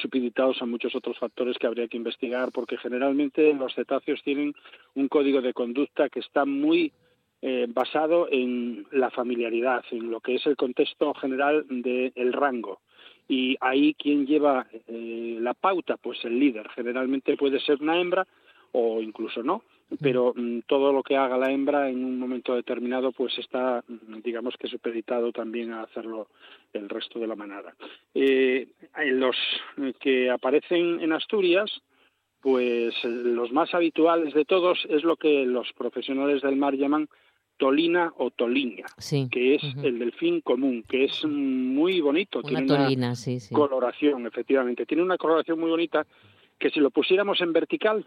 supeditados 0.00 0.62
a 0.62 0.66
muchos 0.66 0.94
otros 0.94 1.18
factores 1.18 1.58
que 1.58 1.66
habría 1.66 1.88
que 1.88 1.96
investigar, 1.96 2.52
porque 2.52 2.78
generalmente 2.78 3.52
los 3.52 3.74
cetáceos 3.74 4.22
tienen 4.22 4.54
un 4.94 5.08
código 5.08 5.42
de 5.42 5.52
conducta 5.52 6.08
que 6.08 6.20
está 6.20 6.46
muy 6.46 6.92
eh, 7.46 7.66
basado 7.68 8.26
en 8.30 8.86
la 8.90 9.10
familiaridad, 9.10 9.84
en 9.90 10.10
lo 10.10 10.20
que 10.20 10.36
es 10.36 10.46
el 10.46 10.56
contexto 10.56 11.12
general 11.12 11.66
del 11.68 12.32
rango. 12.32 12.80
Y 13.28 13.58
ahí 13.60 13.92
quien 13.92 14.26
lleva 14.26 14.66
eh, 14.88 15.36
la 15.42 15.52
pauta, 15.52 15.98
pues 15.98 16.24
el 16.24 16.38
líder. 16.38 16.70
Generalmente 16.70 17.36
puede 17.36 17.60
ser 17.60 17.82
una 17.82 18.00
hembra 18.00 18.26
o 18.72 19.02
incluso 19.02 19.42
no, 19.42 19.62
pero 20.00 20.32
mm, 20.34 20.60
todo 20.60 20.90
lo 20.90 21.02
que 21.02 21.18
haga 21.18 21.36
la 21.36 21.52
hembra 21.52 21.90
en 21.90 22.02
un 22.02 22.18
momento 22.18 22.54
determinado 22.54 23.12
pues 23.12 23.36
está 23.38 23.84
mm, 23.86 24.22
digamos 24.24 24.56
que 24.56 24.66
supeditado 24.66 25.30
también 25.30 25.70
a 25.70 25.82
hacerlo 25.82 26.28
el 26.72 26.88
resto 26.88 27.18
de 27.18 27.26
la 27.26 27.36
manada 27.36 27.74
eh, 28.14 28.68
los 29.04 29.36
que 30.00 30.30
aparecen 30.30 31.00
en 31.00 31.12
Asturias 31.12 31.70
pues 32.40 32.94
los 33.04 33.52
más 33.52 33.72
habituales 33.74 34.34
de 34.34 34.44
todos 34.44 34.84
es 34.88 35.04
lo 35.04 35.16
que 35.16 35.44
los 35.46 35.72
profesionales 35.74 36.42
del 36.42 36.56
mar 36.56 36.74
llaman 36.74 37.08
tolina 37.56 38.12
o 38.18 38.30
toliña, 38.30 38.86
que 39.30 39.54
es 39.54 39.62
el 39.82 39.98
delfín 39.98 40.40
común, 40.40 40.84
que 40.88 41.04
es 41.04 41.24
muy 41.24 42.00
bonito. 42.00 42.40
Una 42.40 42.48
tiene 42.48 42.66
tolina, 42.66 43.06
una 43.08 43.14
sí, 43.14 43.40
sí. 43.40 43.54
coloración, 43.54 44.26
efectivamente. 44.26 44.86
Tiene 44.86 45.02
una 45.02 45.16
coloración 45.16 45.60
muy 45.60 45.70
bonita 45.70 46.06
que 46.58 46.70
si 46.70 46.80
lo 46.80 46.90
pusiéramos 46.90 47.40
en 47.40 47.52
vertical, 47.52 48.06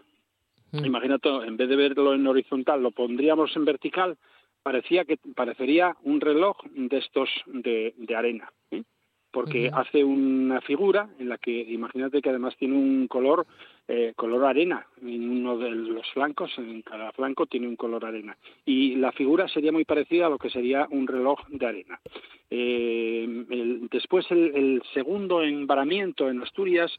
Mm. 0.72 0.84
Imagínate, 0.84 1.28
en 1.28 1.56
vez 1.56 1.68
de 1.68 1.76
verlo 1.76 2.14
en 2.14 2.26
horizontal, 2.26 2.82
lo 2.82 2.90
pondríamos 2.90 3.54
en 3.56 3.64
vertical, 3.64 4.18
parecía 4.62 5.04
que 5.04 5.18
parecería 5.34 5.96
un 6.02 6.20
reloj 6.20 6.56
de 6.74 6.98
estos 6.98 7.30
de, 7.46 7.94
arena, 8.16 8.52
¿eh? 8.70 8.82
Porque 9.30 9.70
hace 9.72 10.02
una 10.02 10.60
figura 10.60 11.08
en 11.18 11.28
la 11.28 11.38
que, 11.38 11.50
imagínate 11.50 12.22
que 12.22 12.30
además 12.30 12.56
tiene 12.56 12.74
un 12.74 13.08
color 13.08 13.46
eh, 13.90 14.12
color 14.16 14.44
arena 14.44 14.86
en 15.00 15.30
uno 15.30 15.56
de 15.56 15.70
los 15.70 16.06
flancos, 16.12 16.52
en 16.58 16.82
cada 16.82 17.10
flanco 17.12 17.46
tiene 17.46 17.66
un 17.66 17.76
color 17.76 18.04
arena 18.04 18.36
y 18.66 18.96
la 18.96 19.12
figura 19.12 19.48
sería 19.48 19.72
muy 19.72 19.84
parecida 19.84 20.26
a 20.26 20.30
lo 20.30 20.38
que 20.38 20.50
sería 20.50 20.86
un 20.90 21.06
reloj 21.06 21.40
de 21.48 21.66
arena. 21.66 22.00
Eh, 22.50 23.26
después 23.90 24.30
el, 24.30 24.54
el 24.54 24.82
segundo 24.92 25.42
embaramiento 25.42 26.28
en 26.28 26.42
Asturias 26.42 26.90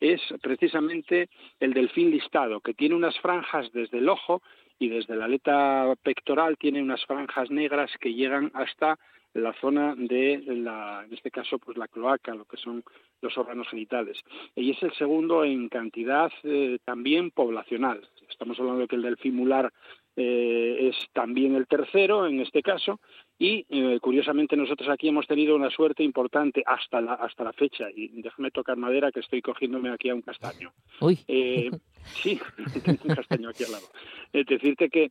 es 0.00 0.20
precisamente 0.42 1.28
el 1.60 1.72
delfín 1.72 2.10
listado, 2.10 2.60
que 2.60 2.74
tiene 2.74 2.94
unas 2.94 3.18
franjas 3.20 3.72
desde 3.72 3.98
el 3.98 4.08
ojo 4.08 4.42
y 4.78 4.88
desde 4.88 5.16
la 5.16 5.26
aleta 5.26 5.94
pectoral 6.02 6.58
tiene 6.58 6.82
unas 6.82 7.04
franjas 7.06 7.50
negras 7.50 7.90
que 8.00 8.12
llegan 8.12 8.50
hasta 8.54 8.98
la 9.34 9.52
zona 9.60 9.94
de 9.96 10.42
la, 10.46 11.04
en 11.04 11.12
este 11.12 11.30
caso, 11.30 11.58
pues 11.58 11.76
la 11.76 11.88
cloaca, 11.88 12.34
lo 12.34 12.44
que 12.44 12.56
son 12.56 12.84
los 13.20 13.36
órganos 13.36 13.68
genitales. 13.68 14.18
Y 14.54 14.70
es 14.70 14.82
el 14.82 14.92
segundo 14.94 15.44
en 15.44 15.68
cantidad 15.68 16.30
eh, 16.44 16.78
también 16.84 17.30
poblacional. 17.30 18.08
Estamos 18.28 18.58
hablando 18.58 18.82
de 18.82 18.88
que 18.88 18.96
el 18.96 19.02
delfín 19.02 19.34
mular 19.34 19.72
eh, 20.16 20.90
es 20.90 20.96
también 21.12 21.56
el 21.56 21.66
tercero 21.66 22.26
en 22.26 22.40
este 22.40 22.62
caso 22.62 23.00
y 23.36 23.66
eh, 23.68 23.98
curiosamente 24.00 24.56
nosotros 24.56 24.88
aquí 24.88 25.08
hemos 25.08 25.26
tenido 25.26 25.56
una 25.56 25.70
suerte 25.70 26.04
importante 26.04 26.62
hasta 26.64 27.00
la 27.00 27.14
hasta 27.14 27.42
la 27.42 27.52
fecha 27.52 27.88
y 27.92 28.22
déjame 28.22 28.52
tocar 28.52 28.76
madera 28.76 29.10
que 29.10 29.20
estoy 29.20 29.42
cogiéndome 29.42 29.90
aquí 29.90 30.10
a 30.10 30.14
un 30.14 30.22
castaño. 30.22 30.72
Sí, 32.04 32.38
tengo 32.84 33.02
un 33.08 33.14
castaño 33.16 33.48
aquí 33.48 33.64
al 33.64 33.72
lado. 33.72 33.86
Es 34.32 34.46
decirte 34.46 34.88
que 34.88 35.10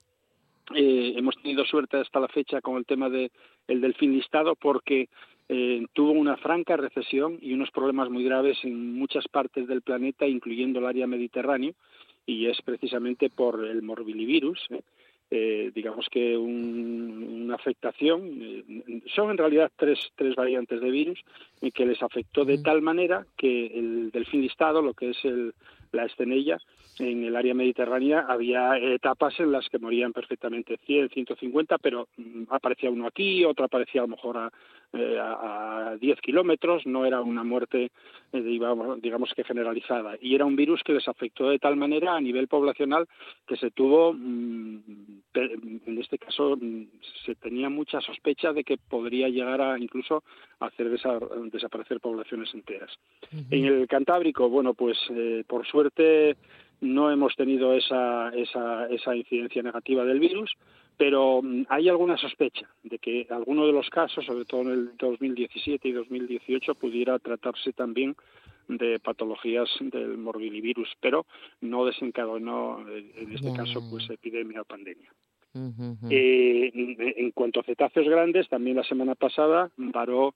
hemos 0.74 1.36
tenido 1.42 1.66
suerte 1.66 1.98
hasta 1.98 2.20
la 2.20 2.28
fecha 2.28 2.62
con 2.62 2.78
el 2.78 2.86
tema 2.86 3.10
de 3.10 3.32
el 3.68 3.82
delfín 3.82 4.14
listado 4.14 4.56
porque 4.56 5.10
tuvo 5.94 6.12
una 6.12 6.38
franca 6.38 6.78
recesión 6.78 7.38
y 7.42 7.54
unos 7.54 7.70
problemas 7.70 8.10
muy 8.10 8.24
graves 8.24 8.58
en 8.64 8.94
muchas 8.94 9.28
partes 9.28 9.68
del 9.68 9.82
planeta, 9.82 10.26
incluyendo 10.26 10.80
el 10.80 10.86
área 10.86 11.06
mediterráneo, 11.06 11.74
y 12.26 12.48
es 12.48 12.62
precisamente 12.62 13.30
por 13.30 13.64
el 13.66 13.82
morbilivirus. 13.82 14.60
¿eh? 14.70 14.82
Eh, 15.32 15.72
digamos 15.74 16.08
que 16.12 16.38
una 16.38 17.56
afectación, 17.56 18.40
eh, 18.42 19.02
son 19.16 19.32
en 19.32 19.38
realidad 19.38 19.72
tres, 19.76 20.00
tres 20.16 20.36
variantes 20.36 20.80
de 20.80 20.92
virus, 20.92 21.20
que 21.74 21.86
les 21.86 22.02
afectó 22.04 22.46
de 22.46 22.60
tal 22.60 22.82
manera 22.82 23.26
que 23.36 23.68
el 23.68 24.12
delfín 24.12 24.42
listado, 24.42 24.82
lo 24.82 24.94
que 24.94 25.10
es 25.10 25.26
el, 25.26 25.54
la 25.94 26.06
estenella, 26.06 26.58
en 27.00 27.24
el 27.24 27.36
área 27.36 27.54
mediterránea 27.54 28.26
había 28.28 28.78
etapas 28.78 29.40
en 29.40 29.52
las 29.52 29.68
que 29.70 29.80
morían 29.80 30.14
perfectamente 30.14 30.78
100, 30.86 31.10
150, 31.10 31.78
pero 31.78 32.08
mm, 32.18 32.44
aparecía 32.50 32.90
uno 32.90 33.08
aquí, 33.08 33.46
otro 33.46 33.66
aparecía 33.66 34.02
a 34.02 34.06
lo 34.06 34.10
mejor 34.10 34.38
a, 34.38 34.52
eh, 34.94 35.18
a 35.20 35.96
10 36.00 36.22
kilómetros, 36.22 36.86
no 36.86 37.06
era 37.06 37.22
una 37.22 37.44
muerte, 37.44 37.92
eh, 38.32 38.42
digamos, 38.42 39.02
digamos, 39.02 39.34
que 39.36 39.44
generalizada. 39.44 40.18
Y 40.22 40.36
era 40.36 40.46
un 40.46 40.56
virus 40.56 40.84
que 40.84 40.94
les 40.94 41.08
afectó 41.08 41.50
de 41.50 41.60
tal 41.60 41.76
manera 41.78 42.16
a 42.16 42.22
nivel 42.22 42.48
poblacional 42.48 43.08
que 43.48 43.56
se 43.56 43.72
tuvo, 43.72 44.14
mm, 44.14 45.22
en 45.52 45.98
este 46.00 46.18
caso, 46.18 46.58
mm, 46.60 46.86
se 47.26 47.36
tenía 47.36 47.70
mucha 47.70 48.02
sospecha 48.02 48.54
de 48.54 48.64
que 48.64 48.78
podría 48.78 49.30
llegar 49.30 49.62
a 49.62 49.78
incluso 49.80 50.24
hacer 50.60 50.90
desaparecer 50.90 52.00
poblaciones 52.00 52.54
enteras. 52.54 52.92
En 53.50 53.66
el 53.66 53.88
Cantábrico, 53.88 54.50
bueno, 54.50 54.74
pues 54.74 54.98
eh, 55.10 55.44
por 55.48 55.66
suerte 55.66 56.36
no 56.82 57.12
hemos 57.12 57.36
tenido 57.36 57.74
esa, 57.74 58.30
esa, 58.30 58.88
esa 58.88 59.16
incidencia 59.16 59.64
negativa 59.64 60.04
del 60.04 60.20
virus, 60.20 60.52
pero 60.98 61.42
mm, 61.42 61.66
hay 61.70 61.90
alguna 61.90 62.18
sospecha 62.18 62.70
de 62.84 63.00
que 63.00 63.28
alguno 63.30 63.66
de 63.66 63.74
los 63.74 63.90
casos, 63.90 64.26
sobre 64.26 64.46
todo 64.46 64.62
en 64.62 64.72
el 64.72 64.98
2017 64.98 65.88
y 65.88 65.92
2018, 65.92 66.76
pudiera 66.76 67.20
tratarse 67.20 67.74
también 67.74 68.16
de 68.68 69.00
patologías 69.00 69.70
del 69.80 70.18
morbillivirus, 70.18 70.90
pero 71.02 71.26
no 71.62 71.86
desencadenó 71.86 72.88
eh, 72.90 73.12
en 73.18 73.34
este 73.34 73.54
caso 73.54 73.82
pues 73.90 74.10
epidemia 74.10 74.62
o 74.62 74.66
pandemia. 74.66 75.12
Eh, 76.10 76.72
en 77.18 77.32
cuanto 77.32 77.60
a 77.60 77.64
cetáceos 77.64 78.08
grandes, 78.08 78.50
también 78.50 78.78
la 78.78 78.84
semana 78.84 79.16
pasada 79.16 79.70
varó 79.78 80.34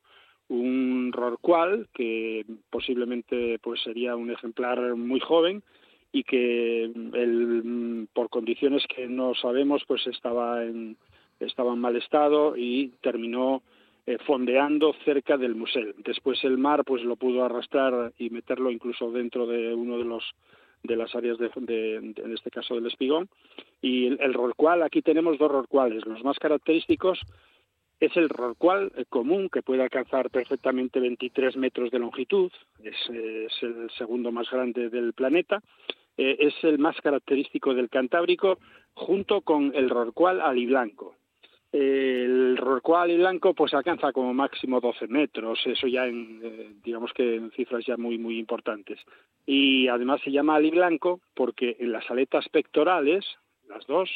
un 0.49 1.11
rorcual 1.11 1.87
que 1.93 2.45
posiblemente 2.69 3.59
pues 3.59 3.81
sería 3.81 4.15
un 4.15 4.31
ejemplar 4.31 4.95
muy 4.95 5.19
joven 5.19 5.63
y 6.11 6.23
que 6.23 6.83
el, 6.83 8.07
por 8.13 8.29
condiciones 8.29 8.85
que 8.87 9.07
no 9.07 9.33
sabemos 9.35 9.83
pues 9.87 10.07
estaba 10.07 10.63
en 10.63 10.97
estaba 11.39 11.73
en 11.73 11.79
mal 11.79 11.95
estado 11.95 12.57
y 12.57 12.93
terminó 13.01 13.61
eh, 14.07 14.17
fondeando 14.25 14.95
cerca 15.05 15.37
del 15.37 15.53
musel. 15.53 15.93
Después 15.99 16.43
el 16.43 16.57
mar 16.57 16.83
pues 16.83 17.03
lo 17.03 17.15
pudo 17.15 17.43
arrastrar 17.43 18.13
y 18.17 18.29
meterlo 18.29 18.71
incluso 18.71 19.11
dentro 19.11 19.45
de 19.45 19.73
uno 19.73 19.97
de 19.97 20.05
los 20.05 20.23
de 20.83 20.95
las 20.95 21.13
áreas 21.15 21.37
de, 21.37 21.95
en 21.95 22.33
este 22.33 22.51
caso 22.51 22.75
del 22.75 22.87
espigón. 22.87 23.29
Y 23.81 24.07
el, 24.07 24.19
el 24.21 24.81
aquí 24.83 25.01
tenemos 25.01 25.37
dos 25.37 25.51
rorcuales. 25.51 26.05
Los 26.05 26.23
más 26.23 26.37
característicos 26.39 27.19
es 27.99 28.15
el 28.15 28.29
rorcual 28.29 28.91
eh, 28.95 29.05
común 29.09 29.49
que 29.49 29.61
puede 29.61 29.83
alcanzar 29.83 30.29
perfectamente 30.29 30.99
23 30.99 31.57
metros 31.57 31.91
de 31.91 31.99
longitud, 31.99 32.51
es, 32.83 32.95
el 33.09 33.89
segundo 33.97 34.31
más 34.31 34.49
grande 34.49 34.89
del 34.89 35.13
planeta, 35.13 35.61
eh, 36.17 36.37
es 36.39 36.53
el 36.63 36.79
más 36.79 36.95
característico 37.01 37.73
del 37.73 37.89
Cantábrico 37.89 38.59
junto 38.93 39.41
con 39.41 39.73
el 39.75 39.89
rorcual 39.89 40.41
aliblanco. 40.41 41.15
El 41.71 42.55
rorcual 42.55 43.03
aliblanco 43.03 43.53
pues 43.53 43.73
alcanza 43.73 44.13
como 44.13 44.33
máximo 44.33 44.79
12 44.79 45.07
metros, 45.07 45.59
eso 45.65 45.87
ya 45.87 46.05
en, 46.05 46.39
eh, 46.41 46.71
digamos 46.81 47.11
que 47.13 47.35
en 47.35 47.51
cifras 47.51 47.85
ya 47.85 47.97
muy 47.97 48.17
muy 48.17 48.39
importantes. 48.39 48.99
Y 49.45 49.87
además 49.89 50.21
se 50.23 50.31
llama 50.31 50.55
aliblanco 50.55 51.19
porque 51.33 51.75
en 51.79 51.91
las 51.91 52.09
aletas 52.09 52.47
pectorales, 52.49 53.25
las 53.67 53.85
dos, 53.85 54.09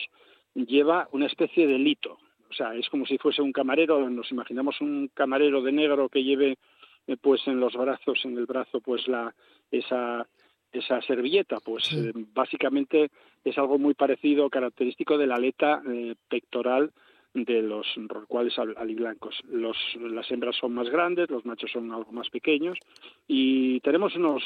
lleva 0.56 1.10
una 1.12 1.26
especie 1.26 1.68
de 1.68 1.78
lito, 1.78 2.20
o 2.50 2.54
sea, 2.54 2.74
es 2.74 2.90
como 2.90 3.06
si 3.06 3.18
fuese 3.18 3.42
un 3.42 3.52
camarero, 3.52 4.10
nos 4.10 4.32
imaginamos 4.32 4.80
un 4.80 5.10
camarero 5.14 5.62
de 5.62 5.72
negro 5.74 6.08
que 6.08 6.24
lleve 6.24 6.58
eh, 7.08 7.18
pues 7.20 7.46
en 7.48 7.60
los 7.60 7.74
brazos, 7.74 8.24
en 8.24 8.38
el 8.38 8.46
brazo, 8.46 8.80
pues 8.80 9.08
la 9.08 9.36
esa 9.72 10.26
esa 10.72 11.02
servilleta, 11.02 11.58
pues 11.60 11.92
eh, 11.92 12.14
básicamente 12.34 13.12
es 13.44 13.58
algo 13.58 13.78
muy 13.78 13.94
parecido, 13.94 14.50
característico 14.50 15.18
de 15.18 15.28
la 15.28 15.36
aleta 15.36 15.84
pectoral 16.30 16.94
de 17.34 17.62
los 17.62 17.88
rorcuales 18.08 18.58
aliblancos. 18.60 19.42
Los, 19.50 19.78
las 20.00 20.30
hembras 20.32 20.56
son 20.58 20.74
más 20.74 20.90
grandes, 20.90 21.30
los 21.30 21.46
machos 21.46 21.72
son 21.72 21.92
algo 21.92 22.12
más 22.12 22.30
pequeños 22.30 22.78
y 23.28 23.80
tenemos 23.82 24.16
unos 24.16 24.44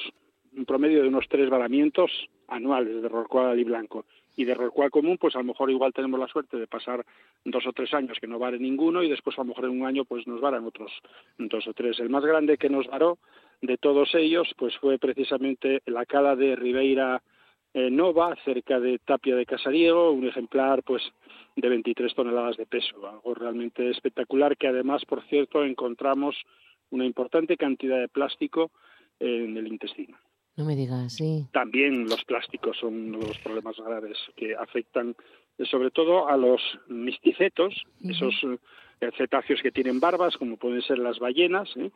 un 0.56 0.66
promedio 0.66 1.02
de 1.02 1.10
unos 1.10 1.28
tres 1.28 1.50
varamientos 1.50 2.12
anuales 2.48 3.02
de 3.02 3.10
rorcual 3.10 3.48
aliblanco 3.48 4.06
y 4.38 4.46
de 4.46 4.54
rorcual 4.54 4.92
común, 4.92 5.18
pues 5.18 5.36
a 5.36 5.40
lo 5.40 5.46
mejor 5.46 5.70
igual 5.70 5.94
tenemos 5.94 6.20
la 6.20 6.28
suerte 6.28 6.58
de 6.58 6.68
pasar 6.68 7.06
dos 7.44 7.66
o 7.68 7.74
tres 7.74 7.94
años 7.94 8.18
que 8.20 8.28
no 8.28 8.40
vare 8.40 8.60
ninguno 8.60 9.02
y 9.04 9.10
después 9.10 9.38
a 9.38 9.42
lo 9.42 9.50
mejor 9.50 9.66
en 9.66 9.82
un 9.82 9.86
año 9.86 10.06
pues 10.06 10.28
nos 10.28 10.42
varan 10.42 10.66
otros 10.66 10.92
dos 11.38 11.68
o 11.68 11.74
tres. 11.74 12.00
El 12.00 12.10
más 12.10 12.24
grande 12.24 12.58
que 12.58 12.70
nos 12.70 12.88
varó 12.88 13.18
de 13.62 13.78
todos 13.78 14.14
ellos 14.16 14.54
pues 14.58 14.78
fue 14.78 14.98
precisamente 14.98 15.82
la 15.86 16.06
cala 16.06 16.36
de 16.36 16.56
Ribeira 16.56 17.22
eh, 17.76 17.92
Nova, 17.92 18.38
cerca 18.46 18.80
de 18.80 19.00
Tapia 19.00 19.36
de 19.36 19.46
Casariego, 19.46 20.12
un 20.12 20.26
ejemplar 20.26 20.82
pues 20.82 21.04
de 21.58 21.68
23 21.68 22.16
toneladas 22.16 22.56
de 22.56 22.66
peso, 22.66 23.06
algo 23.06 23.34
realmente 23.34 23.90
espectacular 23.90 24.56
que 24.56 24.70
además, 24.70 25.04
por 25.04 25.22
cierto, 25.28 25.62
encontramos 25.66 26.38
una 26.92 27.06
importante 27.06 27.58
cantidad 27.58 28.00
de 28.00 28.08
plástico 28.08 28.72
en 29.20 29.58
el 29.58 29.68
intestino. 29.68 30.18
No 30.56 30.64
me 30.64 30.78
digas, 30.78 31.12
sí. 31.12 31.48
También 31.52 32.06
los 32.06 32.24
plásticos 32.24 32.78
son 32.78 33.10
uno 33.10 33.20
de 33.20 33.28
los 33.28 33.40
problemas 33.40 33.76
graves 33.76 34.18
que 34.38 34.56
afectan 34.56 35.14
eh, 35.58 35.66
sobre 35.66 35.92
todo 35.92 36.30
a 36.30 36.38
los 36.38 36.62
misticetos, 36.88 37.84
esos 38.02 38.36
eh, 39.02 39.12
cetáceos 39.18 39.62
que 39.62 39.72
tienen 39.72 40.00
barbas, 40.00 40.38
como 40.38 40.56
pueden 40.56 40.82
ser 40.82 40.98
las 40.98 41.20
ballenas, 41.20 41.76
¿eh? 41.76 41.92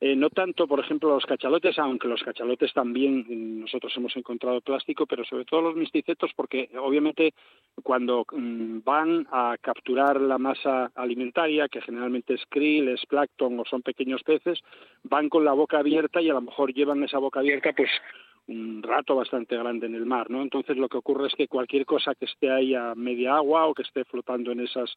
Eh, 0.00 0.16
no 0.16 0.28
tanto, 0.28 0.66
por 0.66 0.80
ejemplo, 0.80 1.10
los 1.10 1.24
cachalotes, 1.24 1.78
aunque 1.78 2.08
los 2.08 2.22
cachalotes 2.22 2.72
también 2.72 3.24
mm, 3.28 3.60
nosotros 3.60 3.92
hemos 3.96 4.16
encontrado 4.16 4.60
plástico, 4.60 5.06
pero 5.06 5.24
sobre 5.24 5.44
todo 5.44 5.62
los 5.62 5.76
misticetos, 5.76 6.32
porque 6.34 6.68
obviamente 6.78 7.32
cuando 7.82 8.26
mm, 8.30 8.80
van 8.84 9.26
a 9.30 9.56
capturar 9.60 10.20
la 10.20 10.38
masa 10.38 10.90
alimentaria, 10.94 11.68
que 11.68 11.80
generalmente 11.80 12.34
es 12.34 12.42
krill, 12.48 12.88
es 12.88 13.06
plancton 13.06 13.58
o 13.60 13.64
son 13.64 13.82
pequeños 13.82 14.22
peces, 14.24 14.60
van 15.04 15.28
con 15.28 15.44
la 15.44 15.52
boca 15.52 15.78
abierta 15.78 16.20
y 16.20 16.28
a 16.28 16.34
lo 16.34 16.40
mejor 16.40 16.74
llevan 16.74 17.04
esa 17.04 17.18
boca 17.18 17.40
abierta 17.40 17.72
pues 17.72 17.90
un 18.46 18.82
rato 18.82 19.14
bastante 19.14 19.56
grande 19.56 19.86
en 19.86 19.94
el 19.94 20.04
mar, 20.04 20.28
¿no? 20.28 20.42
Entonces 20.42 20.76
lo 20.76 20.88
que 20.88 20.98
ocurre 20.98 21.28
es 21.28 21.34
que 21.34 21.48
cualquier 21.48 21.86
cosa 21.86 22.14
que 22.14 22.26
esté 22.26 22.50
ahí 22.50 22.74
a 22.74 22.94
media 22.94 23.36
agua 23.36 23.66
o 23.66 23.74
que 23.74 23.82
esté 23.82 24.04
flotando 24.04 24.52
en 24.52 24.60
esas 24.60 24.94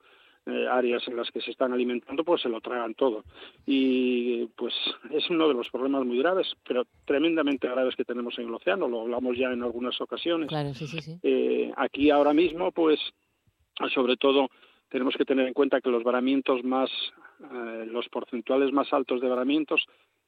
eh, 0.48 0.68
áreas 0.70 1.06
en 1.08 1.18
las 1.18 1.30
que 1.30 1.42
se 1.42 1.52
están 1.52 1.74
alimentando, 1.74 2.24
pues 2.24 2.42
se 2.42 2.50
lo 2.50 2.62
tragan 2.62 2.94
todo. 2.94 3.24
Y 3.66 4.46
pues 4.56 4.74
es 5.12 5.30
uno 5.30 5.48
de 5.48 5.54
los 5.54 5.70
problemas 5.70 6.06
muy 6.06 6.20
graves, 6.20 6.48
pero 6.66 6.86
tremendamente 7.06 7.68
graves 7.68 7.96
que 7.96 8.06
tenemos 8.06 8.38
en 8.40 8.48
el 8.48 8.54
océano, 8.54 8.88
lo 8.88 9.02
hablamos 9.02 9.38
ya 9.38 9.52
en 9.52 9.64
algunas 9.64 10.00
ocasiones. 10.00 10.48
Claro, 10.48 10.74
sí, 10.74 10.88
sí, 10.88 11.02
sí. 11.02 11.20
Eh, 11.22 11.72
aquí 11.76 12.10
ahora 12.10 12.34
mismo, 12.34 12.72
pues 12.72 13.00
sobre 13.94 14.16
todo 14.16 14.50
tenemos 14.90 15.16
que 15.18 15.26
tener 15.26 15.48
en 15.48 15.54
cuenta 15.54 15.82
que 15.82 15.90
los 15.90 16.04
varamientos 16.04 16.64
más, 16.64 16.90
eh, 17.42 17.86
los 17.92 18.08
porcentuales 18.10 18.72
más 18.72 18.92
altos 18.94 19.20
de 19.20 19.28
varamientos 19.28 19.86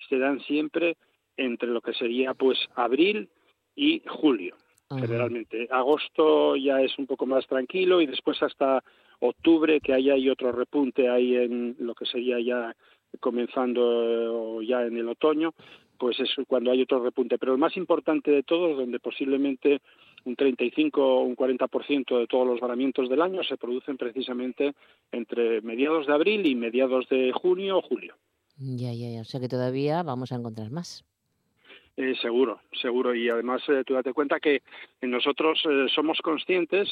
se 0.10 0.18
dan 0.18 0.42
siempre 0.42 0.98
entre 1.38 1.70
lo 1.70 1.82
que 1.82 1.94
sería 1.94 2.34
pues 2.34 2.58
abril 2.76 3.30
y 3.76 4.04
julio 4.06 4.58
generalmente. 4.98 5.68
Agosto 5.70 6.56
ya 6.56 6.82
es 6.82 6.98
un 6.98 7.06
poco 7.06 7.26
más 7.26 7.46
tranquilo 7.48 8.02
y 8.02 8.08
después 8.08 8.42
hasta 8.42 8.84
octubre 9.20 9.80
que 9.82 9.94
ahí 9.94 10.10
hay 10.10 10.30
otro 10.30 10.52
repunte 10.52 11.10
ahí 11.10 11.36
en 11.36 11.76
lo 11.80 11.94
que 11.96 12.06
sería 12.06 12.40
ya 12.40 12.76
comenzando 13.20 14.62
ya 14.62 14.84
en 14.84 14.98
el 14.98 15.10
otoño, 15.10 15.54
pues 15.98 16.20
es 16.20 16.30
cuando 16.48 16.72
hay 16.72 16.82
otro 16.82 17.04
repunte. 17.04 17.38
Pero 17.38 17.54
el 17.54 17.60
más 17.60 17.76
importante 17.76 18.32
de 18.32 18.44
todos, 18.44 18.78
donde 18.78 19.00
posiblemente 19.00 19.82
un 20.26 20.36
35 20.36 21.02
o 21.02 21.24
un 21.24 21.36
40% 21.36 22.20
de 22.20 22.28
todos 22.28 22.48
los 22.48 22.60
varamientos 22.60 23.10
del 23.10 23.22
año 23.22 23.44
se 23.44 23.58
producen 23.58 23.98
precisamente 23.98 24.74
entre 25.12 25.62
mediados 25.62 26.08
de 26.08 26.14
abril 26.14 26.46
y 26.46 26.56
mediados 26.56 27.08
de 27.10 27.32
junio 27.32 27.78
o 27.78 27.82
julio. 27.82 28.16
Ya, 28.58 28.94
ya, 28.94 29.10
ya. 29.10 29.22
O 29.22 29.26
sea 29.26 29.40
que 29.40 29.48
todavía 29.48 30.04
vamos 30.04 30.32
a 30.32 30.36
encontrar 30.36 30.72
más. 30.72 31.06
Eh, 31.98 32.16
seguro, 32.22 32.62
seguro. 32.82 33.14
Y 33.14 33.30
además, 33.30 33.62
eh, 33.68 33.84
tú 33.86 33.94
date 33.94 34.14
cuenta 34.14 34.40
que 34.40 34.62
nosotros 35.02 35.62
eh, 35.70 35.88
somos 35.94 36.20
conscientes, 36.22 36.88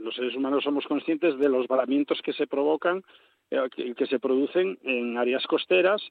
los 0.00 0.14
seres 0.14 0.34
humanos 0.34 0.64
somos 0.64 0.86
conscientes 0.86 1.38
de 1.38 1.48
los 1.48 1.66
varamientos 1.66 2.20
que 2.22 2.32
se 2.32 2.46
provocan, 2.46 3.02
que, 3.50 4.06
se 4.06 4.18
producen 4.18 4.78
en 4.82 5.16
áreas 5.16 5.46
costeras 5.46 6.02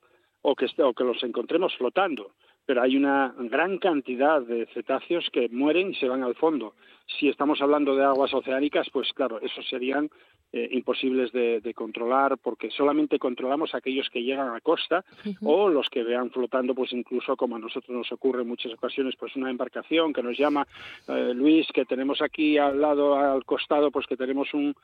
o 0.41 0.55
que 0.55 1.03
los 1.03 1.23
encontremos 1.23 1.75
flotando. 1.77 2.31
Pero 2.65 2.81
hay 2.81 2.97
una 2.97 3.33
gran 3.37 3.77
cantidad 3.77 4.41
de 4.41 4.65
cetáceos 4.67 5.29
que 5.31 5.49
mueren 5.49 5.91
y 5.91 5.95
se 5.95 6.07
van 6.07 6.23
al 6.23 6.35
fondo. 6.35 6.73
Si 7.05 7.29
estamos 7.29 7.61
hablando 7.61 7.95
de 7.95 8.03
aguas 8.03 8.33
oceánicas, 8.33 8.89
pues 8.91 9.11
claro, 9.13 9.39
esos 9.41 9.67
serían 9.67 10.09
eh, 10.53 10.69
imposibles 10.71 11.31
de, 11.31 11.73
controlar 11.75 12.37
porque 12.37 12.71
solamente 12.71 13.19
controlamos 13.19 13.75
aquellos 13.75 14.09
que 14.09 14.23
llegan 14.23 14.55
a 14.55 14.61
costa 14.61 15.03
o 15.41 15.67
los 15.67 15.89
que 15.89 16.03
vean 16.03 16.31
flotando 16.31 16.73
pues 16.73 16.93
incluso 16.93 17.35
como 17.35 17.57
a 17.57 17.59
nosotros 17.59 17.95
nos 17.95 18.11
ocurre 18.11 18.43
en 18.43 18.47
muchas 18.47 18.71
ocasiones 18.73 19.15
pues 19.19 19.35
una 19.35 19.49
embarcación 19.49 20.13
que 20.13 20.23
nos 20.23 20.37
llama 20.37 20.65
eh, 21.07 21.33
Luis 21.35 21.67
que 21.73 21.83
tenemos 21.83 22.21
aquí 22.21 22.57
al 22.57 22.79
lado 22.79 23.15
al 23.15 23.43
costado 23.43 23.91
pues 23.91 24.07
que 24.07 24.15
tenemos 24.15 24.53
un 24.53 24.75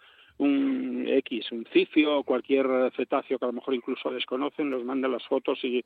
un 0.41 1.05
X, 1.07 1.51
un 1.51 1.65
cifio 1.71 2.17
o 2.17 2.23
cualquier 2.23 2.65
cetáceo 2.95 3.37
que 3.37 3.45
a 3.45 3.47
lo 3.47 3.53
mejor 3.53 3.75
incluso 3.75 4.09
desconocen, 4.09 4.71
nos 4.71 4.83
mandan 4.83 5.11
las 5.11 5.23
fotos 5.27 5.59
y 5.63 5.77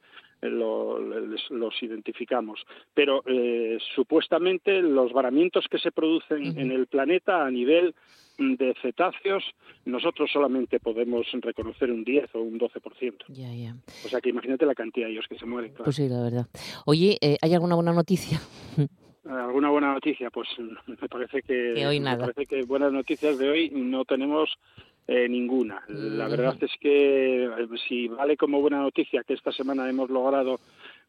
eh, 0.42 0.50
los 0.50 1.84
identificamos. 1.84 2.66
Pero 2.94 3.22
eh, 3.26 3.78
supuestamente 3.96 4.82
los 4.82 5.12
varamientos 5.12 5.66
que 5.70 5.78
se 5.78 5.92
producen 5.92 6.58
en 6.58 6.72
el 6.72 6.88
planeta 6.88 7.46
a 7.46 7.52
nivel 7.52 7.94
de 8.38 8.74
cetáceos, 8.82 9.44
nosotros 9.86 10.30
solamente 10.32 10.80
podemos 10.80 11.26
reconocer 11.34 11.92
un 11.92 12.04
10 12.04 12.36
o 12.36 12.42
un 12.42 12.60
12%. 12.60 13.26
Ya, 13.30 13.54
ya. 13.54 13.76
O 14.06 14.10
sea 14.10 14.22
que 14.22 14.30
imagínate 14.30 14.66
la 14.66 14.76
cantidad 14.76 15.08
de 15.08 15.14
ellos 15.14 15.26
que 15.28 15.38
se 15.38 15.46
mueren. 15.46 15.74
Pues 15.84 15.96
sí, 15.98 16.08
la 16.08 16.22
verdad. 16.22 16.48
Oye, 16.86 17.18
eh, 17.22 17.38
¿hay 17.42 17.54
alguna 17.54 17.76
buena 17.76 17.94
noticia? 17.94 18.40
¿Alguna 19.30 19.70
buena 19.70 19.94
noticia? 19.94 20.30
Pues 20.30 20.48
me 20.88 21.08
parece 21.08 21.42
que, 21.42 21.86
hoy 21.86 22.00
nada. 22.00 22.18
Me 22.18 22.34
parece 22.34 22.46
que 22.46 22.64
buenas 22.64 22.92
noticias 22.92 23.38
de 23.38 23.50
hoy 23.50 23.70
no 23.72 24.06
tenemos 24.06 24.58
eh, 25.08 25.30
ninguna. 25.30 25.84
La 25.88 26.28
verdad 26.28 26.58
es 26.62 26.72
que 26.80 27.46
eh, 27.46 27.68
si 27.88 28.08
vale 28.08 28.36
como 28.38 28.60
buena 28.60 28.80
noticia 28.80 29.24
que 29.24 29.36
esta 29.36 29.52
semana 29.52 29.88
hemos 29.88 30.10
logrado 30.10 30.60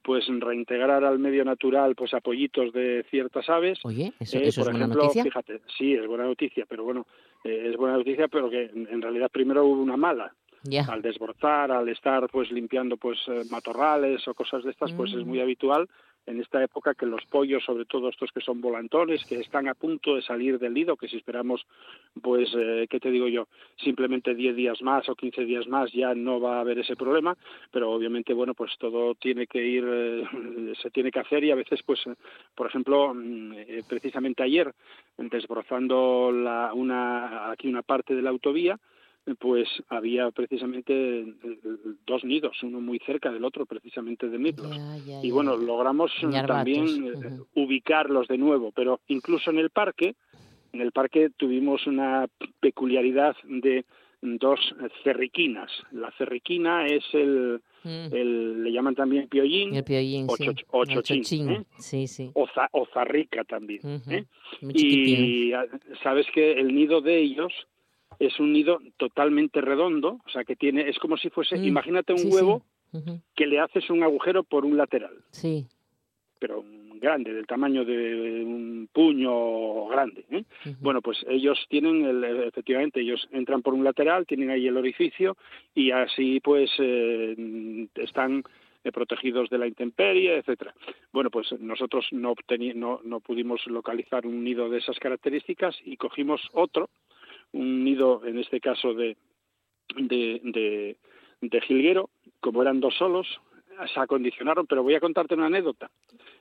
pues 0.02 0.24
reintegrar 0.28 1.02
al 1.02 1.18
medio 1.18 1.44
natural 1.46 1.94
pues 1.94 2.12
apoyitos 2.12 2.74
de 2.74 3.06
ciertas 3.10 3.48
aves. 3.48 3.78
Oye, 3.84 4.12
eso, 4.20 4.36
eh, 4.36 4.48
es 4.48 4.58
buena 4.58 4.86
noticia. 4.86 5.24
Fíjate, 5.24 5.60
sí, 5.78 5.94
es 5.94 6.06
buena 6.06 6.24
noticia, 6.24 6.66
pero 6.68 6.84
bueno, 6.84 7.06
es 7.42 7.74
buena 7.76 7.96
noticia, 7.96 8.28
pero 8.28 8.50
que 8.50 8.70
en 8.74 9.00
realidad 9.00 9.30
primero 9.30 9.64
hubo 9.64 9.82
una 9.82 9.96
mala. 9.96 10.32
Al 10.88 11.00
desbrozar, 11.00 11.70
al 11.70 11.88
estar 11.88 12.28
pues 12.28 12.50
limpiando 12.50 12.96
pues 12.96 13.18
matorrales 13.50 14.26
o 14.26 14.34
cosas 14.34 14.64
de 14.64 14.72
estas, 14.72 14.92
pues 14.92 15.12
es 15.12 15.24
mm. 15.24 15.28
muy 15.28 15.40
habitual 15.40 15.88
en 16.26 16.40
esta 16.40 16.62
época 16.62 16.94
que 16.94 17.06
los 17.06 17.24
pollos, 17.26 17.64
sobre 17.64 17.84
todo 17.84 18.08
estos 18.08 18.32
que 18.32 18.40
son 18.40 18.60
volantones, 18.60 19.24
que 19.24 19.36
están 19.36 19.68
a 19.68 19.74
punto 19.74 20.16
de 20.16 20.22
salir 20.22 20.58
del 20.58 20.74
nido, 20.74 20.96
que 20.96 21.08
si 21.08 21.16
esperamos, 21.16 21.66
pues, 22.20 22.52
eh, 22.56 22.86
¿qué 22.90 22.98
te 23.00 23.10
digo 23.10 23.28
yo? 23.28 23.46
Simplemente 23.76 24.34
10 24.34 24.56
días 24.56 24.82
más 24.82 25.08
o 25.08 25.14
15 25.14 25.44
días 25.44 25.66
más 25.68 25.92
ya 25.92 26.14
no 26.14 26.40
va 26.40 26.58
a 26.58 26.60
haber 26.60 26.80
ese 26.80 26.96
problema, 26.96 27.36
pero 27.70 27.92
obviamente, 27.92 28.34
bueno, 28.34 28.54
pues 28.54 28.72
todo 28.78 29.14
tiene 29.14 29.46
que 29.46 29.64
ir, 29.64 29.84
eh, 29.86 30.24
se 30.82 30.90
tiene 30.90 31.10
que 31.10 31.20
hacer 31.20 31.44
y 31.44 31.50
a 31.52 31.56
veces, 31.56 31.80
pues, 31.84 32.00
por 32.54 32.66
ejemplo, 32.66 33.14
mm, 33.14 33.52
eh, 33.54 33.82
precisamente 33.88 34.42
ayer, 34.42 34.74
desbrozando 35.16 36.32
la, 36.32 36.72
una, 36.74 37.50
aquí 37.50 37.68
una 37.68 37.82
parte 37.82 38.14
de 38.14 38.22
la 38.22 38.30
autovía, 38.30 38.78
pues 39.34 39.68
había 39.88 40.30
precisamente 40.30 41.34
dos 42.06 42.24
nidos, 42.24 42.62
uno 42.62 42.80
muy 42.80 43.00
cerca 43.00 43.32
del 43.32 43.44
otro, 43.44 43.66
precisamente 43.66 44.28
de 44.28 44.38
mirlos. 44.38 44.76
y 45.22 45.30
bueno, 45.30 45.56
logramos 45.56 46.12
también 46.46 46.86
eh, 47.08 47.40
ubicarlos 47.54 48.28
de 48.28 48.38
nuevo, 48.38 48.70
pero 48.72 49.00
incluso 49.08 49.50
en 49.50 49.58
el 49.58 49.70
parque, 49.70 50.14
en 50.72 50.80
el 50.80 50.92
parque 50.92 51.30
tuvimos 51.36 51.86
una 51.86 52.28
peculiaridad 52.60 53.34
de 53.44 53.84
dos 54.20 54.60
cerriquinas. 55.02 55.70
La 55.90 56.12
cerriquina 56.12 56.86
es 56.86 57.04
el, 57.12 57.60
mm. 57.82 58.14
el 58.14 58.64
le 58.64 58.72
llaman 58.72 58.94
también 58.94 59.28
piollín, 59.28 59.74
el 59.74 59.84
piollín 59.84 60.26
¿eh? 61.50 61.64
sí. 61.78 62.06
sí, 62.06 62.30
O, 62.34 62.86
zarrica 62.92 63.44
también. 63.44 63.80
¿eh? 64.08 64.24
Y 64.62 65.52
sabes 66.02 66.26
que 66.32 66.52
el 66.52 66.74
nido 66.74 67.00
de 67.00 67.18
ellos 67.18 67.52
es 68.18 68.38
un 68.40 68.52
nido 68.52 68.80
totalmente 68.96 69.60
redondo, 69.60 70.20
o 70.24 70.28
sea 70.30 70.44
que 70.44 70.56
tiene, 70.56 70.88
es 70.88 70.98
como 70.98 71.16
si 71.16 71.30
fuese, 71.30 71.56
mm, 71.56 71.64
imagínate 71.64 72.12
un 72.12 72.32
huevo 72.32 72.62
que 73.34 73.46
le 73.46 73.60
haces 73.60 73.90
un 73.90 74.02
agujero 74.02 74.42
por 74.42 74.64
un 74.64 74.76
lateral. 74.76 75.16
Sí. 75.30 75.66
Pero 76.38 76.64
grande, 76.98 77.32
del 77.32 77.46
tamaño 77.46 77.84
de 77.84 78.42
un 78.44 78.88
puño 78.92 79.86
grande. 79.86 80.24
¿eh? 80.30 80.44
Bueno, 80.80 81.00
pues 81.02 81.24
ellos 81.28 81.58
tienen, 81.68 82.04
el, 82.04 82.24
efectivamente, 82.44 83.00
ellos 83.00 83.28
entran 83.32 83.62
por 83.62 83.74
un 83.74 83.84
lateral, 83.84 84.26
tienen 84.26 84.50
ahí 84.50 84.66
el 84.66 84.76
orificio 84.76 85.36
y 85.74 85.90
así 85.90 86.40
pues 86.40 86.70
eh, 86.78 87.86
están 87.96 88.42
eh, 88.84 88.92
protegidos 88.92 89.50
de 89.50 89.58
la 89.58 89.66
intemperie, 89.66 90.38
etcétera. 90.38 90.74
Bueno, 91.12 91.30
pues 91.30 91.52
nosotros 91.60 92.06
no, 92.12 92.34
no, 92.74 93.00
no 93.04 93.20
pudimos 93.20 93.66
localizar 93.66 94.26
un 94.26 94.44
nido 94.44 94.68
de 94.68 94.78
esas 94.78 94.98
características 94.98 95.76
y 95.84 95.96
cogimos 95.96 96.40
otro 96.52 96.88
un 97.52 97.84
nido, 97.84 98.24
en 98.24 98.38
este 98.38 98.60
caso 98.60 98.94
de, 98.94 99.16
de, 99.96 100.96
de, 101.40 101.60
jilguero, 101.62 102.10
como 102.40 102.62
eran 102.62 102.80
dos 102.80 102.94
solos, 102.96 103.26
se 103.92 104.00
acondicionaron, 104.00 104.66
pero 104.66 104.82
voy 104.82 104.94
a 104.94 105.00
contarte 105.00 105.34
una 105.34 105.46
anécdota. 105.46 105.90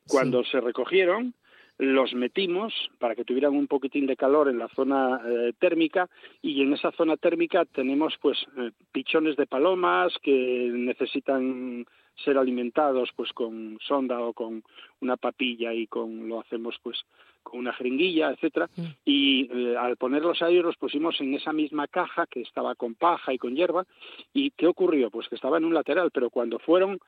Cuando 0.07 0.43
se 0.43 0.61
recogieron, 0.61 1.33
los 1.77 2.13
metimos 2.13 2.73
para 2.99 3.15
que 3.15 3.25
tuvieran 3.25 3.53
un 3.53 3.67
poquitín 3.67 4.05
de 4.05 4.15
calor 4.15 4.47
en 4.49 4.59
la 4.59 4.69
zona 4.69 5.21
eh, 5.27 5.53
térmica 5.59 6.09
y 6.41 6.61
en 6.61 6.73
esa 6.73 6.91
zona 6.91 7.17
térmica 7.17 7.65
tenemos 7.65 8.15
pues 8.21 8.37
eh, 8.57 8.71
pichones 8.91 9.35
de 9.35 9.45
palomas 9.45 10.13
que 10.21 10.69
necesitan 10.71 11.85
ser 12.23 12.37
alimentados 12.37 13.09
pues 13.15 13.31
con 13.33 13.77
sonda 13.85 14.19
o 14.21 14.33
con 14.33 14.63
una 15.01 15.17
papilla 15.17 15.73
y 15.73 15.87
con 15.87 16.27
lo 16.27 16.39
hacemos 16.39 16.75
pues 16.81 16.97
con 17.43 17.59
una 17.59 17.73
jeringuilla, 17.73 18.31
etcétera, 18.31 18.69
mm. 18.75 18.83
y 19.05 19.49
eh, 19.51 19.77
al 19.77 19.97
ponerlos 19.97 20.41
ahí 20.41 20.59
los 20.59 20.77
pusimos 20.77 21.21
en 21.21 21.35
esa 21.35 21.53
misma 21.53 21.87
caja 21.87 22.25
que 22.25 22.41
estaba 22.41 22.73
con 22.73 22.95
paja 22.95 23.33
y 23.33 23.37
con 23.37 23.55
hierba, 23.55 23.85
y 24.33 24.49
¿qué 24.51 24.65
ocurrió? 24.65 25.11
Pues 25.11 25.29
que 25.29 25.35
estaba 25.35 25.57
en 25.57 25.65
un 25.65 25.73
lateral, 25.75 26.09
pero 26.11 26.31
cuando 26.31 26.57
fueron 26.57 26.99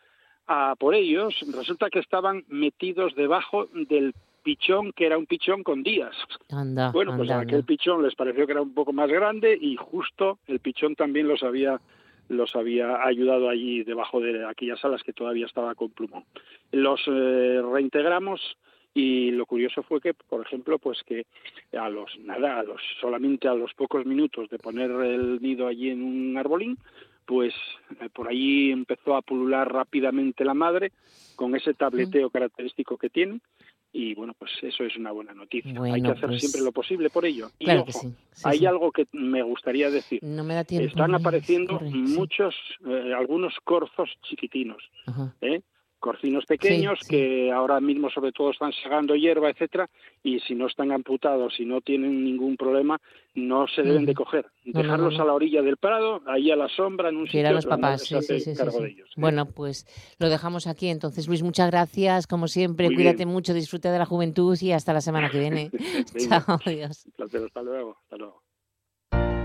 a 0.46 0.76
por 0.78 0.94
ellos, 0.94 1.36
resulta 1.52 1.90
que 1.90 2.00
estaban 2.00 2.46
metidos 2.48 3.16
debajo 3.16 3.68
del 3.74 4.14
pichón 4.44 4.94
que 4.94 5.06
era 5.06 5.18
un 5.18 5.26
pichón 5.26 5.64
con 5.64 5.84
días. 5.84 6.16
Anda, 6.50 6.92
Bueno, 6.92 7.18
pues 7.18 7.30
anda, 7.30 7.40
a 7.40 7.42
aquel 7.42 7.56
anda. 7.56 7.68
pichón 7.68 8.04
les 8.04 8.16
pareció 8.16 8.46
que 8.46 8.54
era 8.54 8.62
un 8.62 8.74
poco 8.74 8.94
más 8.94 9.10
grande 9.10 9.58
y 9.60 9.76
justo 9.76 10.40
el 10.48 10.60
pichón 10.60 10.96
también 10.96 11.28
los 11.28 11.44
había 11.44 11.82
los 12.30 12.56
había 12.56 13.04
ayudado 13.06 13.50
allí 13.50 13.84
debajo 13.84 14.20
de 14.20 14.46
aquellas 14.46 14.84
alas 14.84 15.04
que 15.04 15.14
todavía 15.14 15.46
estaba 15.46 15.76
con 15.76 15.90
plumón. 15.90 16.24
Los 16.72 17.02
eh, 17.08 17.62
reintegramos 17.62 18.58
y 18.94 19.32
lo 19.32 19.46
curioso 19.46 19.84
fue 19.84 20.02
que, 20.02 20.14
por 20.14 20.42
ejemplo, 20.46 20.80
pues 20.80 21.04
que 21.04 21.26
a 21.78 21.90
los 21.90 22.18
nada, 22.20 22.60
a 22.60 22.64
los 22.64 22.82
solamente 23.00 23.48
a 23.48 23.54
los 23.54 23.74
pocos 23.74 24.06
minutos 24.06 24.50
de 24.50 24.58
poner 24.58 24.90
el 24.90 25.42
nido 25.42 25.68
allí 25.68 25.90
en 25.90 26.04
un 26.04 26.38
arbolín, 26.38 26.78
pues 27.26 27.54
eh, 28.00 28.10
por 28.12 28.28
allí 28.28 28.72
empezó 28.72 29.16
a 29.16 29.22
pulular 29.22 29.72
rápidamente 29.72 30.44
la 30.46 30.54
madre 30.54 30.92
con 31.36 31.56
ese 31.56 31.74
tableteo 31.74 32.30
característico 32.30 32.98
que 32.98 33.10
tiene 33.10 33.40
y 34.00 34.14
bueno, 34.14 34.36
pues 34.38 34.52
eso 34.62 34.84
es 34.84 34.96
una 34.96 35.12
buena 35.12 35.34
noticia. 35.34 35.74
Hay 35.82 36.04
que 36.04 36.10
hacer 36.10 36.28
pues- 36.28 36.42
siempre 36.42 36.62
lo 36.62 36.72
posible 36.72 37.10
por 37.10 37.26
ello. 37.26 37.50
Y 37.58 37.66
Claro 37.66 37.84
que 37.84 37.90
ojo, 37.90 38.02
sí, 38.02 38.14
sí, 38.32 38.42
hay 38.46 38.60
sí. 38.60 38.66
algo 38.68 38.92
que 38.92 39.08
me 39.12 39.42
gustaría 39.42 39.90
decir. 39.90 40.20
No 40.22 40.44
me 40.44 40.54
da 40.54 40.64
tiempo. 40.64 40.88
Están 40.88 41.12
Luis, 41.12 41.22
apareciendo 41.22 41.80
corre, 41.80 41.90
muchos, 41.90 42.54
eh, 42.86 43.14
algunos 43.18 43.56
corzos 43.64 44.10
chiquitinos, 44.22 44.84
Ajá. 45.08 45.34
¿eh? 45.42 45.62
Corcinos 46.00 46.46
pequeños 46.46 47.00
sí. 47.02 47.10
que 47.10 47.52
ahora 47.52 47.80
mismo 47.80 48.10
sobre 48.10 48.32
todo 48.32 48.52
están 48.52 48.72
segando 48.84 49.16
hierba, 49.16 49.50
etcétera, 49.50 49.90
y 50.24 50.40
si 50.42 50.56
no 50.56 50.68
están 50.68 50.92
amputados, 50.92 51.56
si 51.56 51.66
no 51.66 51.82
tienen 51.82 52.24
ningún 52.24 52.58
problema, 52.58 53.00
no 53.36 53.68
se 53.68 53.84
deben 53.84 54.06
de 54.06 54.14
coger. 54.14 54.46
No, 54.66 54.82
Dejarlos 54.82 55.14
no, 55.14 55.18
no. 55.20 55.24
a 55.24 55.28
la 55.28 55.34
orilla 55.34 55.62
del 55.62 55.78
prado, 55.78 56.22
ahí 56.28 56.52
a 56.52 56.56
la 56.56 56.68
sombra, 56.70 57.10
en 57.10 57.18
un 57.18 57.28
sitio, 57.28 57.52
los 57.52 57.66
papás, 57.66 58.04
se 58.04 58.22
sí, 58.22 58.56
cargo 58.56 58.78
sí. 58.78 58.84
de 58.84 58.90
ellos. 58.90 59.10
¿eh? 59.10 59.14
Bueno, 59.18 59.46
pues 59.46 59.86
lo 60.20 60.30
dejamos 60.30 60.68
aquí 60.68 60.88
entonces. 60.90 61.28
Luis, 61.28 61.44
muchas 61.44 61.70
gracias, 61.70 62.28
como 62.28 62.48
siempre. 62.48 62.88
Muy 62.88 62.96
Cuídate 62.96 63.18
bien. 63.18 63.30
mucho, 63.30 63.54
disfruta 63.54 63.92
de 63.92 64.00
la 64.00 64.06
juventud 64.06 64.58
y 64.62 64.72
hasta 64.72 64.94
la 64.94 65.02
semana 65.02 65.30
que 65.30 65.40
viene. 65.40 65.72
Chao, 66.18 66.60
adiós. 66.66 67.06
Un 67.06 67.12
placer, 67.14 67.44
hasta 67.46 67.62
luego, 67.62 67.98
hasta 68.04 68.18
luego. 68.18 68.44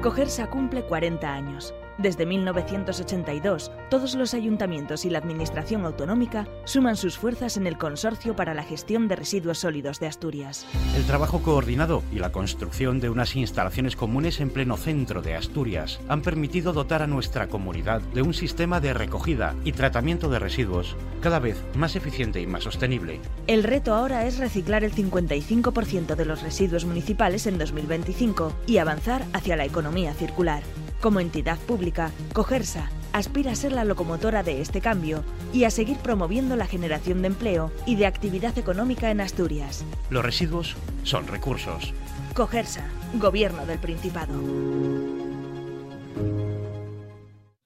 Cogersa 0.02 0.50
cumple 0.50 0.82
40 0.82 1.32
años. 1.32 1.72
Desde 1.98 2.26
1982, 2.26 3.70
todos 3.90 4.14
los 4.14 4.34
ayuntamientos 4.34 5.04
y 5.04 5.10
la 5.10 5.18
Administración 5.18 5.84
Autonómica 5.84 6.46
suman 6.64 6.96
sus 6.96 7.18
fuerzas 7.18 7.56
en 7.56 7.66
el 7.66 7.78
Consorcio 7.78 8.34
para 8.34 8.54
la 8.54 8.62
Gestión 8.62 9.08
de 9.08 9.16
Residuos 9.16 9.58
Sólidos 9.58 10.00
de 10.00 10.06
Asturias. 10.06 10.66
El 10.96 11.04
trabajo 11.04 11.42
coordinado 11.42 12.02
y 12.12 12.18
la 12.18 12.32
construcción 12.32 13.00
de 13.00 13.10
unas 13.10 13.36
instalaciones 13.36 13.96
comunes 13.96 14.40
en 14.40 14.50
pleno 14.50 14.76
centro 14.76 15.22
de 15.22 15.34
Asturias 15.34 16.00
han 16.08 16.22
permitido 16.22 16.72
dotar 16.72 17.02
a 17.02 17.06
nuestra 17.06 17.48
comunidad 17.48 18.00
de 18.00 18.22
un 18.22 18.34
sistema 18.34 18.80
de 18.80 18.94
recogida 18.94 19.54
y 19.64 19.72
tratamiento 19.72 20.28
de 20.28 20.38
residuos 20.38 20.96
cada 21.20 21.38
vez 21.38 21.62
más 21.76 21.94
eficiente 21.96 22.40
y 22.40 22.46
más 22.46 22.64
sostenible. 22.64 23.20
El 23.46 23.62
reto 23.62 23.94
ahora 23.94 24.26
es 24.26 24.38
reciclar 24.38 24.84
el 24.84 24.92
55% 24.92 26.14
de 26.14 26.24
los 26.24 26.42
residuos 26.42 26.84
municipales 26.84 27.46
en 27.46 27.58
2025 27.58 28.52
y 28.66 28.78
avanzar 28.78 29.24
hacia 29.32 29.56
la 29.56 29.64
economía 29.64 30.14
circular. 30.14 30.62
Como 31.02 31.18
entidad 31.18 31.58
pública, 31.58 32.12
Cogersa 32.32 32.88
aspira 33.12 33.50
a 33.50 33.56
ser 33.56 33.72
la 33.72 33.82
locomotora 33.84 34.44
de 34.44 34.60
este 34.60 34.80
cambio 34.80 35.24
y 35.52 35.64
a 35.64 35.70
seguir 35.70 35.98
promoviendo 35.98 36.54
la 36.54 36.66
generación 36.66 37.22
de 37.22 37.26
empleo 37.26 37.72
y 37.86 37.96
de 37.96 38.06
actividad 38.06 38.56
económica 38.56 39.10
en 39.10 39.20
Asturias. 39.20 39.84
Los 40.10 40.24
residuos 40.24 40.76
son 41.02 41.26
recursos. 41.26 41.92
Cogersa, 42.36 42.84
Gobierno 43.14 43.66
del 43.66 43.80
Principado. 43.80 44.32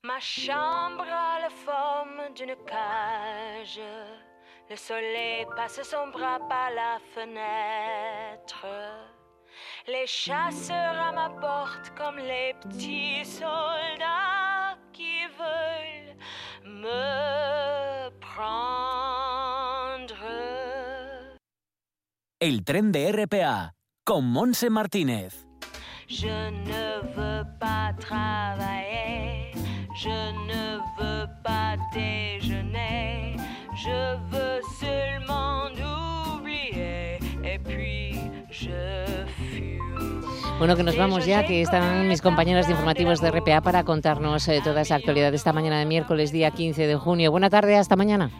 Ma 0.02 0.18
chambre 0.18 1.10
a 1.10 1.38
la 1.40 1.50
forme 1.50 2.30
d'une 2.34 2.56
cage. 2.64 3.82
Le 4.70 4.76
soleil 4.78 5.44
passe 5.54 5.84
son 5.84 6.10
bras 6.10 6.40
par 6.48 6.72
la 6.72 6.98
fenêtre. 7.14 8.66
Les 9.88 10.06
chasseurs 10.08 11.00
à 11.00 11.12
ma 11.12 11.30
porte 11.40 11.92
comme 11.96 12.16
les 12.16 12.54
petits 12.60 13.24
soldats 13.24 14.76
qui 14.92 15.20
veulent 15.38 16.16
me 16.64 18.10
prendre. 18.18 18.56
El 22.40 22.64
tren 22.64 22.90
de 22.90 23.12
RPA 23.12 23.70
con 24.04 24.22
Monse 24.22 24.68
Martínez. 24.68 25.46
Je 26.08 26.50
ne 26.50 27.00
veux 27.14 27.44
pas 27.60 27.92
travailler, 28.00 29.52
je 29.94 30.32
ne 30.48 30.78
veux 30.98 31.28
pas 31.44 31.76
déjeuner, 31.94 33.36
je 33.72 34.16
veux 34.32 34.60
seulement 34.80 35.68
oublier 36.40 37.20
et 37.44 37.58
puis 37.60 38.18
je. 38.50 38.95
Bueno, 40.58 40.74
que 40.74 40.82
nos 40.82 40.96
vamos 40.96 41.26
ya, 41.26 41.46
que 41.46 41.60
están 41.60 42.08
mis 42.08 42.22
compañeras 42.22 42.66
de 42.66 42.72
informativos 42.72 43.20
de 43.20 43.30
RPA 43.30 43.60
para 43.60 43.84
contarnos 43.84 44.48
eh, 44.48 44.62
toda 44.64 44.80
esa 44.80 44.94
actualidad 44.94 45.30
de 45.30 45.36
esta 45.36 45.52
mañana 45.52 45.78
de 45.78 45.84
miércoles, 45.84 46.32
día 46.32 46.50
15 46.50 46.86
de 46.86 46.96
junio. 46.96 47.30
Buena 47.30 47.50
tarde, 47.50 47.76
hasta 47.76 47.94
mañana. 47.94 48.30